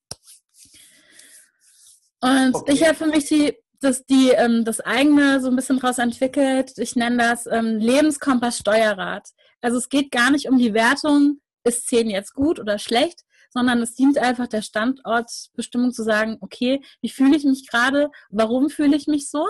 Und 2.21 2.55
okay. 2.55 2.73
ich 2.73 2.85
habe 2.85 2.95
für 2.95 3.07
mich 3.07 3.27
die 3.27 3.57
das, 3.81 4.05
die, 4.07 4.31
ähm, 4.31 4.65
das 4.65 4.81
eigene 4.81 5.41
so 5.41 5.49
ein 5.49 5.57
bisschen 5.57 5.79
daraus 5.79 5.99
entwickelt. 5.99 6.77
Ich 6.79 6.97
nenne 6.97 7.19
das 7.19 7.47
ähm, 7.47 7.77
Lebenskompass 7.77 8.59
Steuerrad. 8.59 9.29
Also 9.61 9.79
es 9.79 9.89
geht 9.89 10.11
gar 10.11 10.31
nicht 10.31 10.49
um 10.49 10.59
die 10.59 10.75
Wertung, 10.75 11.41
ist 11.65 11.89
10 11.89 12.11
jetzt 12.11 12.35
gut 12.35 12.59
oder 12.59 12.79
schlecht, 12.79 13.25
sondern 13.51 13.81
es 13.83 13.95
dient 13.95 14.19
einfach 14.19 14.47
der 14.47 14.63
Standortbestimmung 14.63 15.93
zu 15.93 16.03
sagen, 16.03 16.39
okay, 16.41 16.83
wie 17.01 17.09
fühle 17.09 17.37
ich 17.37 17.45
mich 17.45 17.69
gerade, 17.69 18.11
warum 18.31 18.71
fühle 18.71 18.97
ich 18.97 19.07
mich 19.07 19.31
so? 19.31 19.47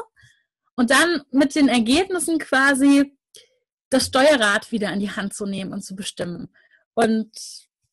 Und 0.77 0.91
dann 0.91 1.23
mit 1.31 1.55
den 1.55 1.69
Ergebnissen 1.69 2.39
quasi 2.39 3.17
das 3.91 4.07
Steuerrad 4.07 4.71
wieder 4.71 4.93
in 4.93 5.01
die 5.01 5.11
Hand 5.11 5.35
zu 5.35 5.47
nehmen 5.47 5.73
und 5.73 5.83
zu 5.83 5.97
bestimmen. 5.97 6.49
Und 6.95 7.31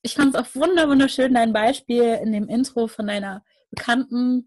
ich 0.01 0.13
fand 0.13 0.35
es 0.35 0.41
auch 0.41 0.53
wunderschön, 0.53 1.33
dein 1.33 1.53
Beispiel 1.53 2.19
in 2.21 2.31
dem 2.31 2.47
Intro 2.47 2.87
von 2.87 3.07
deiner 3.07 3.43
Bekannten, 3.71 4.45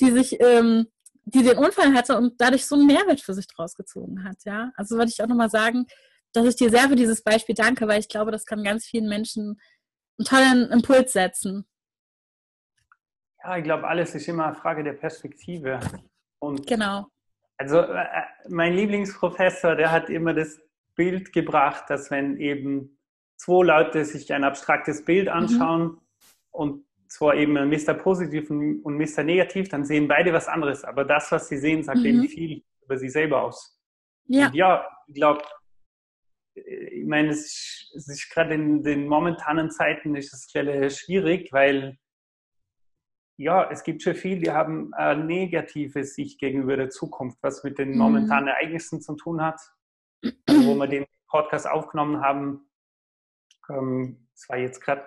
die 0.00 0.10
sich 0.10 0.40
ähm, 0.40 0.86
die 1.26 1.42
den 1.42 1.58
Unfall 1.58 1.92
hatte 1.92 2.16
und 2.16 2.40
dadurch 2.40 2.66
so 2.66 2.76
einen 2.76 2.86
Mehrwert 2.86 3.20
für 3.20 3.34
sich 3.34 3.48
draus 3.48 3.74
gezogen 3.74 4.24
hat. 4.24 4.44
Ja, 4.44 4.72
also 4.76 4.96
wollte 4.96 5.10
ich 5.10 5.22
auch 5.22 5.26
nochmal 5.26 5.50
sagen, 5.50 5.86
dass 6.32 6.46
ich 6.46 6.56
dir 6.56 6.70
sehr 6.70 6.88
für 6.88 6.96
dieses 6.96 7.22
Beispiel 7.22 7.54
danke, 7.54 7.88
weil 7.88 7.98
ich 7.98 8.08
glaube, 8.08 8.30
das 8.30 8.46
kann 8.46 8.62
ganz 8.62 8.86
vielen 8.86 9.08
Menschen 9.08 9.60
einen 10.18 10.26
tollen 10.26 10.70
Impuls 10.70 11.12
setzen. 11.12 11.66
Ja, 13.42 13.56
ich 13.56 13.64
glaube, 13.64 13.86
alles 13.86 14.14
ist 14.14 14.28
immer 14.28 14.46
eine 14.46 14.56
Frage 14.56 14.82
der 14.82 14.94
Perspektive. 14.94 15.78
Und 16.38 16.66
genau. 16.66 17.06
Also 17.58 17.80
äh, 17.80 18.04
mein 18.48 18.74
Lieblingsprofessor, 18.74 19.76
der 19.76 19.90
hat 19.90 20.10
immer 20.10 20.34
das 20.34 20.60
Bild 20.94 21.32
gebracht, 21.32 21.84
dass 21.88 22.10
wenn 22.10 22.38
eben 22.38 22.98
zwei 23.36 23.64
Leute 23.64 24.04
sich 24.04 24.32
ein 24.32 24.44
abstraktes 24.44 25.04
Bild 25.04 25.26
mhm. 25.26 25.32
anschauen 25.32 25.82
mhm. 25.82 26.00
und 26.50 26.86
zwar 27.08 27.34
eben 27.34 27.52
Mr. 27.52 27.94
Positiv 27.94 28.50
und 28.50 28.96
Mr. 28.96 29.22
Negativ, 29.22 29.68
dann 29.68 29.84
sehen 29.84 30.08
beide 30.08 30.32
was 30.32 30.48
anderes. 30.48 30.84
Aber 30.84 31.04
das, 31.04 31.30
was 31.30 31.48
sie 31.48 31.58
sehen, 31.58 31.84
sagt 31.84 31.98
mhm. 31.98 32.06
eben 32.06 32.28
viel 32.28 32.64
über 32.82 32.98
sie 32.98 33.08
selber 33.08 33.42
aus. 33.42 33.80
Ja, 34.26 34.48
und 34.48 34.54
ja 34.54 34.86
ich 35.06 35.14
glaube, 35.14 35.42
ich 36.56 37.06
meine, 37.06 37.30
es 37.30 37.90
ist, 37.94 38.08
ist 38.08 38.30
gerade 38.30 38.54
in 38.54 38.82
den 38.82 39.06
momentanen 39.06 39.70
Zeiten 39.70 40.14
ist 40.16 40.32
es 40.32 40.98
schwierig, 40.98 41.52
weil 41.52 41.98
ja, 43.38 43.70
es 43.70 43.82
gibt 43.82 44.02
schon 44.02 44.14
viele, 44.14 44.40
die 44.40 44.50
haben 44.50 44.94
eine 44.94 45.22
negative 45.22 46.04
Sicht 46.04 46.40
gegenüber 46.40 46.76
der 46.76 46.88
Zukunft, 46.88 47.38
was 47.42 47.62
mit 47.64 47.78
den 47.78 47.92
mhm. 47.92 47.98
momentanen 47.98 48.48
Ereignissen 48.48 49.02
zu 49.02 49.14
tun 49.14 49.42
hat. 49.42 49.60
Also, 50.46 50.66
wo 50.66 50.74
wir 50.74 50.86
den 50.86 51.06
Podcast 51.28 51.68
aufgenommen 51.68 52.22
haben, 52.22 52.70
ähm, 53.68 54.28
es 54.34 54.48
war 54.48 54.56
jetzt 54.56 54.80
gerade 54.80 55.06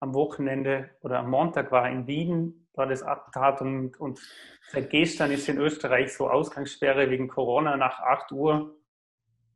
am 0.00 0.14
Wochenende 0.14 0.90
oder 1.00 1.18
am 1.18 1.30
Montag 1.30 1.72
war 1.72 1.88
in 1.90 2.06
Wien, 2.06 2.68
da 2.74 2.86
das 2.86 3.02
Attentat 3.02 3.60
und, 3.60 3.98
und 4.00 4.20
seit 4.70 4.90
gestern 4.90 5.30
ist 5.30 5.48
in 5.48 5.58
Österreich 5.58 6.12
so 6.12 6.30
Ausgangssperre 6.30 7.10
wegen 7.10 7.28
Corona 7.28 7.76
nach 7.76 8.00
8 8.00 8.32
Uhr. 8.32 8.76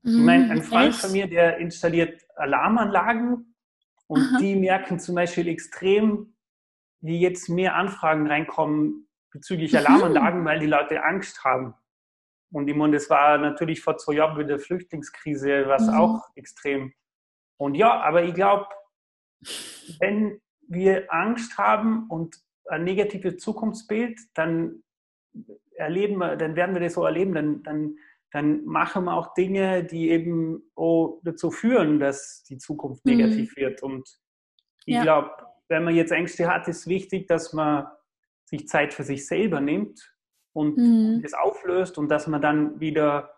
Ich 0.06 0.24
meine, 0.24 0.50
ein 0.50 0.62
Freund 0.62 0.90
echt? 0.90 1.00
von 1.00 1.12
mir, 1.12 1.26
der 1.26 1.58
installiert 1.58 2.24
Alarmanlagen 2.36 3.54
und 4.06 4.20
Aha. 4.20 4.38
die 4.38 4.54
merken 4.54 4.98
zum 5.00 5.14
Beispiel 5.14 5.48
extrem, 5.48 6.34
wie 7.00 7.20
jetzt 7.20 7.48
mehr 7.48 7.74
Anfragen 7.74 8.26
reinkommen 8.26 9.08
bezüglich 9.32 9.72
mhm. 9.72 9.78
Alarmanlagen, 9.78 10.44
weil 10.44 10.60
die 10.60 10.66
Leute 10.66 11.02
Angst 11.02 11.44
haben. 11.44 11.74
Und 12.52 12.68
ich 12.68 12.76
meine, 12.76 12.94
das 12.94 13.10
war 13.10 13.38
natürlich 13.38 13.80
vor 13.80 13.98
zwei 13.98 14.14
Jahren 14.14 14.36
mit 14.36 14.48
der 14.48 14.60
Flüchtlingskrise, 14.60 15.64
was 15.66 15.88
mhm. 15.88 15.94
auch 15.94 16.24
extrem. 16.36 16.92
Und 17.58 17.74
ja, 17.74 18.00
aber 18.00 18.22
ich 18.22 18.34
glaube, 18.34 18.66
wenn 19.98 20.40
wir 20.68 21.12
Angst 21.12 21.58
haben 21.58 22.08
und 22.08 22.36
ein 22.68 22.84
negatives 22.84 23.38
Zukunftsbild, 23.38 24.18
dann 24.34 24.82
erleben 25.74 26.18
wir, 26.18 26.36
dann 26.36 26.56
werden 26.56 26.74
wir 26.74 26.80
das 26.80 26.94
so 26.94 27.04
erleben, 27.04 27.34
dann, 27.34 27.62
dann, 27.62 27.98
dann 28.36 28.66
machen 28.66 29.04
wir 29.04 29.14
auch 29.14 29.32
Dinge, 29.32 29.82
die 29.82 30.10
eben 30.10 30.70
auch 30.74 31.22
dazu 31.24 31.50
führen, 31.50 31.98
dass 31.98 32.42
die 32.42 32.58
Zukunft 32.58 33.02
mhm. 33.06 33.16
negativ 33.16 33.56
wird. 33.56 33.82
Und 33.82 34.06
ich 34.84 34.96
ja. 34.96 35.02
glaube, 35.02 35.30
wenn 35.68 35.84
man 35.84 35.94
jetzt 35.94 36.12
Ängste 36.12 36.46
hat, 36.46 36.68
ist 36.68 36.86
wichtig, 36.86 37.28
dass 37.28 37.54
man 37.54 37.86
sich 38.44 38.68
Zeit 38.68 38.92
für 38.92 39.04
sich 39.04 39.26
selber 39.26 39.62
nimmt 39.62 40.14
und 40.52 40.76
mhm. 40.76 41.22
das 41.22 41.32
auflöst 41.32 41.96
und 41.96 42.10
dass 42.10 42.26
man 42.26 42.42
dann 42.42 42.78
wieder 42.78 43.30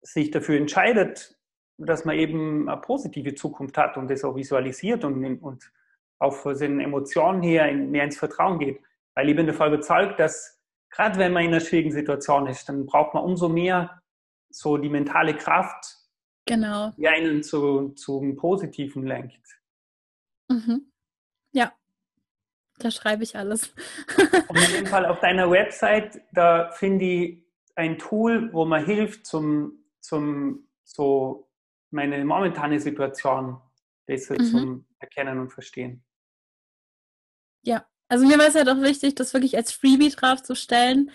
sich 0.00 0.32
dafür 0.32 0.56
entscheidet, 0.56 1.38
dass 1.78 2.04
man 2.04 2.18
eben 2.18 2.68
eine 2.68 2.80
positive 2.80 3.36
Zukunft 3.36 3.78
hat 3.78 3.96
und 3.96 4.10
das 4.10 4.24
auch 4.24 4.34
visualisiert 4.34 5.04
und, 5.04 5.24
und 5.42 5.72
auch 6.18 6.34
von 6.34 6.56
seinen 6.56 6.80
Emotionen 6.80 7.40
her 7.40 7.72
mehr 7.72 8.02
ins 8.02 8.18
Vertrauen 8.18 8.58
geht. 8.58 8.80
Weil 9.14 9.28
ich 9.28 9.36
bin 9.36 9.46
davon 9.46 9.68
überzeugt, 9.68 10.18
dass 10.18 10.60
gerade 10.92 11.18
wenn 11.18 11.32
man 11.32 11.44
in 11.44 11.48
einer 11.48 11.60
schwierigen 11.60 11.90
Situation 11.90 12.46
ist, 12.46 12.68
dann 12.68 12.86
braucht 12.86 13.14
man 13.14 13.24
umso 13.24 13.48
mehr 13.48 14.00
so 14.50 14.76
die 14.76 14.90
mentale 14.90 15.34
Kraft, 15.34 15.98
genau. 16.46 16.92
die 16.96 17.08
einen 17.08 17.42
zu, 17.42 17.88
zum 17.90 18.36
Positiven 18.36 19.06
lenkt. 19.06 19.60
Mhm. 20.48 20.92
Ja, 21.52 21.72
da 22.78 22.90
schreibe 22.90 23.24
ich 23.24 23.36
alles. 23.36 23.74
Und 24.48 24.58
in 24.68 24.72
dem 24.76 24.86
Fall 24.86 25.06
auf 25.06 25.20
deiner 25.20 25.50
Website, 25.50 26.22
da 26.32 26.70
finde 26.70 27.04
ich 27.04 27.46
ein 27.74 27.98
Tool, 27.98 28.52
wo 28.52 28.66
man 28.66 28.84
hilft 28.84 29.26
zum, 29.26 29.84
zum 30.00 30.68
so 30.84 31.50
meine 31.90 32.22
momentane 32.24 32.78
Situation 32.78 33.60
besser 34.04 34.34
mhm. 34.38 34.44
zum 34.44 34.86
Erkennen 34.98 35.38
und 35.38 35.50
Verstehen. 35.50 36.04
Ja, 37.62 37.86
also 38.12 38.26
mir 38.26 38.38
war 38.38 38.46
es 38.46 38.54
halt 38.54 38.68
auch 38.68 38.82
wichtig, 38.82 39.14
das 39.14 39.32
wirklich 39.32 39.56
als 39.56 39.72
Freebie 39.72 40.10
draufzustellen, 40.10 41.10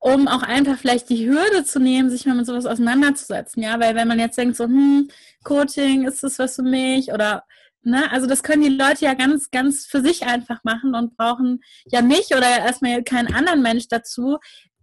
um 0.00 0.28
auch 0.28 0.42
einfach 0.42 0.76
vielleicht 0.76 1.08
die 1.08 1.26
Hürde 1.26 1.64
zu 1.64 1.80
nehmen, 1.80 2.10
sich 2.10 2.26
mal 2.26 2.34
mit 2.34 2.44
sowas 2.44 2.66
auseinanderzusetzen. 2.66 3.62
Ja, 3.62 3.80
weil 3.80 3.94
wenn 3.94 4.06
man 4.06 4.18
jetzt 4.18 4.36
denkt, 4.36 4.54
so, 4.54 4.64
hm, 4.64 5.08
Coaching, 5.44 6.06
ist 6.06 6.22
das 6.22 6.38
was 6.38 6.56
für 6.56 6.62
mich? 6.62 7.10
Oder, 7.10 7.44
ne, 7.82 8.12
also 8.12 8.26
das 8.26 8.42
können 8.42 8.60
die 8.60 8.68
Leute 8.68 9.06
ja 9.06 9.14
ganz, 9.14 9.50
ganz 9.50 9.86
für 9.86 10.02
sich 10.02 10.26
einfach 10.26 10.62
machen 10.62 10.94
und 10.94 11.16
brauchen 11.16 11.62
ja 11.86 12.02
mich 12.02 12.26
oder 12.36 12.46
erstmal 12.46 13.02
keinen 13.02 13.32
anderen 13.32 13.62
Mensch 13.62 13.88
dazu. 13.88 14.36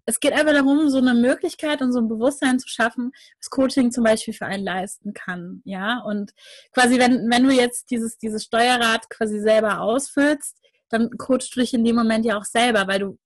Es 0.07 0.19
geht 0.19 0.33
einfach 0.33 0.53
darum, 0.53 0.89
so 0.89 0.97
eine 0.97 1.13
Möglichkeit 1.13 1.83
und 1.83 1.93
so 1.93 1.99
ein 1.99 2.07
Bewusstsein 2.07 2.57
zu 2.57 2.67
schaffen, 2.67 3.11
was 3.39 3.51
Coaching 3.51 3.91
zum 3.91 4.05
Beispiel 4.05 4.33
für 4.33 4.47
einen 4.47 4.63
leisten 4.63 5.13
kann. 5.13 5.61
Ja, 5.65 5.99
und 5.99 6.33
quasi, 6.71 6.97
wenn, 6.97 7.29
wenn 7.29 7.43
du 7.43 7.51
jetzt 7.51 7.91
dieses, 7.91 8.17
dieses 8.17 8.43
Steuerrad 8.43 9.07
quasi 9.11 9.39
selber 9.39 9.81
ausfüllst, 9.81 10.57
dann 10.93 11.09
coachst 11.17 11.55
du 11.55 11.59
dich 11.59 11.73
in 11.73 11.83
dem 11.83 11.95
Moment 11.95 12.25
ja 12.25 12.37
auch 12.37 12.45
selber, 12.45 12.87
weil 12.87 12.99
du 12.99 13.17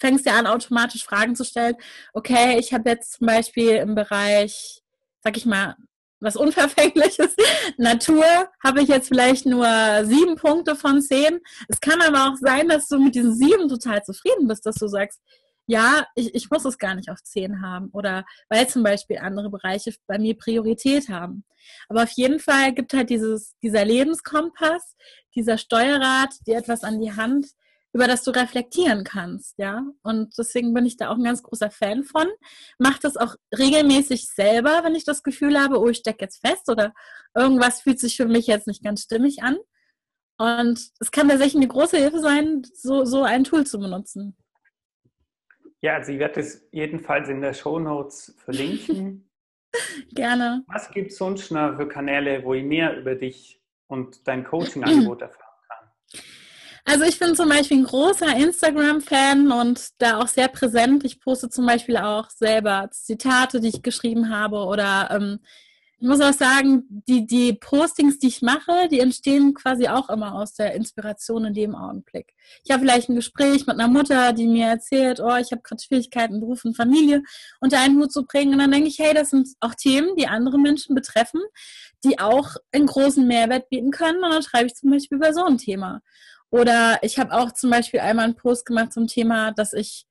fängst 0.00 0.26
ja 0.26 0.38
an, 0.38 0.46
automatisch 0.46 1.04
Fragen 1.04 1.34
zu 1.34 1.44
stellen. 1.44 1.76
Okay, 2.12 2.58
ich 2.58 2.72
habe 2.72 2.90
jetzt 2.90 3.14
zum 3.14 3.26
Beispiel 3.26 3.76
im 3.76 3.94
Bereich, 3.94 4.82
sag 5.22 5.36
ich 5.36 5.46
mal, 5.46 5.76
was 6.20 6.36
Unverfängliches, 6.36 7.36
Natur, 7.78 8.24
habe 8.62 8.82
ich 8.82 8.88
jetzt 8.88 9.08
vielleicht 9.08 9.46
nur 9.46 9.68
sieben 10.04 10.36
Punkte 10.36 10.74
von 10.74 11.00
zehn. 11.00 11.38
Es 11.68 11.80
kann 11.80 12.02
aber 12.02 12.28
auch 12.28 12.36
sein, 12.36 12.68
dass 12.68 12.88
du 12.88 12.98
mit 12.98 13.14
diesen 13.14 13.34
sieben 13.34 13.68
total 13.68 14.02
zufrieden 14.02 14.48
bist, 14.48 14.66
dass 14.66 14.76
du 14.76 14.88
sagst, 14.88 15.20
ja, 15.66 16.06
ich, 16.14 16.34
ich 16.34 16.50
muss 16.50 16.64
es 16.64 16.78
gar 16.78 16.94
nicht 16.94 17.10
auf 17.10 17.22
zehn 17.22 17.60
haben 17.60 17.90
oder 17.92 18.24
weil 18.48 18.66
zum 18.68 18.82
Beispiel 18.82 19.18
andere 19.18 19.50
Bereiche 19.50 19.92
bei 20.06 20.18
mir 20.18 20.36
Priorität 20.36 21.10
haben. 21.10 21.44
Aber 21.88 22.04
auf 22.04 22.10
jeden 22.12 22.40
Fall 22.40 22.72
gibt 22.72 22.94
halt 22.94 23.10
dieses, 23.10 23.54
dieser 23.62 23.84
Lebenskompass, 23.84 24.96
dieser 25.38 25.58
Steuerrad, 25.58 26.34
dir 26.46 26.58
etwas 26.58 26.84
an 26.84 27.00
die 27.00 27.12
Hand, 27.12 27.46
über 27.94 28.06
das 28.06 28.22
du 28.22 28.30
reflektieren 28.32 29.02
kannst, 29.02 29.58
ja. 29.58 29.82
Und 30.02 30.36
deswegen 30.36 30.74
bin 30.74 30.84
ich 30.84 30.96
da 30.96 31.08
auch 31.08 31.16
ein 31.16 31.24
ganz 31.24 31.42
großer 31.42 31.70
Fan 31.70 32.04
von. 32.04 32.26
Mach 32.78 32.98
das 32.98 33.16
auch 33.16 33.34
regelmäßig 33.56 34.28
selber, 34.28 34.82
wenn 34.84 34.94
ich 34.94 35.04
das 35.04 35.22
Gefühl 35.22 35.58
habe, 35.58 35.80
oh, 35.80 35.88
ich 35.88 35.98
stecke 35.98 36.24
jetzt 36.24 36.46
fest 36.46 36.68
oder 36.68 36.92
irgendwas 37.34 37.80
fühlt 37.80 37.98
sich 37.98 38.16
für 38.16 38.26
mich 38.26 38.46
jetzt 38.46 38.66
nicht 38.66 38.84
ganz 38.84 39.02
stimmig 39.02 39.42
an. 39.42 39.56
Und 40.38 40.90
es 41.00 41.10
kann 41.10 41.28
tatsächlich 41.28 41.56
eine 41.56 41.68
große 41.68 41.96
Hilfe 41.96 42.20
sein, 42.20 42.62
so, 42.74 43.04
so 43.04 43.24
ein 43.24 43.44
Tool 43.44 43.66
zu 43.66 43.78
benutzen. 43.78 44.36
Ja, 45.80 45.94
also 45.94 46.12
ich 46.12 46.18
werde 46.18 46.40
es 46.40 46.68
jedenfalls 46.72 47.28
in 47.28 47.40
der 47.40 47.54
Show 47.54 47.78
Notes 47.78 48.34
verlinken. 48.38 49.30
Gerne. 50.12 50.64
Was 50.66 50.90
gibt 50.90 51.10
es 51.10 51.18
sonst 51.18 51.50
noch 51.50 51.76
für 51.76 51.88
Kanäle, 51.88 52.44
wo 52.44 52.54
ich 52.54 52.64
mehr 52.64 52.96
über 52.98 53.14
dich 53.14 53.57
und 53.88 54.26
dein 54.26 54.44
Coaching-Angebot 54.44 55.22
erfahren 55.22 55.42
kann? 55.68 56.22
Also 56.84 57.04
ich 57.04 57.18
bin 57.18 57.34
zum 57.34 57.48
Beispiel 57.48 57.78
ein 57.78 57.84
großer 57.84 58.34
Instagram-Fan 58.36 59.52
und 59.52 59.88
da 59.98 60.20
auch 60.20 60.28
sehr 60.28 60.48
präsent. 60.48 61.04
Ich 61.04 61.20
poste 61.20 61.50
zum 61.50 61.66
Beispiel 61.66 61.96
auch 61.96 62.30
selber 62.30 62.88
Zitate, 62.92 63.60
die 63.60 63.68
ich 63.68 63.82
geschrieben 63.82 64.30
habe 64.30 64.58
oder 64.64 65.08
ähm, 65.10 65.40
ich 66.00 66.06
muss 66.06 66.20
auch 66.20 66.32
sagen, 66.32 66.84
die, 67.08 67.26
die 67.26 67.54
Postings, 67.54 68.20
die 68.20 68.28
ich 68.28 68.40
mache, 68.40 68.88
die 68.88 69.00
entstehen 69.00 69.52
quasi 69.52 69.88
auch 69.88 70.08
immer 70.10 70.36
aus 70.36 70.54
der 70.54 70.74
Inspiration 70.74 71.46
in 71.46 71.54
dem 71.54 71.74
Augenblick. 71.74 72.34
Ich 72.64 72.70
habe 72.70 72.82
vielleicht 72.82 73.08
ein 73.08 73.16
Gespräch 73.16 73.66
mit 73.66 73.80
einer 73.80 73.88
Mutter, 73.88 74.32
die 74.32 74.46
mir 74.46 74.66
erzählt, 74.66 75.18
oh, 75.18 75.36
ich 75.36 75.50
habe 75.50 75.62
gerade 75.62 75.82
Schwierigkeiten, 75.82 76.38
Beruf 76.38 76.64
und 76.64 76.76
Familie 76.76 77.22
unter 77.60 77.80
einen 77.80 78.00
Hut 78.00 78.12
zu 78.12 78.24
bringen. 78.24 78.52
Und 78.52 78.60
dann 78.60 78.70
denke 78.70 78.88
ich, 78.88 79.00
hey, 79.00 79.12
das 79.12 79.30
sind 79.30 79.48
auch 79.58 79.74
Themen, 79.74 80.14
die 80.16 80.28
andere 80.28 80.58
Menschen 80.58 80.94
betreffen, 80.94 81.40
die 82.04 82.20
auch 82.20 82.54
einen 82.70 82.86
großen 82.86 83.26
Mehrwert 83.26 83.68
bieten 83.68 83.90
können. 83.90 84.22
Und 84.22 84.30
dann 84.30 84.42
schreibe 84.42 84.66
ich 84.66 84.76
zum 84.76 84.90
Beispiel 84.90 85.16
über 85.16 85.34
so 85.34 85.44
ein 85.44 85.58
Thema. 85.58 86.00
Oder 86.50 87.00
ich 87.02 87.18
habe 87.18 87.32
auch 87.32 87.52
zum 87.52 87.70
Beispiel 87.70 88.00
einmal 88.00 88.26
einen 88.26 88.36
Post 88.36 88.66
gemacht 88.66 88.92
zum 88.92 89.08
Thema, 89.08 89.50
dass 89.50 89.72
ich 89.72 90.06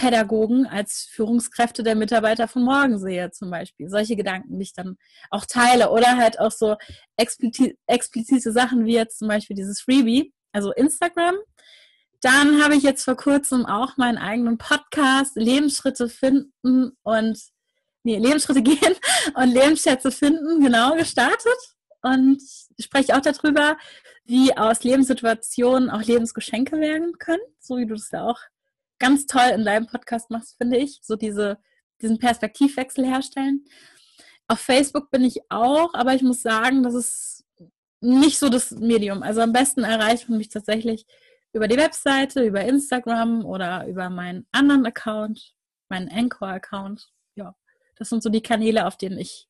Pädagogen 0.00 0.66
als 0.66 1.06
Führungskräfte 1.10 1.82
der 1.82 1.94
Mitarbeiter 1.94 2.48
von 2.48 2.62
morgen 2.62 2.98
sehe, 2.98 3.30
zum 3.32 3.50
Beispiel. 3.50 3.90
Solche 3.90 4.16
Gedanken, 4.16 4.58
die 4.58 4.62
ich 4.62 4.72
dann 4.72 4.96
auch 5.28 5.44
teile. 5.44 5.90
Oder 5.90 6.16
halt 6.16 6.40
auch 6.40 6.50
so 6.50 6.76
explizite, 7.18 8.50
Sachen 8.50 8.86
wie 8.86 8.94
jetzt 8.94 9.18
zum 9.18 9.28
Beispiel 9.28 9.56
dieses 9.56 9.82
Freebie, 9.82 10.32
also 10.52 10.72
Instagram. 10.72 11.34
Dann 12.22 12.64
habe 12.64 12.76
ich 12.76 12.82
jetzt 12.82 13.04
vor 13.04 13.16
kurzem 13.16 13.66
auch 13.66 13.98
meinen 13.98 14.16
eigenen 14.16 14.56
Podcast 14.56 15.36
Lebensschritte 15.36 16.08
finden 16.08 16.92
und 17.02 17.38
nee, 18.02 18.16
Lebensschritte 18.16 18.62
gehen 18.62 18.94
und 19.34 19.52
Lebensschätze 19.52 20.10
finden, 20.10 20.64
genau 20.64 20.96
gestartet. 20.96 21.58
Und 22.00 22.40
spreche 22.78 23.14
auch 23.14 23.20
darüber, 23.20 23.76
wie 24.24 24.56
aus 24.56 24.82
Lebenssituationen 24.82 25.90
auch 25.90 26.00
Lebensgeschenke 26.00 26.80
werden 26.80 27.12
können, 27.18 27.42
so 27.58 27.76
wie 27.76 27.84
du 27.84 27.92
das 27.92 28.10
ja 28.10 28.24
auch 28.24 28.38
ganz 29.00 29.26
toll 29.26 29.50
in 29.54 29.64
deinem 29.64 29.86
Podcast 29.86 30.30
machst, 30.30 30.56
finde 30.56 30.76
ich. 30.76 31.00
So 31.02 31.16
diese, 31.16 31.58
diesen 32.00 32.18
Perspektivwechsel 32.18 33.04
herstellen. 33.04 33.64
Auf 34.46 34.60
Facebook 34.60 35.10
bin 35.10 35.24
ich 35.24 35.40
auch, 35.48 35.94
aber 35.94 36.14
ich 36.14 36.22
muss 36.22 36.42
sagen, 36.42 36.82
das 36.84 36.94
ist 36.94 37.44
nicht 38.00 38.38
so 38.38 38.48
das 38.48 38.70
Medium. 38.70 39.22
Also 39.22 39.40
am 39.40 39.52
besten 39.52 39.84
erreicht 39.84 40.28
man 40.28 40.38
mich 40.38 40.48
tatsächlich 40.48 41.06
über 41.52 41.68
die 41.68 41.76
Webseite, 41.76 42.44
über 42.44 42.62
Instagram 42.62 43.44
oder 43.44 43.86
über 43.88 44.08
meinen 44.10 44.46
anderen 44.52 44.86
Account, 44.86 45.54
meinen 45.88 46.08
Anchor-Account. 46.08 47.10
Ja, 47.34 47.54
das 47.96 48.08
sind 48.08 48.22
so 48.22 48.30
die 48.30 48.42
Kanäle, 48.42 48.86
auf 48.86 48.96
denen 48.96 49.18
ich 49.18 49.48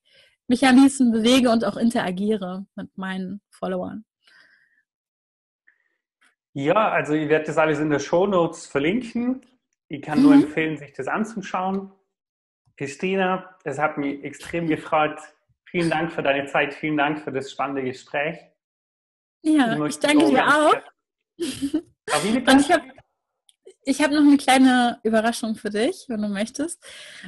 mich 0.49 0.67
am 0.67 0.77
liebsten 0.77 1.13
bewege 1.13 1.51
und 1.51 1.65
auch 1.65 1.77
interagiere 1.77 2.67
mit 2.75 2.97
meinen 2.97 3.41
Followern. 3.51 4.05
Ja, 6.53 6.91
also 6.91 7.15
ich 7.15 7.29
werde 7.29 7.47
das 7.47 7.59
alles 7.59 7.79
in 7.79 7.91
der 7.91 8.01
Show 8.01 8.27
Notes 8.27 8.67
verlinken. 8.67 9.47
Ich 9.89 10.03
kann 10.03 10.19
mhm. 10.19 10.25
nur 10.25 10.35
empfehlen, 10.35 10.77
sich 10.77 10.93
das 10.93 11.09
anzuschauen. 11.09 11.93
Christina, 12.77 13.57
es 13.65 13.79
hat 13.79 13.99
mich 13.99 14.25
extrem 14.25 14.67
gefreut. 14.67 15.19
Vielen 15.65 15.91
Dank 15.91 16.13
für 16.13 16.23
deine 16.23 16.47
Zeit, 16.47 16.75
vielen 16.75 16.97
Dank 16.97 17.21
für 17.21 17.31
das 17.31 17.51
spannende 17.51 17.85
Gespräch. 17.85 18.39
Ja, 19.43 19.75
ich, 19.75 19.91
ich 19.91 19.99
danke 20.01 20.27
dir 20.27 20.47
auch. 20.47 20.75
Und 22.49 22.61
ich 22.61 22.73
habe 22.73 22.83
ich 23.85 24.03
hab 24.03 24.11
noch 24.11 24.21
eine 24.21 24.37
kleine 24.37 24.99
Überraschung 25.03 25.55
für 25.57 25.71
dich, 25.71 26.05
wenn 26.09 26.21
du 26.23 26.29
möchtest. 26.29 26.83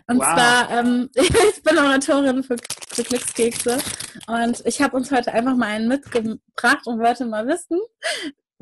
Und 0.07 0.19
wow. 0.19 0.35
zwar, 0.35 0.71
ähm, 0.71 1.09
ich 1.15 1.63
bin 1.63 1.79
Oratorin 1.79 2.43
für, 2.43 2.57
für 2.89 3.03
Glückskekse 3.03 3.79
und 4.27 4.63
ich 4.67 4.83
habe 4.83 4.97
uns 4.97 5.11
heute 5.11 5.33
einfach 5.33 5.57
mal 5.57 5.69
einen 5.69 5.89
mitgebracht 5.89 6.87
und 6.87 7.01
wollte 7.01 7.25
mal 7.25 7.47
wissen, 7.47 7.81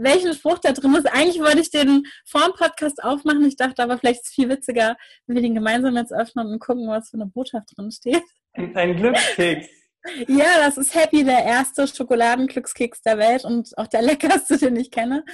welchen 0.02 0.34
Spruch 0.34 0.58
da 0.58 0.72
drin 0.72 0.94
ist. 0.94 1.06
Eigentlich 1.06 1.40
wollte 1.40 1.60
ich 1.60 1.70
den 1.70 2.04
vor 2.24 2.42
dem 2.42 2.54
Podcast 2.54 3.02
aufmachen. 3.02 3.44
Ich 3.44 3.56
dachte 3.56 3.82
aber, 3.82 3.98
vielleicht 3.98 4.22
ist 4.22 4.28
es 4.28 4.34
viel 4.34 4.48
witziger, 4.48 4.96
wenn 5.26 5.36
wir 5.36 5.42
den 5.42 5.54
gemeinsam 5.54 5.96
jetzt 5.96 6.12
öffnen 6.12 6.46
und 6.48 6.58
gucken, 6.58 6.88
was 6.88 7.10
für 7.10 7.16
eine 7.16 7.26
Botschaft 7.26 7.76
drin 7.76 7.90
steht. 7.90 8.22
Ein 8.54 8.96
Glückskeks. 8.96 9.68
Ja, 10.28 10.56
das 10.64 10.78
ist 10.78 10.94
Happy, 10.94 11.24
der 11.24 11.44
erste 11.44 11.86
Schokoladenglückskeks 11.86 13.02
der 13.02 13.18
Welt 13.18 13.44
und 13.44 13.76
auch 13.76 13.86
der 13.86 14.00
leckerste, 14.00 14.56
den 14.56 14.76
ich 14.76 14.90
kenne. 14.90 15.26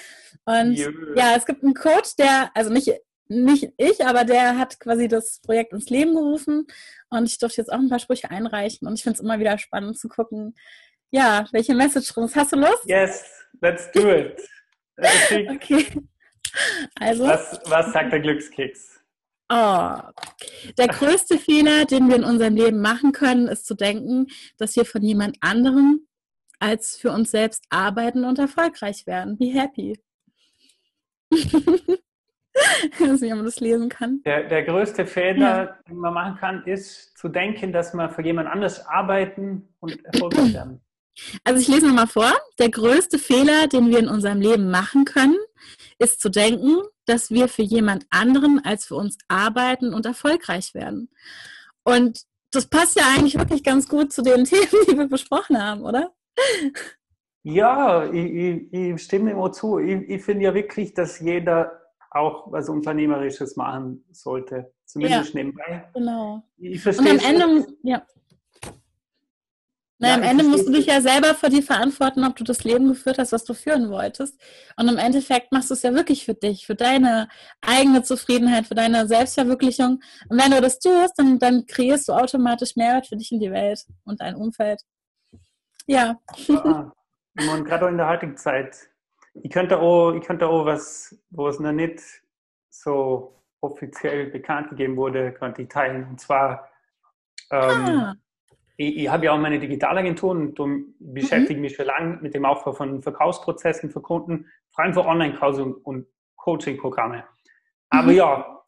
Und 0.44 0.72
Jö. 0.72 1.14
ja, 1.16 1.36
es 1.36 1.46
gibt 1.46 1.62
einen 1.62 1.72
Coach, 1.72 2.16
der, 2.16 2.50
also 2.52 2.72
nicht, 2.72 2.92
nicht 3.28 3.72
ich, 3.76 4.04
aber 4.04 4.24
der 4.24 4.58
hat 4.58 4.80
quasi 4.80 5.06
das 5.06 5.40
Projekt 5.40 5.72
ins 5.72 5.88
Leben 5.88 6.14
gerufen 6.14 6.66
und 7.10 7.26
ich 7.26 7.38
durfte 7.38 7.60
jetzt 7.60 7.72
auch 7.72 7.78
ein 7.78 7.88
paar 7.88 8.00
Sprüche 8.00 8.30
einreichen 8.32 8.88
und 8.88 8.94
ich 8.94 9.04
finde 9.04 9.14
es 9.14 9.20
immer 9.20 9.38
wieder 9.38 9.56
spannend 9.58 10.00
zu 10.00 10.08
gucken, 10.08 10.56
ja, 11.10 11.46
welche 11.52 11.74
Message 11.74 12.12
drin 12.12 12.24
ist. 12.24 12.34
Hast 12.34 12.52
du 12.52 12.56
Lust? 12.56 12.86
Yes, 12.86 13.24
let's 13.60 13.90
do 13.92 14.10
it. 14.10 14.40
Okay. 14.98 15.86
Also. 16.98 17.24
Was, 17.24 17.60
was 17.66 17.92
sagt 17.92 18.12
der 18.12 18.20
Glückskeks? 18.20 19.00
Oh, 19.48 19.98
der 20.76 20.88
größte 20.88 21.38
Fehler, 21.38 21.84
den 21.84 22.08
wir 22.08 22.16
in 22.16 22.24
unserem 22.24 22.56
Leben 22.56 22.80
machen 22.80 23.12
können, 23.12 23.46
ist 23.46 23.64
zu 23.64 23.74
denken, 23.74 24.26
dass 24.58 24.74
wir 24.74 24.84
von 24.84 25.02
jemand 25.02 25.36
anderem 25.40 26.00
als 26.58 26.96
für 26.96 27.12
uns 27.12 27.30
selbst 27.30 27.64
arbeiten 27.70 28.24
und 28.24 28.38
erfolgreich 28.38 29.06
werden. 29.06 29.38
Be 29.38 29.46
happy. 29.46 30.00
ich 31.30 31.52
weiß 33.00 33.20
nicht, 33.20 33.32
ob 33.32 33.36
man 33.36 33.44
das 33.44 33.60
lesen 33.60 33.88
kann. 33.88 34.20
Der, 34.24 34.48
der 34.48 34.64
größte 34.64 35.06
Fehler, 35.06 35.64
ja. 35.64 35.78
den 35.88 35.98
man 35.98 36.14
machen 36.14 36.36
kann, 36.38 36.64
ist 36.64 37.16
zu 37.16 37.28
denken, 37.28 37.72
dass 37.72 37.94
man 37.94 38.10
für 38.10 38.22
jemand 38.22 38.48
anderes 38.48 38.84
arbeiten 38.86 39.68
und 39.78 40.04
erfolgreich 40.04 40.54
werden. 40.54 40.80
Also 41.44 41.60
ich 41.60 41.68
lese 41.68 41.86
nochmal 41.86 42.06
vor. 42.06 42.32
Der 42.58 42.70
größte 42.70 43.18
Fehler, 43.18 43.66
den 43.66 43.90
wir 43.90 43.98
in 43.98 44.08
unserem 44.08 44.40
Leben 44.40 44.70
machen 44.70 45.04
können, 45.04 45.36
ist 45.98 46.20
zu 46.20 46.28
denken, 46.28 46.82
dass 47.06 47.30
wir 47.30 47.48
für 47.48 47.62
jemand 47.62 48.06
anderen 48.10 48.60
als 48.64 48.84
für 48.84 48.96
uns 48.96 49.16
arbeiten 49.28 49.94
und 49.94 50.06
erfolgreich 50.06 50.74
werden. 50.74 51.10
Und 51.84 52.22
das 52.52 52.66
passt 52.66 52.96
ja 52.96 53.04
eigentlich 53.16 53.38
wirklich 53.38 53.62
ganz 53.62 53.88
gut 53.88 54.12
zu 54.12 54.22
den 54.22 54.44
Themen, 54.44 54.86
die 54.88 54.98
wir 54.98 55.08
besprochen 55.08 55.62
haben, 55.62 55.82
oder? 55.82 56.12
Ja, 57.42 58.10
ich, 58.12 58.24
ich, 58.24 58.72
ich 58.72 59.02
stimme 59.02 59.30
immer 59.30 59.52
zu. 59.52 59.78
Ich, 59.78 60.08
ich 60.08 60.22
finde 60.22 60.44
ja 60.44 60.54
wirklich, 60.54 60.94
dass 60.94 61.20
jeder 61.20 61.80
auch 62.10 62.50
was 62.50 62.68
Unternehmerisches 62.68 63.56
machen 63.56 64.04
sollte. 64.10 64.72
Zumindest 64.84 65.34
ja, 65.34 65.40
nebenbei. 65.40 65.88
Genau. 65.94 66.42
Ich 66.56 66.82
verstehe 66.82 67.12
und 67.12 67.24
am 67.24 67.40
Ende, 67.40 67.66
ja. 67.82 68.02
Naja, 69.98 70.14
ja, 70.14 70.22
am 70.22 70.28
Ende 70.28 70.44
musst 70.44 70.68
du 70.68 70.72
dich 70.72 70.86
ja 70.86 71.00
selber 71.00 71.34
für 71.34 71.48
die 71.48 71.62
verantworten, 71.62 72.24
ob 72.24 72.36
du 72.36 72.44
das 72.44 72.64
Leben 72.64 72.88
geführt 72.88 73.16
hast, 73.18 73.32
was 73.32 73.44
du 73.44 73.54
führen 73.54 73.88
wolltest. 73.88 74.38
Und 74.76 74.88
im 74.88 74.98
Endeffekt 74.98 75.52
machst 75.52 75.70
du 75.70 75.74
es 75.74 75.82
ja 75.82 75.94
wirklich 75.94 76.26
für 76.26 76.34
dich, 76.34 76.66
für 76.66 76.74
deine 76.74 77.28
eigene 77.62 78.02
Zufriedenheit, 78.02 78.66
für 78.66 78.74
deine 78.74 79.06
Selbstverwirklichung. 79.06 80.00
Und 80.28 80.42
wenn 80.42 80.50
du 80.50 80.60
das 80.60 80.78
tust, 80.80 81.14
dann, 81.16 81.38
dann 81.38 81.64
kreierst 81.66 82.08
du 82.08 82.12
automatisch 82.12 82.76
Mehrwert 82.76 83.06
für 83.06 83.16
dich 83.16 83.32
in 83.32 83.40
die 83.40 83.50
Welt 83.50 83.86
und 84.04 84.20
dein 84.20 84.34
Umfeld. 84.34 84.82
Ja. 85.86 86.18
ja 86.46 86.92
und 87.54 87.64
gerade 87.64 87.86
auch 87.86 87.90
in 87.90 87.96
der 87.96 88.08
heutigen 88.08 88.36
Zeit. 88.36 88.76
Ich 89.32 89.50
könnte 89.50 89.78
auch, 89.78 90.12
ich 90.12 90.26
könnte 90.26 90.46
auch 90.46 90.66
was, 90.66 91.18
wo 91.30 91.48
es 91.48 91.58
noch 91.58 91.72
nicht 91.72 92.02
so 92.68 93.42
offiziell 93.62 94.26
bekannt 94.26 94.68
gegeben 94.70 94.96
wurde, 94.96 95.32
könnte 95.32 95.62
ich 95.62 95.68
teilen. 95.68 96.06
Und 96.10 96.20
zwar 96.20 96.68
ähm, 97.50 97.86
ah 97.86 98.14
ich, 98.76 98.96
ich 98.96 99.08
habe 99.08 99.26
ja 99.26 99.32
auch 99.32 99.38
meine 99.38 99.58
Digitalagentur 99.58 100.30
und 100.30 100.94
beschäftige 100.98 101.56
mhm. 101.56 101.62
mich 101.62 101.74
schon 101.74 101.86
lange 101.86 102.18
mit 102.22 102.34
dem 102.34 102.44
Aufbau 102.44 102.72
von 102.72 103.02
Verkaufsprozessen 103.02 103.90
für 103.90 104.00
Kunden, 104.00 104.46
vor 104.70 104.84
allem 104.84 104.94
für 104.94 105.04
Online-Coaching 105.04 105.74
und 105.74 106.06
Coaching-Programme. 106.36 107.24
Aber 107.90 108.10
mhm. 108.10 108.16
ja, 108.16 108.62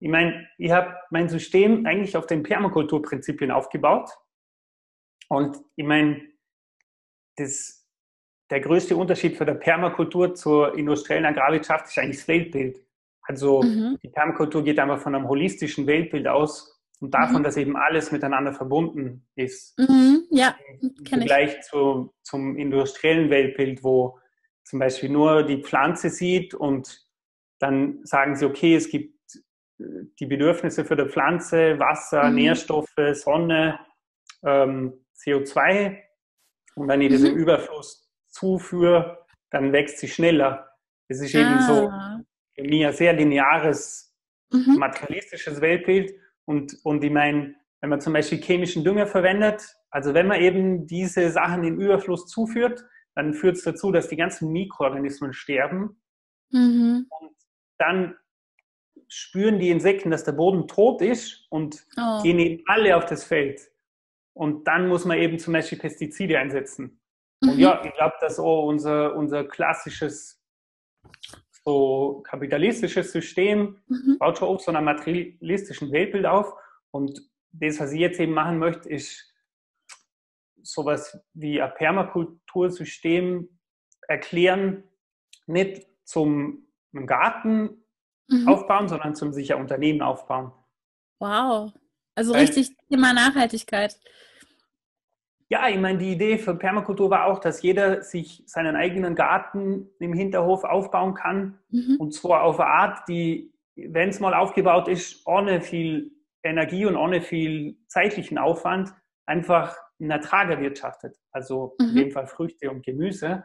ich 0.00 0.08
meine, 0.08 0.48
ich 0.58 0.72
habe 0.72 0.96
mein 1.10 1.28
System 1.28 1.86
eigentlich 1.86 2.16
auf 2.16 2.26
den 2.26 2.42
Permakulturprinzipien 2.42 3.52
aufgebaut. 3.52 4.10
Und 5.28 5.58
ich 5.76 5.86
meine, 5.86 6.20
das, 7.36 7.88
der 8.50 8.60
größte 8.60 8.96
Unterschied 8.96 9.36
für 9.36 9.46
der 9.46 9.54
Permakultur 9.54 10.34
zur 10.34 10.76
industriellen 10.76 11.24
Agrarwirtschaft 11.24 11.86
ist 11.86 11.98
eigentlich 11.98 12.18
das 12.18 12.28
Weltbild. 12.28 12.84
Also 13.22 13.62
mhm. 13.62 13.98
die 14.02 14.08
Permakultur 14.08 14.64
geht 14.64 14.80
einfach 14.80 14.98
von 14.98 15.14
einem 15.14 15.28
holistischen 15.28 15.86
Weltbild 15.86 16.26
aus, 16.26 16.81
und 17.02 17.12
davon, 17.12 17.38
mhm. 17.38 17.42
dass 17.42 17.56
eben 17.56 17.76
alles 17.76 18.12
miteinander 18.12 18.52
verbunden 18.52 19.26
ist. 19.34 19.76
Mhm, 19.76 20.24
ja, 20.30 20.54
im 20.80 20.94
Vergleich 21.04 21.60
zu, 21.62 22.14
zum 22.22 22.56
industriellen 22.56 23.28
Weltbild, 23.28 23.82
wo 23.82 24.20
zum 24.62 24.78
Beispiel 24.78 25.08
nur 25.08 25.42
die 25.42 25.60
Pflanze 25.60 26.10
sieht 26.10 26.54
und 26.54 27.04
dann 27.58 27.98
sagen 28.04 28.36
sie, 28.36 28.46
okay, 28.46 28.76
es 28.76 28.88
gibt 28.88 29.16
äh, 29.80 29.84
die 30.20 30.26
Bedürfnisse 30.26 30.84
für 30.84 30.94
die 30.94 31.08
Pflanze, 31.08 31.76
Wasser, 31.80 32.28
mhm. 32.28 32.36
Nährstoffe, 32.36 32.94
Sonne, 33.14 33.80
ähm, 34.44 35.04
CO2 35.18 35.98
und 36.76 36.86
wenn 36.86 37.00
ich 37.00 37.18
mhm. 37.18 37.26
im 37.26 37.34
Überfluss 37.34 38.08
zuführe, 38.28 39.26
dann 39.50 39.72
wächst 39.72 39.98
sie 39.98 40.08
schneller. 40.08 40.70
Das 41.08 41.20
ist 41.20 41.34
eben 41.34 41.58
ah. 41.58 41.66
so 41.66 41.92
für 42.54 42.62
mich 42.62 42.86
ein 42.86 42.92
sehr 42.92 43.12
lineares, 43.12 44.14
mhm. 44.52 44.76
materialistisches 44.78 45.60
Weltbild 45.60 46.21
und, 46.52 46.78
und 46.84 47.02
ich 47.02 47.10
meine, 47.10 47.54
wenn 47.80 47.88
man 47.88 48.02
zum 48.02 48.12
Beispiel 48.12 48.42
chemischen 48.42 48.84
Dünger 48.84 49.06
verwendet, 49.06 49.74
also 49.90 50.12
wenn 50.12 50.26
man 50.26 50.40
eben 50.40 50.86
diese 50.86 51.30
Sachen 51.30 51.64
in 51.64 51.80
Überfluss 51.80 52.26
zuführt, 52.26 52.84
dann 53.14 53.32
führt 53.32 53.56
es 53.56 53.64
dazu, 53.64 53.90
dass 53.90 54.08
die 54.08 54.16
ganzen 54.16 54.52
Mikroorganismen 54.52 55.32
sterben. 55.32 55.98
Mhm. 56.50 57.06
Und 57.08 57.32
dann 57.78 58.16
spüren 59.08 59.58
die 59.58 59.70
Insekten, 59.70 60.10
dass 60.10 60.24
der 60.24 60.32
Boden 60.32 60.68
tot 60.68 61.00
ist 61.00 61.46
und 61.48 61.86
oh. 61.96 62.22
gehen 62.22 62.38
eben 62.38 62.62
alle 62.66 62.96
auf 62.98 63.06
das 63.06 63.24
Feld. 63.24 63.70
Und 64.34 64.68
dann 64.68 64.88
muss 64.88 65.06
man 65.06 65.18
eben 65.18 65.38
zum 65.38 65.54
Beispiel 65.54 65.78
Pestizide 65.78 66.38
einsetzen. 66.38 67.00
Mhm. 67.40 67.48
Und 67.48 67.58
ja, 67.58 67.82
ich 67.82 67.94
glaube, 67.94 68.14
dass 68.20 68.38
auch 68.38 68.66
unser, 68.66 69.16
unser 69.16 69.44
klassisches 69.44 70.41
so 71.64 72.22
kapitalistisches 72.24 73.12
System 73.12 73.78
mhm. 73.86 74.18
baut 74.18 74.38
schon 74.38 74.48
auf 74.48 74.62
so 74.62 74.70
einer 74.70 74.80
materialistischen 74.80 75.92
Weltbild 75.92 76.26
auf. 76.26 76.52
Und 76.90 77.20
das, 77.52 77.80
was 77.80 77.92
ich 77.92 78.00
jetzt 78.00 78.20
eben 78.20 78.32
machen 78.32 78.58
möchte, 78.58 78.88
ist 78.88 79.32
sowas 80.62 81.18
wie 81.34 81.60
ein 81.60 81.72
Permakultursystem 81.74 83.48
erklären, 84.08 84.84
nicht 85.46 85.86
zum 86.04 86.66
Garten 87.06 87.84
mhm. 88.28 88.48
aufbauen, 88.48 88.88
sondern 88.88 89.14
zum 89.14 89.32
sicher 89.32 89.56
Unternehmen 89.56 90.02
aufbauen. 90.02 90.52
Wow. 91.18 91.72
Also 92.14 92.34
Weil, 92.34 92.42
richtig 92.42 92.76
Thema 92.88 93.12
Nachhaltigkeit. 93.12 93.98
Ja, 95.52 95.68
ich 95.68 95.78
meine, 95.78 95.98
die 95.98 96.12
Idee 96.12 96.38
für 96.38 96.54
Permakultur 96.54 97.10
war 97.10 97.26
auch, 97.26 97.38
dass 97.38 97.60
jeder 97.60 98.00
sich 98.00 98.42
seinen 98.46 98.74
eigenen 98.74 99.14
Garten 99.14 99.90
im 99.98 100.14
Hinterhof 100.14 100.64
aufbauen 100.64 101.12
kann. 101.12 101.58
Mhm. 101.68 101.96
Und 101.98 102.14
zwar 102.14 102.44
auf 102.44 102.58
eine 102.58 102.70
Art, 102.70 103.06
die, 103.06 103.52
wenn 103.76 104.08
es 104.08 104.18
mal 104.18 104.32
aufgebaut 104.32 104.88
ist, 104.88 105.26
ohne 105.26 105.60
viel 105.60 106.10
Energie 106.42 106.86
und 106.86 106.96
ohne 106.96 107.20
viel 107.20 107.76
zeitlichen 107.86 108.38
Aufwand, 108.38 108.94
einfach 109.26 109.76
einen 110.00 110.10
Ertrag 110.10 110.48
erwirtschaftet. 110.48 111.18
Also 111.32 111.76
mhm. 111.78 111.88
in 111.88 111.96
dem 111.96 112.10
Fall 112.12 112.28
Früchte 112.28 112.70
und 112.70 112.82
Gemüse. 112.82 113.44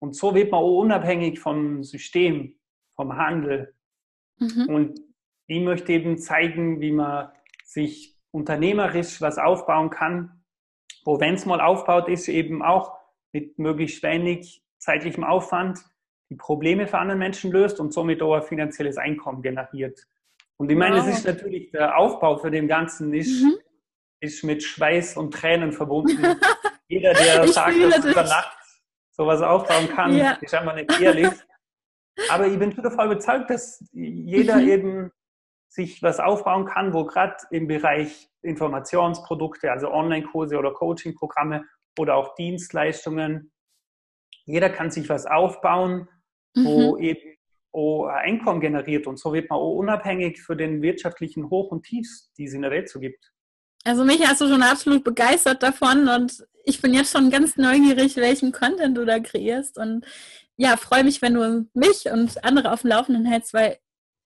Und 0.00 0.14
so 0.14 0.34
wird 0.34 0.50
man 0.50 0.60
auch 0.60 0.80
unabhängig 0.80 1.40
vom 1.40 1.82
System, 1.82 2.58
vom 2.94 3.16
Handel. 3.16 3.74
Mhm. 4.38 4.66
Und 4.68 5.00
ich 5.46 5.62
möchte 5.62 5.94
eben 5.94 6.18
zeigen, 6.18 6.82
wie 6.82 6.92
man 6.92 7.32
sich 7.64 8.18
unternehmerisch 8.32 9.22
was 9.22 9.38
aufbauen 9.38 9.88
kann, 9.88 10.37
wo, 11.04 11.20
wenn 11.20 11.34
es 11.34 11.46
mal 11.46 11.60
aufbaut 11.60 12.08
ist, 12.08 12.28
eben 12.28 12.62
auch 12.62 12.98
mit 13.32 13.58
möglichst 13.58 14.02
wenig 14.02 14.62
zeitlichem 14.78 15.24
Aufwand 15.24 15.80
die 16.30 16.36
Probleme 16.36 16.86
für 16.86 16.98
andere 16.98 17.16
Menschen 17.16 17.50
löst 17.50 17.80
und 17.80 17.92
somit 17.92 18.22
auch 18.22 18.34
ein 18.34 18.42
finanzielles 18.42 18.98
Einkommen 18.98 19.42
generiert. 19.42 20.06
Und 20.56 20.70
ich 20.70 20.76
meine, 20.76 20.96
wow. 20.96 21.06
es 21.06 21.18
ist 21.18 21.26
natürlich 21.26 21.70
der 21.70 21.96
Aufbau 21.96 22.36
für 22.36 22.50
den 22.50 22.68
Ganzen 22.68 23.14
ist, 23.14 23.42
mhm. 23.42 23.58
ist 24.20 24.44
mit 24.44 24.62
Schweiß 24.62 25.16
und 25.16 25.32
Tränen 25.32 25.72
verbunden. 25.72 26.18
Jeder, 26.88 27.12
der 27.14 27.44
ich 27.44 27.52
sagt, 27.52 27.80
dass 27.80 28.04
er 28.04 28.10
über 28.10 28.24
Nacht 28.24 28.58
sowas 29.10 29.42
aufbauen 29.42 29.88
kann, 29.88 30.16
ja. 30.16 30.32
ist 30.40 30.54
einfach 30.54 30.74
nicht 30.74 31.00
ehrlich. 31.00 31.28
Aber 32.30 32.46
ich 32.46 32.58
bin 32.58 32.74
davon 32.74 33.06
überzeugt, 33.06 33.50
dass 33.50 33.84
jeder 33.92 34.56
mhm. 34.56 34.68
eben 34.68 35.12
sich 35.68 36.02
was 36.02 36.18
aufbauen 36.18 36.66
kann, 36.66 36.92
wo 36.92 37.04
gerade 37.04 37.36
im 37.50 37.68
Bereich 37.68 38.28
Informationsprodukte, 38.42 39.70
also 39.70 39.90
Online-Kurse 39.90 40.58
oder 40.58 40.72
Coaching-Programme 40.72 41.64
oder 41.98 42.16
auch 42.16 42.34
Dienstleistungen, 42.34 43.52
jeder 44.44 44.70
kann 44.70 44.90
sich 44.90 45.08
was 45.08 45.26
aufbauen, 45.26 46.08
wo 46.54 46.96
mhm. 46.96 47.02
eben 47.02 47.36
auch 47.72 48.06
Einkommen 48.06 48.60
generiert 48.60 49.06
und 49.06 49.18
so 49.18 49.32
wird 49.32 49.50
man 49.50 49.58
auch 49.58 49.74
unabhängig 49.74 50.40
für 50.40 50.56
den 50.56 50.80
wirtschaftlichen 50.80 51.50
Hoch 51.50 51.70
und 51.70 51.84
Tiefs, 51.84 52.32
die 52.38 52.44
es 52.44 52.54
in 52.54 52.62
der 52.62 52.70
Welt 52.70 52.88
so 52.88 52.98
gibt. 52.98 53.30
Also 53.84 54.04
mich 54.04 54.26
hast 54.26 54.40
du 54.40 54.48
schon 54.48 54.62
absolut 54.62 55.04
begeistert 55.04 55.62
davon 55.62 56.08
und 56.08 56.44
ich 56.64 56.80
bin 56.80 56.94
jetzt 56.94 57.12
schon 57.12 57.30
ganz 57.30 57.56
neugierig, 57.56 58.16
welchen 58.16 58.52
Content 58.52 58.96
du 58.96 59.04
da 59.04 59.20
kreierst 59.20 59.78
und 59.78 60.04
ja, 60.56 60.76
freue 60.76 61.04
mich, 61.04 61.22
wenn 61.22 61.34
du 61.34 61.68
mich 61.74 62.10
und 62.10 62.42
andere 62.44 62.72
auf 62.72 62.82
dem 62.82 62.90
Laufenden 62.90 63.26
hältst, 63.26 63.54
weil 63.54 63.78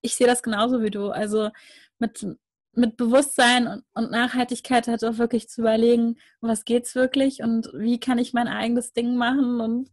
ich 0.03 0.15
sehe 0.15 0.27
das 0.27 0.43
genauso 0.43 0.83
wie 0.83 0.91
du. 0.91 1.11
Also 1.11 1.51
mit 1.99 2.27
mit 2.75 2.97
Bewusstsein 2.97 3.67
und, 3.67 3.85
und 3.95 4.11
Nachhaltigkeit 4.11 4.89
halt 4.89 5.05
auch 5.05 5.19
wirklich 5.19 5.49
zu 5.49 5.61
überlegen, 5.61 6.19
was 6.41 6.65
geht's 6.65 6.95
wirklich 6.95 7.43
und 7.43 7.69
wie 7.75 8.01
kann 8.01 8.19
ich 8.19 8.33
mein 8.33 8.49
eigenes 8.49 8.93
Ding 8.93 9.17
machen. 9.17 9.61
Und 9.61 9.91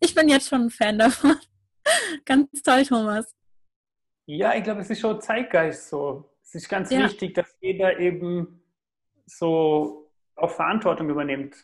ich 0.00 0.14
bin 0.14 0.28
jetzt 0.28 0.48
schon 0.48 0.62
ein 0.62 0.70
Fan 0.70 0.98
davon. 0.98 1.36
ganz 2.24 2.62
toll, 2.62 2.84
Thomas. 2.84 3.34
Ja, 4.26 4.54
ich 4.54 4.64
glaube, 4.64 4.80
es 4.80 4.90
ist 4.90 5.00
schon 5.00 5.20
Zeitgeist 5.20 5.88
so. 5.88 6.30
Es 6.42 6.54
ist 6.54 6.68
ganz 6.68 6.90
ja. 6.90 7.04
wichtig, 7.04 7.34
dass 7.34 7.54
jeder 7.60 7.98
eben 7.98 8.62
so 9.26 10.10
auch 10.36 10.50
Verantwortung 10.50 11.10
übernimmt. 11.10 11.54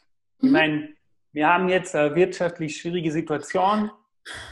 Mhm. 0.40 0.46
Ich 0.46 0.52
meine, 0.52 0.88
wir 1.32 1.48
haben 1.48 1.68
jetzt 1.68 1.94
eine 1.94 2.14
wirtschaftlich 2.14 2.76
schwierige 2.76 3.12
Situation, 3.12 3.90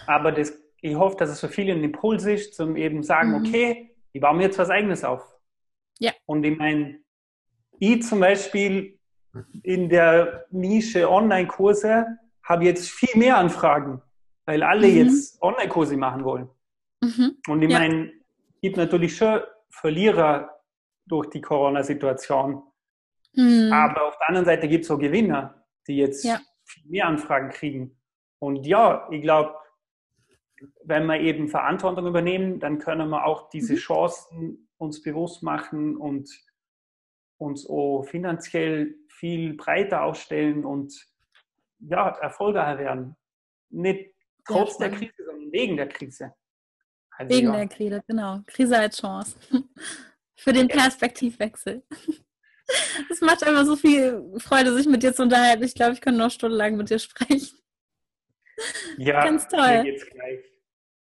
aber 0.07 0.33
das, 0.33 0.53
ich 0.87 0.97
hoffe, 0.97 1.17
dass 1.17 1.31
es 1.31 1.41
für 1.41 1.49
viele 1.49 1.73
ein 1.73 1.85
Impuls 1.85 2.25
ist, 2.25 2.55
zum 2.55 2.77
eben 2.77 3.03
sagen, 3.03 3.31
mhm. 3.31 3.47
okay, 3.47 3.95
ich 4.13 4.21
baue 4.21 4.35
mir 4.35 4.45
jetzt 4.45 4.59
was 4.59 4.71
Eigenes 4.71 5.05
auf. 5.05 5.23
Ja. 5.99 6.13
Und 6.27 6.45
ich 6.45 6.57
meine, 6.57 7.01
ich 7.79 8.03
zum 8.03 8.21
Beispiel 8.21 8.99
in 9.63 9.89
der 9.89 10.47
Nische 10.51 11.11
Online-Kurse 11.11 12.07
habe 12.43 12.65
jetzt 12.65 12.89
viel 12.89 13.19
mehr 13.19 13.37
Anfragen, 13.39 14.01
weil 14.45 14.63
alle 14.63 14.87
mhm. 14.87 14.97
jetzt 14.97 15.43
Online-Kurse 15.43 15.97
machen 15.97 16.25
wollen. 16.25 16.49
Mhm. 17.03 17.37
Und 17.49 17.63
ich 17.63 17.71
ja. 17.71 17.79
meine, 17.79 18.13
es 18.55 18.61
gibt 18.63 18.77
natürlich 18.77 19.17
schon 19.17 19.41
Verlierer 19.69 20.63
durch 21.07 21.29
die 21.31 21.41
Corona-Situation. 21.41 22.63
Mhm. 23.35 23.71
Aber 23.73 24.07
auf 24.07 24.19
der 24.19 24.29
anderen 24.29 24.47
Seite 24.47 24.69
gibt 24.69 24.85
es 24.85 24.91
auch 24.91 24.99
Gewinner, 24.99 25.65
die 25.87 25.97
jetzt 25.97 26.25
ja. 26.25 26.41
viel 26.65 26.89
mehr 26.89 27.07
Anfragen 27.07 27.51
kriegen. 27.51 27.99
Und 28.39 28.67
ja, 28.67 29.07
ich 29.11 29.21
glaube, 29.21 29.55
wenn 30.85 31.07
wir 31.07 31.21
eben 31.21 31.49
Verantwortung 31.49 32.07
übernehmen, 32.07 32.61
dann 32.61 32.79
können 32.79 33.09
wir 33.11 33.27
auch 33.27 33.49
diese 33.51 33.75
mhm. 33.75 33.79
Chancen 33.79 34.69
uns 34.79 35.03
bewusst 35.03 35.43
machen 35.43 35.97
und 35.97 36.29
uns 37.39 37.69
auch 37.69 38.05
finanziell 38.05 38.95
viel 39.09 39.55
breiter 39.55 40.03
aufstellen 40.03 40.65
und 40.65 40.95
ja, 41.81 42.09
erfolgreich 42.09 42.79
werden. 42.79 43.17
Nicht 43.71 44.15
trotz 44.47 44.79
ja, 44.79 44.89
der 44.89 44.99
Krise, 44.99 45.25
sondern 45.25 45.53
wegen 45.53 45.77
der 45.77 45.89
Krise. 45.89 46.35
Also, 47.11 47.35
wegen 47.35 47.49
ja. 47.49 47.57
der 47.57 47.69
Krise, 47.69 48.03
genau. 48.07 48.41
Krise 48.47 48.79
als 48.79 48.99
Chance. 48.99 49.37
Für 50.37 50.53
den 50.53 50.69
Perspektivwechsel. 50.69 51.83
Es 53.09 53.21
macht 53.21 53.45
einfach 53.45 53.65
so 53.65 53.77
viel 53.77 54.21
Freude, 54.39 54.75
sich 54.75 54.89
mit 54.89 55.01
dir 55.01 55.15
zu 55.15 55.23
unterhalten. 55.23 55.63
Ich 55.63 55.75
glaube, 55.77 55.93
ich 55.93 56.01
könnte 56.01 56.19
noch 56.19 56.33
stundenlang 56.33 56.77
mit 56.77 56.91
dir 56.91 56.99
sprechen. 56.99 57.57
Ja, 58.97 59.25
ganz 59.25 59.49
toll. 59.49 59.61
Mir 59.61 59.83
geht's 59.85 60.07
gleich. 60.07 60.41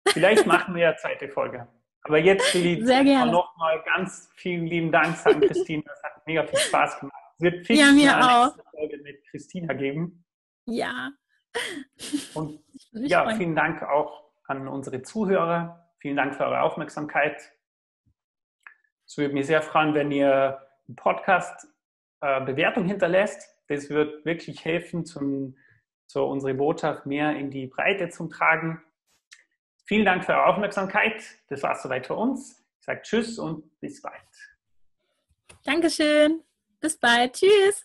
Vielleicht 0.10 0.46
machen 0.46 0.76
wir 0.76 0.84
ja 0.84 0.98
zweite 0.98 1.30
Folge. 1.30 1.68
Aber 2.02 2.20
jetzt 2.20 2.54
will 2.54 2.66
ich 2.66 2.80
nochmal 2.84 3.84
ganz 3.96 4.30
vielen 4.36 4.68
lieben 4.68 4.92
Dank 4.92 5.16
sagen, 5.18 5.42
Christine. 5.42 5.84
Das 5.86 6.04
hat 6.04 6.28
mega 6.28 6.46
viel 6.46 6.60
Spaß 6.60 7.00
gemacht. 7.00 7.16
Es 7.38 7.42
wird 7.42 7.66
viel 7.66 7.80
ja, 7.80 7.92
mir 7.92 8.18
auch. 8.18 8.56
Folge 8.72 8.98
mit 8.98 9.26
Christina 9.30 9.74
geben. 9.74 10.24
Ja. 10.66 11.12
Und 12.34 12.64
ja, 12.92 13.24
freuen. 13.24 13.38
vielen 13.38 13.56
Dank 13.56 13.82
auch 13.82 14.32
an 14.46 14.68
unsere 14.68 15.02
Zuhörer. 15.02 15.92
Vielen 16.00 16.18
Dank 16.18 16.36
für 16.36 16.44
eure 16.46 16.62
Aufmerksamkeit. 16.62 17.42
Es 19.08 19.18
würde 19.18 19.34
mich 19.34 19.48
sehr 19.48 19.62
freuen, 19.62 19.94
wenn 19.94 20.12
ihr 20.12 20.60
einen 20.88 20.96
Podcast 20.96 21.68
äh, 22.22 22.42
Bewertung 22.42 22.86
hinterlässt. 22.86 23.50
Das 23.68 23.90
wird 23.90 24.26
wirklich 24.26 24.64
helfen, 24.64 25.06
zum, 25.06 25.58
zu 26.08 26.24
unsere 26.24 26.54
Botschaft 26.54 27.06
mehr 27.06 27.36
in 27.36 27.50
die 27.50 27.68
Breite 27.68 28.10
zu 28.10 28.28
tragen. 28.28 28.82
Vielen 29.86 30.06
Dank 30.06 30.26
für 30.26 30.34
eure 30.34 30.48
Aufmerksamkeit. 30.48 31.24
Das 31.48 31.62
war 31.64 31.74
es 31.74 31.84
soweit 31.84 32.08
für 32.08 32.16
uns. 32.16 32.64
Ich 32.80 32.86
sage 32.86 33.02
Tschüss 33.02 33.40
und 33.40 33.80
bis 33.80 34.02
bald. 34.02 34.22
Dankeschön. 35.64 36.42
Bis 36.80 36.98
bald. 36.98 37.34
Tschüss. 37.34 37.84